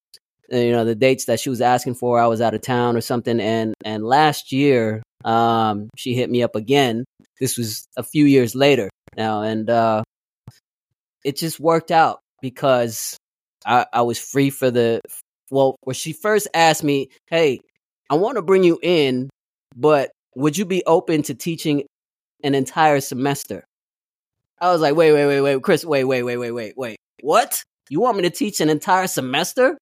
uh, 0.54 0.58
you 0.58 0.72
know 0.72 0.86
the 0.86 0.94
dates 0.94 1.26
that 1.26 1.40
she 1.40 1.50
was 1.50 1.60
asking 1.60 1.96
for 1.96 2.20
i 2.20 2.28
was 2.28 2.40
out 2.40 2.54
of 2.54 2.62
town 2.62 2.96
or 2.96 3.02
something 3.02 3.40
and 3.40 3.74
and 3.84 4.06
last 4.06 4.52
year 4.52 5.02
um 5.24 5.90
she 5.98 6.14
hit 6.14 6.30
me 6.30 6.44
up 6.44 6.56
again 6.56 7.04
this 7.40 7.58
was 7.58 7.88
a 7.98 8.04
few 8.04 8.26
years 8.26 8.56
later. 8.56 8.90
Now 9.18 9.42
and 9.44 9.70
uh 9.70 10.04
it 11.24 11.38
just 11.38 11.60
worked 11.60 11.92
out 11.92 12.20
because 12.42 13.18
i 13.66 13.86
i 13.94 14.02
was 14.02 14.20
free 14.20 14.50
for 14.50 14.70
the 14.70 15.02
well 15.50 15.78
when 15.82 15.94
she 15.94 16.12
first 16.12 16.48
asked 16.54 16.84
me 16.84 17.10
hey 17.28 17.60
i 18.10 18.16
want 18.16 18.36
to 18.36 18.42
bring 18.42 18.64
you 18.64 18.78
in 18.84 19.30
but 19.76 20.12
would 20.36 20.58
you 20.58 20.66
be 20.66 20.84
open 20.86 21.24
to 21.24 21.34
teaching 21.34 21.84
an 22.44 22.56
entire 22.56 23.00
semester? 23.00 23.66
I 24.60 24.72
was 24.72 24.82
like 24.82 24.96
wait 24.96 25.12
wait 25.14 25.26
wait 25.26 25.42
wait 25.42 25.62
chris 25.64 25.84
wait 25.84 26.04
wait 26.04 26.24
wait 26.24 26.38
wait 26.38 26.52
wait 26.52 26.74
wait. 26.78 26.98
What? 27.22 27.64
You 27.90 28.00
want 28.02 28.18
me 28.18 28.24
to 28.24 28.30
teach 28.30 28.62
an 28.62 28.70
entire 28.70 29.08
semester? 29.08 29.78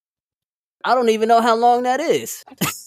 I 0.84 0.94
don't 0.94 1.08
even 1.08 1.28
know 1.28 1.40
how 1.40 1.56
long 1.56 1.84
that 1.84 2.00
is. 2.00 2.42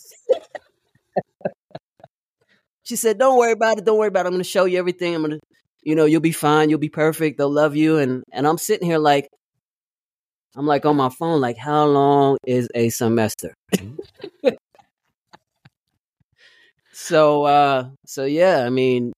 she 2.88 2.96
said, 2.96 3.18
Don't 3.18 3.38
worry 3.38 3.52
about 3.52 3.78
it. 3.78 3.86
Don't 3.86 3.98
worry 3.98 4.08
about 4.08 4.26
it. 4.26 4.28
I'm 4.28 4.34
going 4.34 4.44
to 4.44 4.50
show 4.50 4.66
you 4.66 4.80
everything. 4.80 5.14
I'm 5.14 5.22
going 5.22 5.32
to, 5.32 5.40
you 5.84 5.96
know, 5.96 6.06
you'll 6.06 6.22
be 6.22 6.32
fine. 6.32 6.70
You'll 6.70 6.80
be 6.80 6.90
perfect. 6.90 7.38
They'll 7.38 7.52
love 7.52 7.76
you. 7.76 7.98
And, 7.98 8.24
and 8.32 8.48
I'm 8.48 8.58
sitting 8.58 8.88
here 8.88 8.98
like, 8.98 9.28
I'm 10.56 10.66
like 10.66 10.86
on 10.86 10.96
my 10.96 11.10
phone, 11.10 11.42
like, 11.42 11.58
how 11.58 11.86
long 11.86 12.38
is 12.48 12.70
a 12.74 12.90
semester? 12.90 13.54
so, 16.94 17.44
uh, 17.44 17.90
so 18.06 18.26
yeah, 18.26 18.64
I 18.66 18.70
mean, 18.70 19.12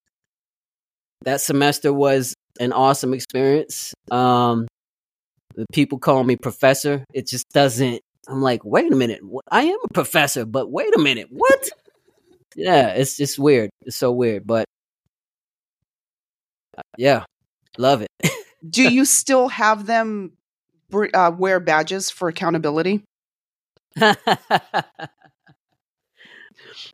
that 1.23 1.41
semester 1.41 1.93
was 1.93 2.33
an 2.59 2.73
awesome 2.73 3.13
experience. 3.13 3.93
Um, 4.11 4.67
the 5.55 5.65
people 5.71 5.99
call 5.99 6.23
me 6.23 6.35
professor. 6.35 7.05
It 7.13 7.27
just 7.27 7.47
doesn't 7.49 8.01
I'm 8.29 8.41
like, 8.43 8.63
wait 8.63 8.91
a 8.91 8.95
minute, 8.95 9.21
I 9.49 9.63
am 9.63 9.77
a 9.83 9.93
professor, 9.93 10.45
but 10.45 10.71
wait 10.71 10.95
a 10.95 10.99
minute, 10.99 11.27
what? 11.31 11.69
Yeah, 12.59 12.89
it's 12.89 13.15
just 13.15 13.39
weird. 13.39 13.69
It's 13.81 13.95
so 13.95 14.11
weird, 14.11 14.45
but 14.45 14.65
uh, 16.77 16.81
yeah, 16.97 17.23
love 17.77 18.01
it. 18.01 18.09
Do 18.67 18.83
you 18.91 19.05
still 19.05 19.47
have 19.47 19.85
them 19.85 20.33
uh, 21.13 21.31
wear 21.37 21.59
badges 21.59 22.09
for 22.09 22.27
accountability? 22.27 23.03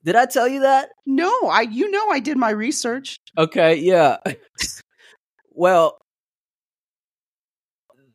Did 0.03 0.15
I 0.15 0.25
tell 0.27 0.47
you 0.47 0.61
that? 0.61 0.89
No, 1.05 1.31
I 1.49 1.61
you 1.61 1.89
know 1.89 2.09
I 2.09 2.19
did 2.19 2.37
my 2.37 2.51
research. 2.51 3.17
Okay, 3.37 3.77
yeah. 3.77 4.17
well, 5.51 5.97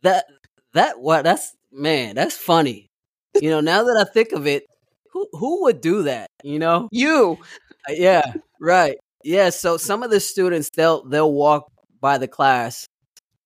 that 0.02 0.26
that 0.74 1.00
what 1.00 1.24
that's 1.24 1.56
man, 1.72 2.14
that's 2.14 2.36
funny 2.36 2.90
you 3.34 3.50
know, 3.50 3.60
now 3.60 3.82
that 3.84 4.06
I 4.06 4.10
think 4.10 4.32
of 4.32 4.46
it, 4.46 4.64
who 5.12 5.28
who 5.32 5.62
would 5.62 5.80
do 5.80 6.04
that? 6.04 6.28
You 6.42 6.58
know, 6.58 6.88
you. 6.92 7.38
Uh, 7.88 7.92
yeah, 7.92 8.34
right. 8.60 8.96
Yeah. 9.24 9.50
So 9.50 9.76
some 9.76 10.02
of 10.02 10.10
the 10.10 10.20
students 10.20 10.70
they'll 10.74 11.04
they'll 11.04 11.32
walk 11.32 11.70
by 12.00 12.18
the 12.18 12.28
class, 12.28 12.86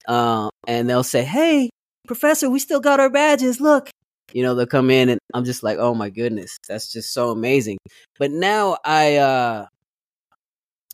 uh, 0.09 0.49
and 0.67 0.89
they'll 0.89 1.05
say, 1.05 1.25
"Hey, 1.25 1.71
professor, 2.07 2.51
we 2.51 2.59
still 2.59 2.81
got 2.81 3.01
our 3.01 3.11
badges. 3.11 3.61
Look." 3.61 3.91
You 4.33 4.43
know, 4.43 4.55
they'll 4.55 4.67
come 4.67 4.91
in, 4.91 5.09
and 5.09 5.21
I'm 5.33 5.45
just 5.45 5.63
like, 5.63 5.79
"Oh 5.79 5.95
my 5.95 6.11
goodness, 6.11 6.57
that's 6.69 6.91
just 6.93 7.13
so 7.13 7.31
amazing." 7.31 7.79
But 8.19 8.31
now 8.31 8.79
I 8.85 9.17
uh, 9.17 9.67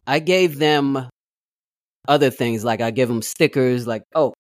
I 0.07 0.18
gave 0.18 0.59
them 0.59 1.09
other 2.09 2.31
things, 2.31 2.64
like 2.64 2.81
I 2.81 2.91
give 2.91 3.09
them 3.09 3.23
stickers, 3.23 3.87
like 3.87 4.03
oh, 4.14 4.35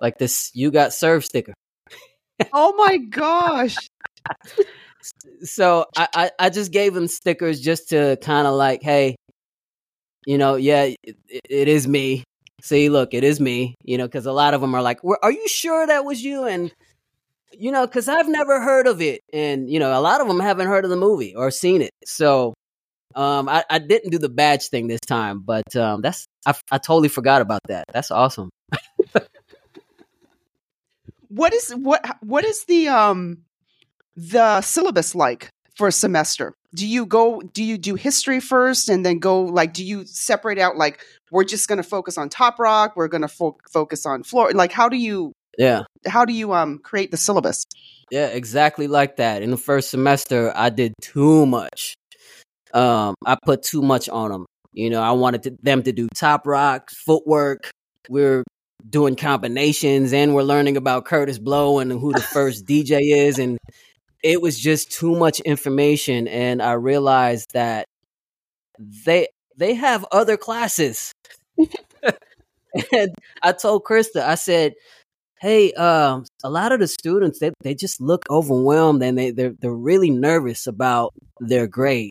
like 0.00 0.18
this 0.18 0.50
"You 0.54 0.70
Got 0.70 0.92
Served 0.92 1.26
sticker 1.26 1.54
oh 2.52 2.74
my 2.76 2.96
gosh. 2.98 3.76
So 5.42 5.86
I, 5.96 6.08
I, 6.14 6.30
I 6.38 6.50
just 6.50 6.72
gave 6.72 6.96
him 6.96 7.08
stickers 7.08 7.60
just 7.60 7.90
to 7.90 8.16
kind 8.22 8.46
of 8.46 8.54
like, 8.54 8.82
hey, 8.82 9.16
you 10.26 10.38
know, 10.38 10.56
yeah, 10.56 10.90
it, 11.02 11.16
it 11.28 11.68
is 11.68 11.88
me. 11.88 12.24
See, 12.62 12.88
look, 12.88 13.12
it 13.12 13.24
is 13.24 13.40
me. 13.40 13.74
You 13.84 13.98
know, 13.98 14.06
because 14.06 14.26
a 14.26 14.32
lot 14.32 14.54
of 14.54 14.60
them 14.60 14.74
are 14.74 14.82
like, 14.82 15.00
"Are 15.22 15.32
you 15.32 15.48
sure 15.48 15.86
that 15.86 16.04
was 16.04 16.22
you?" 16.22 16.44
And 16.44 16.72
you 17.52 17.72
know, 17.72 17.86
because 17.86 18.08
I've 18.08 18.28
never 18.28 18.60
heard 18.60 18.86
of 18.86 19.00
it, 19.00 19.20
and 19.32 19.68
you 19.68 19.80
know, 19.80 19.98
a 19.98 20.00
lot 20.00 20.20
of 20.20 20.28
them 20.28 20.38
haven't 20.38 20.68
heard 20.68 20.84
of 20.84 20.90
the 20.90 20.96
movie 20.96 21.34
or 21.34 21.50
seen 21.50 21.82
it. 21.82 21.90
So, 22.04 22.54
um, 23.16 23.48
I, 23.48 23.64
I 23.68 23.78
didn't 23.80 24.10
do 24.10 24.18
the 24.18 24.28
badge 24.28 24.68
thing 24.68 24.86
this 24.86 25.00
time, 25.00 25.40
but 25.40 25.74
um, 25.74 26.02
that's 26.02 26.24
I, 26.46 26.54
I 26.70 26.78
totally 26.78 27.08
forgot 27.08 27.42
about 27.42 27.60
that. 27.66 27.84
That's 27.92 28.12
awesome. 28.12 28.50
what 31.28 31.52
is 31.52 31.70
what 31.72 32.18
what 32.20 32.44
is 32.44 32.64
the 32.64 32.88
um 32.88 33.38
the 34.16 34.60
syllabus 34.60 35.14
like 35.14 35.48
for 35.76 35.88
a 35.88 35.92
semester? 35.92 36.54
Do 36.74 36.86
you 36.86 37.06
go 37.06 37.40
do 37.40 37.62
you 37.62 37.76
do 37.78 37.94
history 37.94 38.40
first 38.40 38.88
and 38.88 39.04
then 39.04 39.18
go 39.18 39.42
like 39.42 39.74
do 39.74 39.84
you 39.84 40.06
separate 40.06 40.58
out 40.58 40.76
like 40.76 41.00
we're 41.30 41.44
just 41.44 41.68
going 41.68 41.78
to 41.78 41.82
focus 41.82 42.16
on 42.16 42.28
top 42.28 42.58
rock, 42.58 42.94
we're 42.96 43.08
going 43.08 43.22
to 43.22 43.28
fo- 43.28 43.58
focus 43.70 44.06
on 44.06 44.22
floor 44.22 44.52
like 44.52 44.72
how 44.72 44.88
do 44.88 44.96
you 44.96 45.32
Yeah. 45.58 45.82
How 46.06 46.24
do 46.24 46.32
you 46.32 46.52
um 46.54 46.78
create 46.78 47.10
the 47.10 47.16
syllabus? 47.16 47.64
Yeah, 48.10 48.28
exactly 48.28 48.88
like 48.88 49.16
that. 49.16 49.42
In 49.42 49.50
the 49.50 49.56
first 49.56 49.90
semester, 49.90 50.52
I 50.54 50.70
did 50.70 50.94
too 51.02 51.44
much. 51.46 51.94
Um 52.72 53.14
I 53.26 53.36
put 53.44 53.62
too 53.62 53.82
much 53.82 54.08
on 54.08 54.30
them. 54.30 54.46
You 54.72 54.88
know, 54.88 55.02
I 55.02 55.12
wanted 55.12 55.42
to, 55.42 55.56
them 55.62 55.82
to 55.82 55.92
do 55.92 56.08
top 56.14 56.46
rock, 56.46 56.90
footwork. 56.90 57.70
We're 58.08 58.44
doing 58.88 59.16
combinations 59.16 60.12
and 60.12 60.34
we're 60.34 60.42
learning 60.42 60.76
about 60.76 61.04
Kurtis 61.04 61.38
Blow 61.38 61.78
and 61.78 61.92
who 61.92 62.12
the 62.12 62.20
first 62.20 62.66
DJ 62.66 63.00
is 63.02 63.38
and 63.38 63.58
it 64.22 64.40
was 64.42 64.58
just 64.58 64.90
too 64.92 65.14
much 65.16 65.40
information 65.40 66.28
and 66.28 66.62
I 66.62 66.72
realized 66.72 67.52
that 67.54 67.86
they 68.78 69.28
they 69.56 69.74
have 69.74 70.04
other 70.12 70.36
classes. 70.36 71.12
and 72.92 73.14
I 73.42 73.52
told 73.52 73.84
Krista, 73.84 74.22
I 74.22 74.34
said, 74.36 74.74
"Hey, 75.40 75.72
um, 75.74 76.24
a 76.44 76.50
lot 76.50 76.72
of 76.72 76.80
the 76.80 76.88
students 76.88 77.38
they 77.40 77.52
they 77.62 77.74
just 77.74 78.00
look 78.00 78.24
overwhelmed 78.30 79.02
and 79.02 79.18
they 79.18 79.30
they're 79.32 79.54
they're 79.60 79.72
really 79.74 80.10
nervous 80.10 80.66
about 80.66 81.14
their 81.40 81.66
grade." 81.66 82.10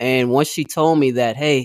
And 0.00 0.30
once 0.30 0.48
she 0.48 0.64
told 0.64 0.98
me 0.98 1.12
that, 1.12 1.36
"Hey, 1.36 1.64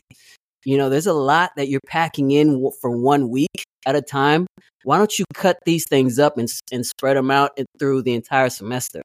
you 0.66 0.78
know, 0.78 0.90
there's 0.90 1.08
a 1.08 1.14
lot 1.14 1.52
that 1.58 1.70
you're 1.70 1.82
packing 1.88 2.32
in 2.32 2.72
for 2.82 2.92
one 2.92 3.30
week 3.30 3.66
at 3.86 3.96
a 3.96 4.02
time. 4.02 4.48
Why 4.84 4.98
don't 4.98 5.18
you 5.20 5.26
cut 5.34 5.58
these 5.66 5.86
things 5.90 6.20
up 6.20 6.38
and, 6.38 6.50
and 6.72 6.86
spread 6.86 7.18
them 7.18 7.32
out 7.32 7.58
through 7.80 8.04
the 8.04 8.14
entire 8.14 8.50
semester? 8.50 9.02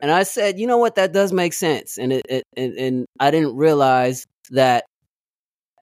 And 0.00 0.10
I 0.10 0.22
said, 0.22 0.58
you 0.58 0.66
know 0.66 0.78
what, 0.78 0.94
that 0.94 1.12
does 1.12 1.32
make 1.32 1.52
sense. 1.52 1.98
And 1.98 2.12
it, 2.12 2.26
it 2.28 2.44
and, 2.56 2.74
and 2.74 3.06
I 3.18 3.30
didn't 3.30 3.56
realize 3.56 4.24
that 4.50 4.84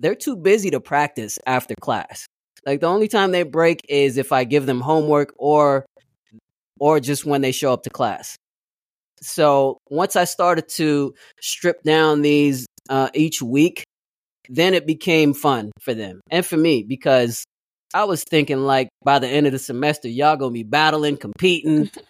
they're 0.01 0.15
too 0.15 0.37
busy 0.37 0.71
to 0.71 0.81
practice 0.81 1.39
after 1.47 1.75
class. 1.81 2.27
Like 2.65 2.81
the 2.81 2.87
only 2.87 3.09
time 3.09 3.31
they 3.31 3.43
break 3.43 3.83
is 3.89 4.19
if 4.19 4.33
I 4.33 4.45
give 4.45 4.67
them 4.67 4.81
homework 4.81 5.35
or 5.39 5.87
or 6.79 7.01
just 7.01 7.25
when 7.25 7.41
they 7.41 7.53
show 7.53 7.73
up 7.73 7.85
to 7.85 7.91
class. 7.91 8.37
So 9.23 9.79
once 9.89 10.17
I 10.17 10.25
started 10.25 10.69
to 10.71 11.15
strip 11.41 11.83
down 11.83 12.23
these 12.23 12.67
uh, 12.91 13.09
each 13.15 13.41
week, 13.41 13.85
then 14.49 14.75
it 14.75 14.87
became 14.87 15.33
fun 15.33 15.73
for 15.81 15.95
them 15.95 16.21
and 16.31 16.45
for 16.45 16.57
me 16.57 16.83
because 16.83 17.45
I 17.95 18.05
was 18.05 18.25
thinking 18.25 18.59
like 18.59 18.89
by 19.05 19.19
the 19.19 19.29
end 19.29 19.47
of 19.47 19.53
the 19.53 19.59
semester, 19.59 20.09
y'all 20.09 20.37
gonna 20.37 20.53
be 20.53 20.65
battling, 20.65 21.17
competing. 21.17 21.91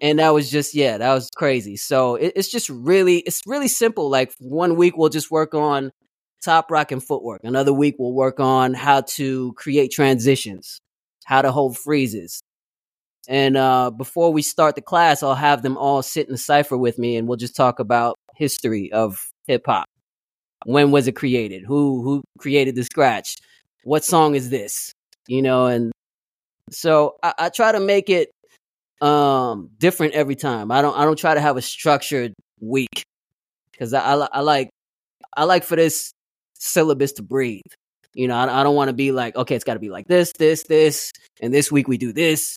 and 0.00 0.18
that 0.18 0.30
was 0.30 0.50
just 0.50 0.74
yeah, 0.74 0.98
that 0.98 1.14
was 1.14 1.30
crazy. 1.36 1.76
So 1.76 2.16
it, 2.16 2.32
it's 2.36 2.50
just 2.50 2.68
really 2.68 3.18
it's 3.18 3.42
really 3.46 3.68
simple. 3.68 4.10
Like 4.10 4.32
one 4.38 4.76
week 4.76 4.96
we'll 4.96 5.08
just 5.08 5.30
work 5.30 5.54
on 5.54 5.90
top 6.42 6.70
rock 6.70 6.92
and 6.92 7.02
footwork. 7.02 7.42
Another 7.44 7.72
week 7.72 7.96
we'll 7.98 8.12
work 8.12 8.40
on 8.40 8.74
how 8.74 9.02
to 9.02 9.52
create 9.54 9.90
transitions, 9.90 10.80
how 11.24 11.42
to 11.42 11.52
hold 11.52 11.78
freezes. 11.78 12.42
And 13.26 13.56
uh, 13.56 13.90
before 13.90 14.32
we 14.32 14.42
start 14.42 14.74
the 14.74 14.82
class, 14.82 15.22
I'll 15.22 15.34
have 15.34 15.62
them 15.62 15.78
all 15.78 16.02
sit 16.02 16.28
in 16.28 16.34
a 16.34 16.38
cipher 16.38 16.76
with 16.76 16.98
me, 16.98 17.16
and 17.16 17.26
we'll 17.26 17.38
just 17.38 17.56
talk 17.56 17.78
about 17.78 18.16
history 18.36 18.92
of 18.92 19.30
hip 19.46 19.62
hop 19.66 19.86
when 20.64 20.90
was 20.90 21.06
it 21.06 21.12
created? 21.12 21.62
Who 21.66 22.02
who 22.02 22.22
created 22.38 22.74
the 22.74 22.84
scratch? 22.84 23.36
What 23.84 24.04
song 24.04 24.34
is 24.34 24.50
this? 24.50 24.92
You 25.28 25.42
know, 25.42 25.66
and 25.66 25.92
so 26.70 27.16
I, 27.22 27.34
I 27.38 27.48
try 27.50 27.72
to 27.72 27.80
make 27.80 28.10
it 28.10 28.30
um 29.00 29.70
different 29.78 30.14
every 30.14 30.36
time. 30.36 30.70
I 30.70 30.82
don't 30.82 30.96
I 30.96 31.04
don't 31.04 31.18
try 31.18 31.34
to 31.34 31.40
have 31.40 31.56
a 31.56 31.62
structured 31.62 32.34
week 32.60 33.04
because 33.72 33.92
I, 33.92 34.14
I, 34.14 34.28
I 34.32 34.40
like 34.40 34.70
I 35.36 35.44
like 35.44 35.64
for 35.64 35.76
this 35.76 36.12
syllabus 36.54 37.12
to 37.14 37.22
breathe. 37.22 37.62
You 38.14 38.28
know, 38.28 38.36
I, 38.36 38.60
I 38.60 38.62
don't 38.62 38.76
want 38.76 38.88
to 38.88 38.94
be 38.94 39.10
like, 39.12 39.34
okay, 39.36 39.56
it's 39.56 39.64
got 39.64 39.74
to 39.74 39.80
be 39.80 39.90
like 39.90 40.06
this, 40.06 40.32
this, 40.38 40.62
this, 40.64 41.10
and 41.40 41.52
this 41.52 41.72
week 41.72 41.88
we 41.88 41.98
do 41.98 42.12
this. 42.12 42.56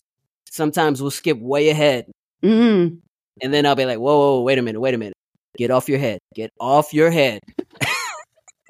Sometimes 0.50 1.02
we'll 1.02 1.10
skip 1.10 1.38
way 1.40 1.68
ahead, 1.70 2.06
Mm. 2.42 3.00
and 3.42 3.52
then 3.54 3.66
I'll 3.66 3.74
be 3.74 3.84
like, 3.84 3.98
whoa, 3.98 4.16
whoa, 4.16 4.34
whoa, 4.36 4.42
wait 4.42 4.58
a 4.58 4.62
minute, 4.62 4.80
wait 4.80 4.94
a 4.94 4.98
minute, 4.98 5.14
get 5.56 5.72
off 5.72 5.88
your 5.88 5.98
head, 5.98 6.20
get 6.34 6.50
off 6.60 6.94
your 6.94 7.10
head. 7.10 7.40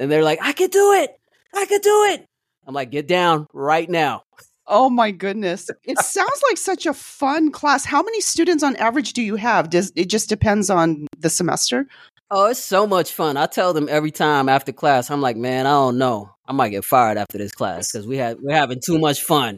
and 0.00 0.10
they're 0.10 0.24
like, 0.24 0.40
I 0.42 0.52
could 0.52 0.72
do 0.72 0.92
it, 0.94 1.16
I 1.54 1.64
could 1.66 1.82
do 1.82 2.04
it. 2.10 2.26
I'm 2.66 2.74
like, 2.74 2.90
get 2.90 3.06
down 3.06 3.46
right 3.54 3.88
now. 3.88 4.22
Oh 4.70 4.90
my 4.90 5.10
goodness. 5.10 5.70
It 5.84 5.98
sounds 5.98 6.42
like 6.48 6.58
such 6.58 6.84
a 6.84 6.92
fun 6.92 7.50
class. 7.50 7.86
How 7.86 8.02
many 8.02 8.20
students 8.20 8.62
on 8.62 8.76
average 8.76 9.14
do 9.14 9.22
you 9.22 9.36
have? 9.36 9.70
Does 9.70 9.92
it 9.96 10.10
just 10.10 10.28
depends 10.28 10.68
on 10.68 11.06
the 11.18 11.30
semester? 11.30 11.86
Oh, 12.30 12.50
it's 12.50 12.60
so 12.60 12.86
much 12.86 13.12
fun. 13.12 13.38
I 13.38 13.46
tell 13.46 13.72
them 13.72 13.88
every 13.90 14.10
time 14.10 14.50
after 14.50 14.70
class, 14.70 15.10
I'm 15.10 15.22
like, 15.22 15.38
man, 15.38 15.66
I 15.66 15.70
don't 15.70 15.96
know. 15.96 16.30
I 16.46 16.52
might 16.52 16.68
get 16.68 16.84
fired 16.84 17.16
after 17.16 17.38
this 17.38 17.52
class 17.52 17.90
because 17.90 18.06
we 18.06 18.18
had 18.18 18.36
we're 18.42 18.54
having 18.54 18.80
too 18.84 18.98
much 18.98 19.22
fun. 19.22 19.56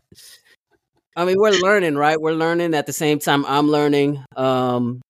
I 1.16 1.24
mean, 1.24 1.36
we're 1.38 1.50
learning, 1.58 1.96
right? 1.96 2.20
We're 2.20 2.32
learning 2.32 2.74
at 2.74 2.86
the 2.86 2.92
same 2.92 3.18
time 3.18 3.44
I'm 3.46 3.68
learning. 3.68 4.24
Um 4.36 5.00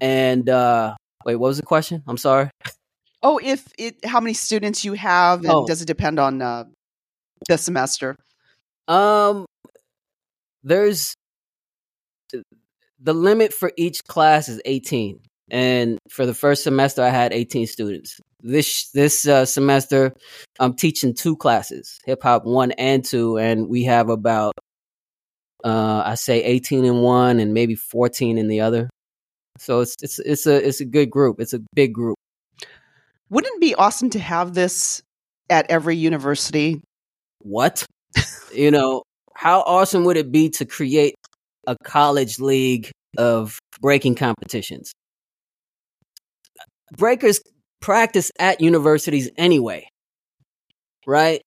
and 0.00 0.48
uh 0.48 0.94
wait, 1.24 1.34
what 1.36 1.48
was 1.48 1.56
the 1.56 1.66
question? 1.66 2.04
I'm 2.06 2.16
sorry. 2.16 2.50
Oh, 3.22 3.40
if 3.42 3.66
it 3.76 4.04
how 4.04 4.20
many 4.20 4.34
students 4.34 4.84
you 4.84 4.92
have 4.92 5.40
and 5.40 5.50
Oh. 5.52 5.66
does 5.66 5.82
it 5.82 5.86
depend 5.86 6.20
on 6.20 6.40
uh, 6.40 6.64
the 7.48 7.58
semester? 7.58 8.14
Um 8.90 9.46
there's 10.64 11.14
the 13.00 13.14
limit 13.14 13.54
for 13.54 13.72
each 13.76 14.02
class 14.04 14.48
is 14.48 14.60
18 14.64 15.20
and 15.50 15.98
for 16.10 16.26
the 16.26 16.34
first 16.34 16.64
semester 16.64 17.00
i 17.02 17.08
had 17.08 17.32
18 17.32 17.68
students. 17.68 18.20
This 18.40 18.90
this 18.90 19.28
uh, 19.28 19.44
semester 19.44 20.12
i'm 20.58 20.74
teaching 20.74 21.14
two 21.14 21.36
classes 21.36 22.00
hip 22.04 22.20
hop 22.22 22.44
1 22.44 22.72
and 22.72 23.04
2 23.04 23.38
and 23.38 23.68
we 23.68 23.84
have 23.84 24.08
about 24.08 24.54
uh 25.62 26.02
i 26.04 26.16
say 26.16 26.42
18 26.42 26.84
in 26.84 26.96
one 26.96 27.38
and 27.38 27.54
maybe 27.54 27.76
14 27.76 28.38
in 28.38 28.48
the 28.48 28.60
other. 28.60 28.90
So 29.58 29.80
it's 29.80 29.94
it's 30.02 30.18
it's 30.18 30.46
a 30.46 30.66
it's 30.66 30.80
a 30.80 30.84
good 30.84 31.10
group. 31.10 31.40
It's 31.40 31.52
a 31.52 31.60
big 31.74 31.94
group. 31.94 32.16
Wouldn't 33.28 33.54
it 33.54 33.60
be 33.60 33.76
awesome 33.76 34.10
to 34.10 34.18
have 34.18 34.52
this 34.54 35.00
at 35.48 35.70
every 35.70 35.96
university? 35.96 36.80
what 37.42 37.84
you 38.54 38.70
know 38.70 39.02
how 39.34 39.60
awesome 39.60 40.04
would 40.04 40.16
it 40.16 40.30
be 40.30 40.50
to 40.50 40.64
create 40.64 41.14
a 41.66 41.76
college 41.84 42.38
league 42.38 42.90
of 43.16 43.58
breaking 43.80 44.14
competitions? 44.14 44.92
Breakers 46.96 47.40
practice 47.80 48.30
at 48.38 48.60
universities 48.60 49.30
anyway 49.36 49.86
right? 51.06 51.42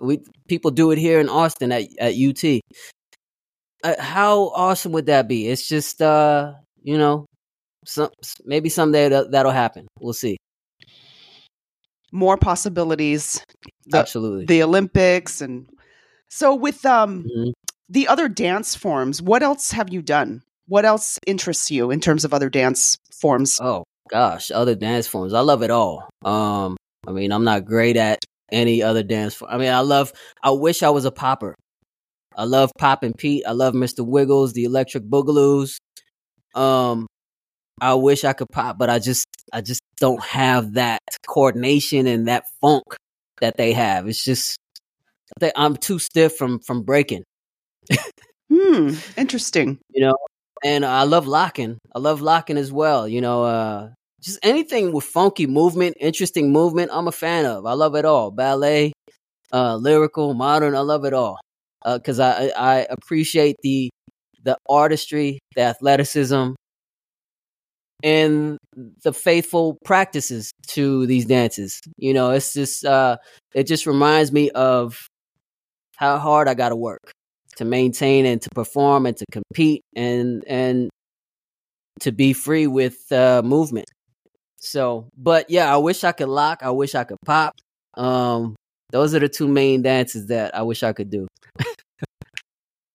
We 0.00 0.20
people 0.48 0.70
do 0.70 0.90
it 0.90 0.98
here 0.98 1.20
in 1.20 1.28
austin 1.28 1.72
at, 1.72 1.84
at 1.98 2.14
ut 2.14 2.60
uh, 3.84 3.94
how 4.00 4.48
awesome 4.48 4.92
would 4.92 5.06
that 5.06 5.28
be? 5.28 5.48
It's 5.48 5.66
just 5.66 6.02
uh 6.02 6.54
you 6.82 6.98
know 6.98 7.26
some 7.84 8.10
maybe 8.44 8.68
someday 8.68 9.08
that, 9.08 9.30
that'll 9.30 9.52
happen. 9.52 9.86
We'll 10.00 10.12
see. 10.12 10.36
More 12.10 12.36
possibilities. 12.36 13.44
The, 13.86 13.98
absolutely. 13.98 14.46
the 14.46 14.62
Olympics 14.62 15.40
and 15.40 15.68
so 16.28 16.54
with 16.54 16.84
um 16.86 17.24
Mhm. 17.24 17.52
the 17.88 18.08
other 18.08 18.28
dance 18.28 18.74
forms, 18.74 19.20
what 19.22 19.42
else 19.42 19.70
have 19.72 19.92
you 19.92 20.02
done? 20.02 20.42
What 20.66 20.84
else 20.84 21.18
interests 21.26 21.70
you 21.70 21.90
in 21.90 22.00
terms 22.00 22.24
of 22.24 22.34
other 22.34 22.50
dance 22.50 22.96
forms? 23.20 23.58
Oh 23.60 23.84
gosh, 24.10 24.50
other 24.50 24.74
dance 24.74 25.06
forms. 25.06 25.32
I 25.34 25.40
love 25.40 25.62
it 25.62 25.70
all. 25.70 26.08
Um, 26.24 26.76
I 27.06 27.12
mean, 27.12 27.32
I'm 27.32 27.44
not 27.44 27.64
great 27.64 27.96
at 27.96 28.24
any 28.52 28.82
other 28.82 29.02
dance 29.02 29.34
form. 29.34 29.50
I 29.50 29.58
mean, 29.58 29.70
I 29.72 29.80
love. 29.80 30.12
I 30.42 30.50
wish 30.50 30.82
I 30.82 30.90
was 30.90 31.04
a 31.04 31.10
popper. 31.10 31.54
I 32.36 32.44
love 32.44 32.70
Popin' 32.78 33.14
Pete. 33.14 33.44
I 33.46 33.52
love 33.52 33.74
Mr. 33.74 34.06
Wiggles, 34.06 34.52
the 34.52 34.64
Electric 34.64 35.04
Boogaloos. 35.04 35.76
Um, 36.54 37.06
I 37.80 37.94
wish 37.94 38.24
I 38.24 38.32
could 38.32 38.48
pop, 38.52 38.78
but 38.78 38.88
I 38.90 38.98
just, 39.00 39.24
I 39.52 39.60
just 39.60 39.80
don't 39.98 40.22
have 40.22 40.74
that 40.74 41.00
coordination 41.26 42.06
and 42.06 42.28
that 42.28 42.44
funk 42.60 42.84
that 43.40 43.56
they 43.56 43.72
have. 43.72 44.06
It's 44.08 44.24
just, 44.24 44.56
I 45.36 45.40
think 45.40 45.52
I'm 45.56 45.76
too 45.76 45.98
stiff 45.98 46.36
from 46.36 46.60
from 46.60 46.82
breaking. 46.82 47.24
Hmm, 48.50 48.94
interesting. 49.16 49.78
you 49.90 50.00
know 50.02 50.14
and 50.64 50.84
i 50.84 51.02
love 51.04 51.26
locking. 51.26 51.78
I 51.94 51.98
love 52.00 52.20
locking 52.20 52.56
as 52.58 52.72
well 52.72 53.06
you 53.08 53.20
know 53.20 53.44
uh 53.44 53.90
just 54.22 54.38
anything 54.42 54.92
with 54.92 55.04
funky 55.04 55.46
movement 55.46 55.96
interesting 56.00 56.52
movement 56.52 56.90
i'm 56.92 57.08
a 57.08 57.12
fan 57.12 57.44
of. 57.46 57.66
I 57.66 57.74
love 57.74 57.94
it 57.96 58.04
all. 58.04 58.30
Ballet 58.30 58.92
uh 59.52 59.76
lyrical 59.76 60.34
modern 60.34 60.74
i 60.76 60.80
love 60.80 61.04
it 61.04 61.14
all. 61.14 61.38
Because 61.84 62.20
I, 62.20 62.48
I 62.48 62.52
i 62.80 62.86
appreciate 62.90 63.56
the 63.62 63.90
the 64.44 64.56
artistry 64.68 65.40
the 65.56 65.62
athleticism 65.62 66.52
and 68.04 68.58
the 69.02 69.12
faithful 69.12 69.76
practices 69.84 70.52
to 70.68 71.06
these 71.06 71.26
dances. 71.26 71.80
You 71.96 72.14
know 72.14 72.30
it's 72.30 72.52
just 72.54 72.84
uh 72.84 73.16
it 73.54 73.64
just 73.66 73.86
reminds 73.86 74.32
me 74.32 74.50
of 74.50 74.98
how 75.98 76.18
hard 76.18 76.48
i 76.48 76.54
gotta 76.54 76.76
work 76.76 77.12
to 77.58 77.64
maintain 77.64 78.24
and 78.24 78.40
to 78.40 78.48
perform 78.54 79.04
and 79.04 79.16
to 79.16 79.24
compete 79.32 79.82
and 79.94 80.44
and 80.46 80.88
to 82.00 82.12
be 82.12 82.32
free 82.32 82.66
with 82.66 83.10
uh, 83.12 83.42
movement. 83.44 83.86
So, 84.56 85.08
but 85.16 85.50
yeah, 85.50 85.72
I 85.72 85.76
wish 85.78 86.04
I 86.04 86.12
could 86.12 86.28
lock. 86.28 86.60
I 86.62 86.70
wish 86.70 86.94
I 86.94 87.04
could 87.04 87.18
pop. 87.24 87.54
Um, 87.94 88.54
those 88.90 89.14
are 89.14 89.18
the 89.18 89.28
two 89.28 89.48
main 89.48 89.82
dances 89.82 90.28
that 90.28 90.54
I 90.54 90.62
wish 90.62 90.82
I 90.82 90.92
could 90.92 91.10
do. 91.10 91.26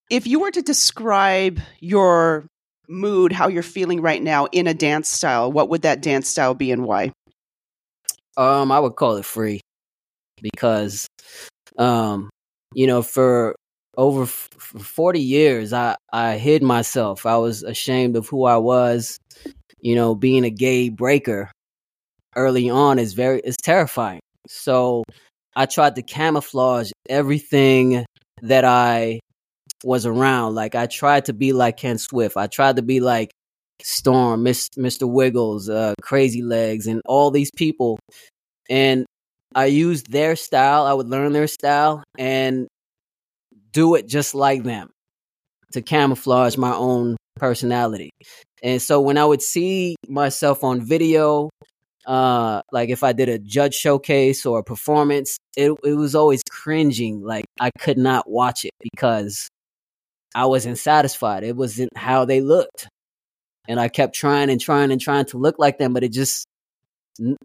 If 0.10 0.28
you 0.28 0.40
were 0.40 0.52
to 0.52 0.62
describe 0.62 1.60
your 1.80 2.46
mood, 2.88 3.32
how 3.32 3.48
you're 3.48 3.64
feeling 3.64 4.02
right 4.02 4.22
now 4.22 4.46
in 4.52 4.68
a 4.68 4.74
dance 4.74 5.10
style, 5.10 5.52
what 5.52 5.70
would 5.70 5.84
that 5.84 6.02
dance 6.02 6.30
style 6.30 6.54
be 6.54 6.72
and 6.72 6.86
why? 6.86 7.12
Um, 8.38 8.72
I 8.72 8.80
would 8.80 8.96
call 8.96 9.18
it 9.18 9.26
free 9.26 9.62
because, 10.42 11.08
um, 11.78 12.30
you 12.76 12.88
know, 12.88 13.02
for 13.02 13.56
over 13.98 14.24
f- 14.24 14.50
40 14.58 15.20
years, 15.20 15.74
I, 15.74 15.96
I 16.12 16.38
hid 16.38 16.64
myself. 16.64 17.26
I 17.26 17.38
was 17.38 17.64
ashamed 17.64 18.16
of 18.16 18.28
who 18.28 18.46
I 18.46 18.58
was. 18.58 19.18
You 19.80 19.96
know, 19.96 20.16
being 20.16 20.46
a 20.46 20.50
gay 20.50 20.90
breaker 20.90 21.52
early 22.36 22.70
on 22.70 23.00
is 23.00 23.14
very, 23.14 23.42
is 23.42 23.58
terrifying. 23.58 24.22
So 24.48 25.04
I 25.56 25.66
tried 25.66 25.96
to 25.96 26.02
camouflage 26.02 26.92
everything 27.10 28.06
that 28.42 28.66
I 28.66 29.20
was 29.84 30.06
around. 30.06 30.56
Like 30.56 30.76
I 30.76 30.88
tried 30.88 31.26
to 31.26 31.34
be 31.34 31.54
like 31.54 31.78
Ken 31.78 31.98
Swift. 31.98 32.38
I 32.38 32.48
tried 32.48 32.78
to 32.78 32.82
be 32.82 33.00
like 33.00 33.32
Storm, 33.82 34.44
Miss, 34.44 34.70
Mr. 34.78 35.10
Wiggles, 35.10 35.70
uh, 35.70 35.94
Crazy 36.02 36.42
Legs, 36.42 36.88
and 36.88 37.02
all 37.06 37.32
these 37.32 37.52
people. 37.56 38.00
And 38.70 39.06
I 39.56 39.66
used 39.66 40.12
their 40.12 40.36
style. 40.36 40.86
I 40.86 40.94
would 40.94 41.08
learn 41.08 41.34
their 41.34 41.48
style 41.48 42.04
and 42.18 42.68
do 43.72 43.96
it 43.96 44.08
just 44.08 44.36
like 44.36 44.64
them 44.64 44.90
to 45.74 45.82
camouflage 45.82 46.58
my 46.58 46.74
own 46.74 47.18
personality. 47.36 48.12
And 48.62 48.82
so 48.82 49.02
when 49.02 49.18
I 49.18 49.26
would 49.26 49.42
see 49.42 49.96
myself 50.08 50.64
on 50.64 50.82
video, 50.82 51.50
uh, 52.06 52.62
like 52.72 52.90
if 52.90 53.04
I 53.04 53.14
did 53.14 53.30
a 53.30 53.40
judge 53.40 53.74
showcase 53.74 54.46
or 54.46 54.60
a 54.60 54.64
performance, 54.64 55.38
it 55.58 55.72
it 55.84 55.94
was 55.94 56.16
always 56.16 56.42
cringing. 56.50 57.24
Like 57.24 57.46
I 57.60 57.72
could 57.80 57.98
not 57.98 58.30
watch 58.30 58.66
it 58.66 58.72
because 58.82 59.50
I 60.36 60.46
wasn't 60.46 60.78
satisfied. 60.78 61.44
It 61.44 61.56
wasn't 61.56 61.96
how 61.96 62.26
they 62.26 62.42
looked. 62.42 62.88
And 63.68 63.80
I 63.80 63.88
kept 63.88 64.16
trying 64.16 64.50
and 64.50 64.60
trying 64.60 64.92
and 64.92 65.00
trying 65.00 65.26
to 65.26 65.38
look 65.38 65.58
like 65.58 65.78
them, 65.78 65.94
but 65.94 66.04
it 66.04 66.12
just 66.12 66.46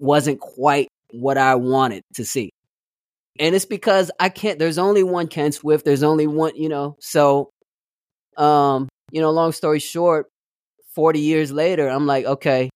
wasn't 0.01 0.41
quite 0.41 0.89
what 1.13 1.39
I 1.39 1.55
wanted 1.57 2.03
to 2.15 2.25
see. 2.25 2.51
And 3.39 3.55
it's 3.55 3.65
because 3.65 4.11
I 4.19 4.29
can't, 4.29 4.59
there's 4.59 4.79
only 4.79 5.03
one 5.03 5.29
Ken 5.29 5.53
Swift. 5.53 5.85
There's 5.85 6.03
only 6.03 6.27
one, 6.27 6.57
you 6.57 6.69
know, 6.69 6.97
so, 7.01 7.51
um, 8.37 8.89
you 9.11 9.21
know, 9.21 9.31
long 9.31 9.53
story 9.53 9.79
short, 9.79 10.27
40 10.95 11.21
years 11.21 11.53
later, 11.53 11.89
I'm 11.89 12.07
like, 12.07 12.25
okay, 12.25 12.71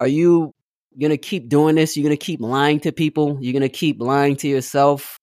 are 0.00 0.06
you 0.06 0.52
going 0.98 1.10
to 1.10 1.18
keep 1.18 1.48
doing 1.48 1.74
this? 1.74 1.96
You're 1.96 2.04
going 2.04 2.16
to 2.16 2.24
keep 2.24 2.40
lying 2.40 2.80
to 2.80 2.92
people? 2.92 3.38
You're 3.40 3.52
going 3.52 3.62
to 3.62 3.68
keep 3.68 4.00
lying 4.00 4.36
to 4.36 4.48
yourself? 4.48 5.18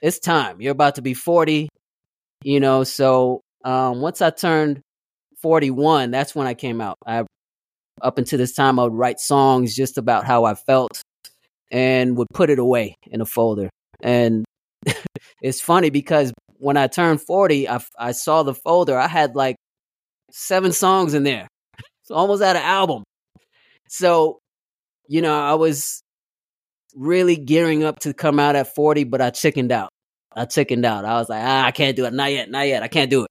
It's 0.00 0.18
time. 0.18 0.60
You're 0.60 0.72
about 0.72 0.96
to 0.96 1.02
be 1.02 1.14
40, 1.14 1.68
you 2.42 2.60
know, 2.60 2.84
so, 2.84 3.42
um, 3.64 4.00
once 4.00 4.20
I 4.22 4.30
turned 4.30 4.80
41, 5.42 6.10
that's 6.10 6.34
when 6.34 6.46
I 6.46 6.54
came 6.54 6.80
out. 6.80 6.96
I, 7.06 7.24
up 8.02 8.18
until 8.18 8.38
this 8.38 8.52
time, 8.52 8.78
I 8.78 8.84
would 8.84 8.94
write 8.94 9.20
songs 9.20 9.74
just 9.74 9.96
about 9.96 10.24
how 10.24 10.44
I 10.44 10.54
felt 10.54 11.00
and 11.70 12.16
would 12.16 12.28
put 12.34 12.50
it 12.50 12.58
away 12.58 12.96
in 13.06 13.20
a 13.20 13.26
folder. 13.26 13.70
And 14.02 14.44
it's 15.42 15.60
funny 15.60 15.90
because 15.90 16.32
when 16.58 16.76
I 16.76 16.86
turned 16.86 17.22
40, 17.22 17.68
I, 17.68 17.80
I 17.98 18.12
saw 18.12 18.42
the 18.42 18.54
folder. 18.54 18.98
I 18.98 19.08
had 19.08 19.34
like 19.34 19.56
seven 20.30 20.72
songs 20.72 21.14
in 21.14 21.22
there. 21.22 21.48
It's 22.02 22.10
almost 22.10 22.42
at 22.42 22.56
an 22.56 22.62
album. 22.62 23.04
So, 23.88 24.38
you 25.08 25.22
know, 25.22 25.38
I 25.38 25.54
was 25.54 26.02
really 26.94 27.36
gearing 27.36 27.84
up 27.84 28.00
to 28.00 28.12
come 28.12 28.38
out 28.38 28.56
at 28.56 28.74
40, 28.74 29.04
but 29.04 29.20
I 29.20 29.30
chickened 29.30 29.72
out. 29.72 29.90
I 30.34 30.46
chickened 30.46 30.84
out. 30.84 31.04
I 31.04 31.18
was 31.18 31.28
like, 31.28 31.42
ah, 31.44 31.66
I 31.66 31.70
can't 31.72 31.96
do 31.96 32.06
it. 32.06 32.12
Not 32.12 32.32
yet. 32.32 32.50
Not 32.50 32.66
yet. 32.66 32.82
I 32.82 32.88
can't 32.88 33.10
do 33.10 33.24
it. 33.24 33.28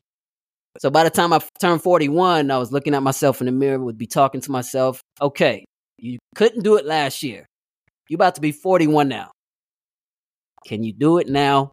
So 0.80 0.90
by 0.90 1.04
the 1.04 1.10
time 1.10 1.34
I 1.34 1.40
turned 1.60 1.84
41, 1.84 2.50
I 2.50 2.58
was 2.58 2.72
looking 2.72 2.96
at 2.96 3.04
myself 3.04 3.42
in 3.42 3.46
the 3.46 3.52
mirror, 3.52 3.80
would 3.80 3.98
be 3.98 4.08
talking 4.08 4.42
to 4.42 4.52
myself, 4.52 5.02
okay, 5.22 5.66
you 5.98 6.18
couldn't 6.36 6.64
do 6.64 6.78
it 6.78 6.86
last 6.86 7.24
year. 7.24 7.46
You 8.08 8.16
about 8.16 8.36
to 8.36 8.42
be 8.42 8.52
41 8.52 9.08
now. 9.08 9.32
Can 10.66 10.84
you 10.84 10.94
do 10.94 11.18
it 11.18 11.28
now? 11.28 11.72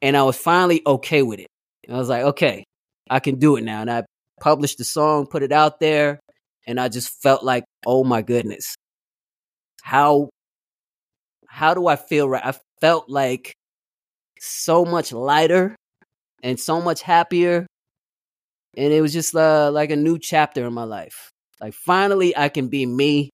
And 0.00 0.16
I 0.16 0.22
was 0.22 0.36
finally 0.36 0.82
okay 0.86 1.22
with 1.22 1.40
it. 1.40 1.46
I 1.88 1.96
was 1.96 2.08
like, 2.08 2.24
okay, 2.24 2.64
I 3.10 3.20
can 3.20 3.38
do 3.38 3.56
it 3.56 3.64
now. 3.64 3.80
And 3.80 3.90
I 3.90 4.04
published 4.40 4.78
the 4.78 4.84
song, 4.84 5.26
put 5.26 5.42
it 5.42 5.52
out 5.52 5.80
there, 5.80 6.20
and 6.66 6.80
I 6.80 6.88
just 6.88 7.22
felt 7.22 7.42
like, 7.42 7.64
oh 7.86 8.04
my 8.04 8.22
goodness. 8.22 8.74
How 9.82 10.30
how 11.46 11.74
do 11.74 11.86
I 11.86 11.96
feel 11.96 12.28
right? 12.28 12.44
I 12.44 12.54
felt 12.80 13.08
like 13.08 13.54
so 14.40 14.84
much 14.84 15.12
lighter 15.12 15.76
and 16.42 16.58
so 16.58 16.80
much 16.80 17.02
happier. 17.02 17.66
And 18.76 18.92
it 18.92 19.00
was 19.00 19.12
just 19.12 19.34
uh, 19.34 19.70
like 19.72 19.90
a 19.90 19.96
new 19.96 20.18
chapter 20.18 20.66
in 20.66 20.72
my 20.74 20.84
life. 20.84 21.30
Like 21.60 21.74
finally 21.74 22.36
I 22.36 22.48
can 22.48 22.68
be 22.68 22.86
me 22.86 23.30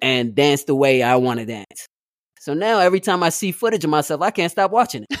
and 0.00 0.34
dance 0.34 0.64
the 0.64 0.74
way 0.74 1.02
I 1.02 1.16
want 1.16 1.40
to 1.40 1.46
dance. 1.46 1.88
So 2.40 2.52
now 2.54 2.78
every 2.78 3.00
time 3.00 3.22
I 3.22 3.30
see 3.30 3.52
footage 3.52 3.84
of 3.84 3.90
myself, 3.90 4.20
I 4.20 4.30
can't 4.30 4.52
stop 4.52 4.70
watching 4.70 5.06
it. 5.08 5.18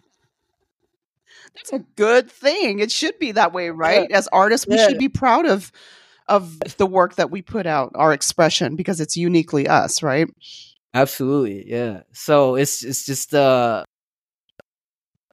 That's 1.55 1.73
a 1.73 1.79
good 1.95 2.31
thing. 2.31 2.79
It 2.79 2.91
should 2.91 3.19
be 3.19 3.33
that 3.33 3.53
way, 3.53 3.69
right? 3.69 4.07
Yeah. 4.09 4.17
As 4.17 4.27
artists, 4.29 4.65
we 4.67 4.75
yeah. 4.75 4.87
should 4.87 4.97
be 4.97 5.09
proud 5.09 5.45
of 5.45 5.71
of 6.27 6.57
the 6.77 6.85
work 6.85 7.15
that 7.15 7.31
we 7.31 7.41
put 7.41 7.65
out, 7.65 7.91
our 7.95 8.13
expression, 8.13 8.77
because 8.77 9.01
it's 9.01 9.17
uniquely 9.17 9.67
us, 9.67 10.01
right? 10.01 10.27
Absolutely, 10.93 11.69
yeah. 11.69 12.01
So 12.13 12.55
it's 12.55 12.83
it's 12.83 13.05
just 13.05 13.33
uh 13.33 13.83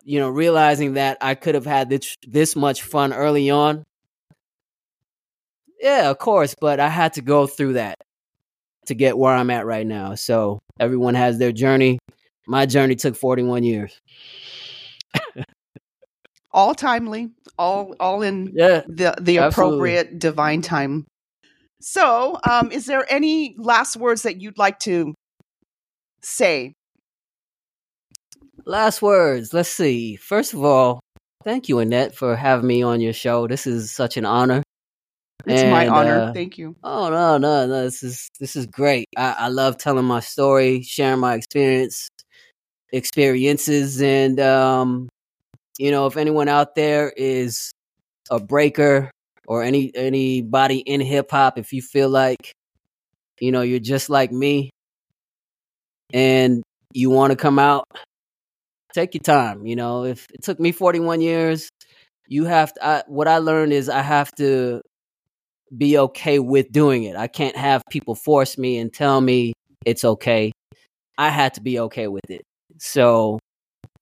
you 0.04 0.18
know 0.18 0.28
realizing 0.28 0.94
that 0.94 1.18
I 1.20 1.34
could 1.34 1.54
have 1.54 1.66
had 1.66 1.88
this 1.90 2.16
this 2.26 2.56
much 2.56 2.82
fun 2.82 3.12
early 3.12 3.50
on. 3.50 3.84
Yeah, 5.80 6.10
of 6.10 6.18
course, 6.18 6.54
but 6.60 6.78
I 6.78 6.88
had 6.88 7.14
to 7.14 7.22
go 7.22 7.46
through 7.46 7.74
that 7.74 7.96
to 8.86 8.94
get 8.94 9.16
where 9.16 9.34
I'm 9.34 9.50
at 9.50 9.66
right 9.66 9.86
now. 9.86 10.14
So 10.14 10.60
everyone 10.78 11.14
has 11.14 11.38
their 11.38 11.52
journey. 11.52 11.98
My 12.46 12.66
journey 12.66 12.96
took 12.96 13.16
41 13.16 13.62
years. 13.62 14.00
all 16.52 16.74
timely, 16.74 17.30
all 17.58 17.94
all 18.00 18.22
in 18.22 18.50
yeah, 18.54 18.82
the 18.86 19.14
the 19.20 19.38
appropriate 19.38 20.06
absolutely. 20.06 20.18
divine 20.18 20.62
time. 20.62 21.06
So, 21.80 22.38
um, 22.48 22.70
is 22.70 22.86
there 22.86 23.06
any 23.10 23.54
last 23.58 23.96
words 23.96 24.22
that 24.22 24.40
you'd 24.40 24.58
like 24.58 24.78
to 24.80 25.14
say? 26.22 26.74
Last 28.64 29.02
words. 29.02 29.52
Let's 29.52 29.68
see. 29.68 30.16
First 30.16 30.54
of 30.54 30.64
all, 30.64 31.00
thank 31.44 31.68
you, 31.68 31.78
Annette, 31.78 32.14
for 32.14 32.36
having 32.36 32.66
me 32.66 32.82
on 32.82 33.00
your 33.00 33.12
show. 33.12 33.46
This 33.46 33.66
is 33.66 33.90
such 33.90 34.16
an 34.16 34.24
honor. 34.24 34.62
It's 35.46 35.62
and, 35.62 35.70
my 35.70 35.88
honor. 35.88 36.20
Uh, 36.20 36.32
thank 36.32 36.58
you. 36.58 36.76
Oh 36.82 37.08
no, 37.08 37.38
no, 37.38 37.66
no. 37.66 37.84
This 37.84 38.02
is 38.02 38.28
this 38.38 38.56
is 38.56 38.66
great. 38.66 39.06
I, 39.16 39.34
I 39.38 39.48
love 39.48 39.78
telling 39.78 40.04
my 40.04 40.20
story, 40.20 40.82
sharing 40.82 41.20
my 41.20 41.34
experience, 41.34 42.08
experiences, 42.92 44.02
and 44.02 44.38
um, 44.38 45.08
you 45.78 45.90
know, 45.90 46.06
if 46.06 46.16
anyone 46.16 46.48
out 46.48 46.74
there 46.74 47.12
is 47.16 47.72
a 48.30 48.38
breaker 48.38 49.10
or 49.46 49.62
any 49.62 49.90
anybody 49.94 50.78
in 50.80 51.00
hip 51.00 51.30
hop, 51.30 51.58
if 51.58 51.72
you 51.72 51.80
feel 51.80 52.10
like, 52.10 52.52
you 53.40 53.50
know, 53.50 53.62
you're 53.62 53.78
just 53.78 54.10
like 54.10 54.30
me 54.30 54.70
and 56.12 56.62
you 56.92 57.08
want 57.08 57.30
to 57.30 57.36
come 57.36 57.58
out, 57.58 57.86
take 58.92 59.14
your 59.14 59.22
time. 59.22 59.66
You 59.66 59.76
know, 59.76 60.04
if 60.04 60.26
it 60.32 60.42
took 60.42 60.60
me 60.60 60.72
41 60.72 61.20
years, 61.20 61.68
you 62.28 62.44
have 62.44 62.72
to, 62.74 62.86
I, 62.86 63.02
what 63.06 63.28
I 63.28 63.38
learned 63.38 63.72
is 63.72 63.88
I 63.88 64.02
have 64.02 64.32
to 64.36 64.82
be 65.76 65.98
okay 65.98 66.38
with 66.38 66.72
doing 66.72 67.04
it. 67.04 67.16
I 67.16 67.26
can't 67.26 67.56
have 67.56 67.82
people 67.90 68.14
force 68.14 68.58
me 68.58 68.78
and 68.78 68.92
tell 68.92 69.20
me 69.20 69.52
it's 69.84 70.04
okay. 70.04 70.52
I 71.16 71.30
had 71.30 71.54
to 71.54 71.60
be 71.60 71.80
okay 71.80 72.08
with 72.08 72.30
it. 72.30 72.42
So 72.78 73.38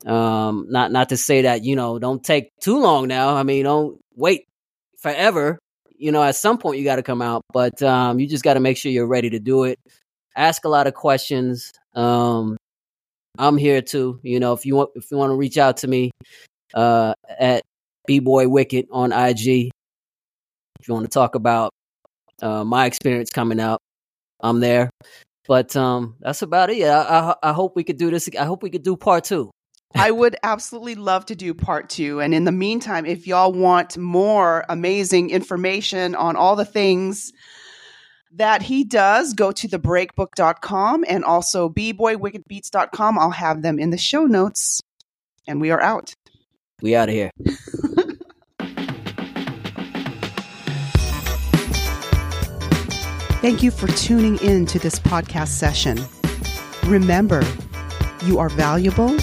um, 0.07 0.67
not 0.69 0.93
not 0.93 1.09
to 1.09 1.17
say 1.17 1.43
that 1.43 1.65
you 1.65 1.75
know 1.75 1.99
don't 1.99 2.23
take 2.23 2.51
too 2.61 2.79
long 2.79 3.09
now. 3.09 3.35
I 3.35 3.43
mean, 3.43 3.65
don't 3.65 3.99
wait 4.15 4.45
forever. 5.01 5.59
You 5.97 6.13
know, 6.13 6.23
at 6.23 6.37
some 6.37 6.59
point 6.59 6.79
you 6.79 6.85
got 6.85 6.97
to 6.97 7.03
come 7.03 7.21
out, 7.21 7.43
but 7.53 7.83
um, 7.83 8.21
you 8.21 8.29
just 8.29 8.45
got 8.45 8.55
to 8.55 8.61
make 8.61 8.77
sure 8.77 8.93
you're 8.93 9.07
ready 9.07 9.31
to 9.31 9.41
do 9.41 9.65
it. 9.65 9.79
Ask 10.37 10.65
a 10.65 10.69
lot 10.69 10.87
of 10.87 10.95
questions. 10.95 11.73
Um, 11.95 12.57
I'm 13.39 13.57
here 13.57 13.81
too. 13.81 14.21
You 14.23 14.41
know, 14.41 14.53
if 14.53 14.67
you 14.67 14.75
want 14.75 14.91
if 14.95 15.11
you 15.11 15.17
want 15.17 15.31
to 15.31 15.37
reach 15.37 15.57
out 15.57 15.79
to 15.79 15.89
me 15.89 16.11
uh, 16.75 17.15
at 17.39 17.63
b 18.07 18.19
boy 18.19 18.49
Wicket 18.49 18.87
on 18.91 19.13
IG, 19.13 19.71
if 20.81 20.89
you 20.89 20.95
want 20.95 21.05
to 21.05 21.11
talk 21.11 21.35
about 21.35 21.71
uh, 22.43 22.65
my 22.65 22.87
experience 22.87 23.31
coming 23.31 23.61
out, 23.61 23.81
I'm 24.41 24.61
there. 24.61 24.91
But 25.47 25.75
um, 25.77 26.17
that's 26.21 26.43
about 26.43 26.69
it. 26.71 26.85
I, 26.85 27.01
I, 27.01 27.35
I 27.51 27.53
hope 27.53 27.75
we 27.75 27.85
could 27.85 27.97
do 27.97 28.11
this. 28.11 28.29
I 28.39 28.45
hope 28.45 28.63
we 28.63 28.71
could 28.71 28.83
do 28.83 28.97
part 28.97 29.25
two. 29.25 29.51
I 29.95 30.11
would 30.11 30.37
absolutely 30.43 30.97
love 30.97 31.25
to 31.27 31.35
do 31.35 31.55
part 31.55 31.89
two. 31.89 32.21
And 32.21 32.35
in 32.35 32.45
the 32.45 32.53
meantime, 32.53 33.07
if 33.07 33.27
y'all 33.27 33.53
want 33.53 33.97
more 33.97 34.65
amazing 34.69 35.31
information 35.31 36.15
on 36.15 36.37
all 36.37 36.57
the 36.57 36.67
things 36.67 37.33
that 38.33 38.63
he 38.63 38.85
does, 38.85 39.35
go 39.35 39.53
to 39.53 39.69
thebreakbook.com 39.69 41.05
and 41.09 41.25
also 41.25 41.69
bboywicketbeats.com. 41.69 43.19
I'll 43.19 43.31
have 43.31 43.63
them 43.63 43.79
in 43.79 43.91
the 43.91 43.99
show 43.99 44.27
notes. 44.27 44.81
And 45.47 45.61
we 45.61 45.71
are 45.71 45.81
out. 45.81 46.15
We 46.83 46.95
out 46.95 47.09
of 47.09 47.15
here. 47.15 47.31
Thank 53.41 53.63
you 53.63 53.71
for 53.71 53.87
tuning 53.89 54.37
in 54.39 54.67
to 54.67 54.79
this 54.79 54.99
podcast 54.99 55.49
session. 55.49 56.05
Remember, 56.85 57.43
you 58.25 58.39
are 58.39 58.49
valuable 58.49 59.17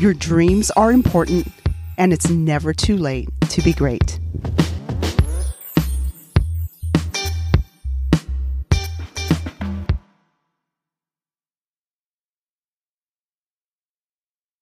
your 0.00 0.14
dreams 0.14 0.70
are 0.72 0.92
important, 0.92 1.46
and 1.98 2.10
it's 2.10 2.30
never 2.30 2.72
too 2.72 2.96
late 2.96 3.28
to 3.50 3.60
be 3.60 3.74
great. 3.74 4.18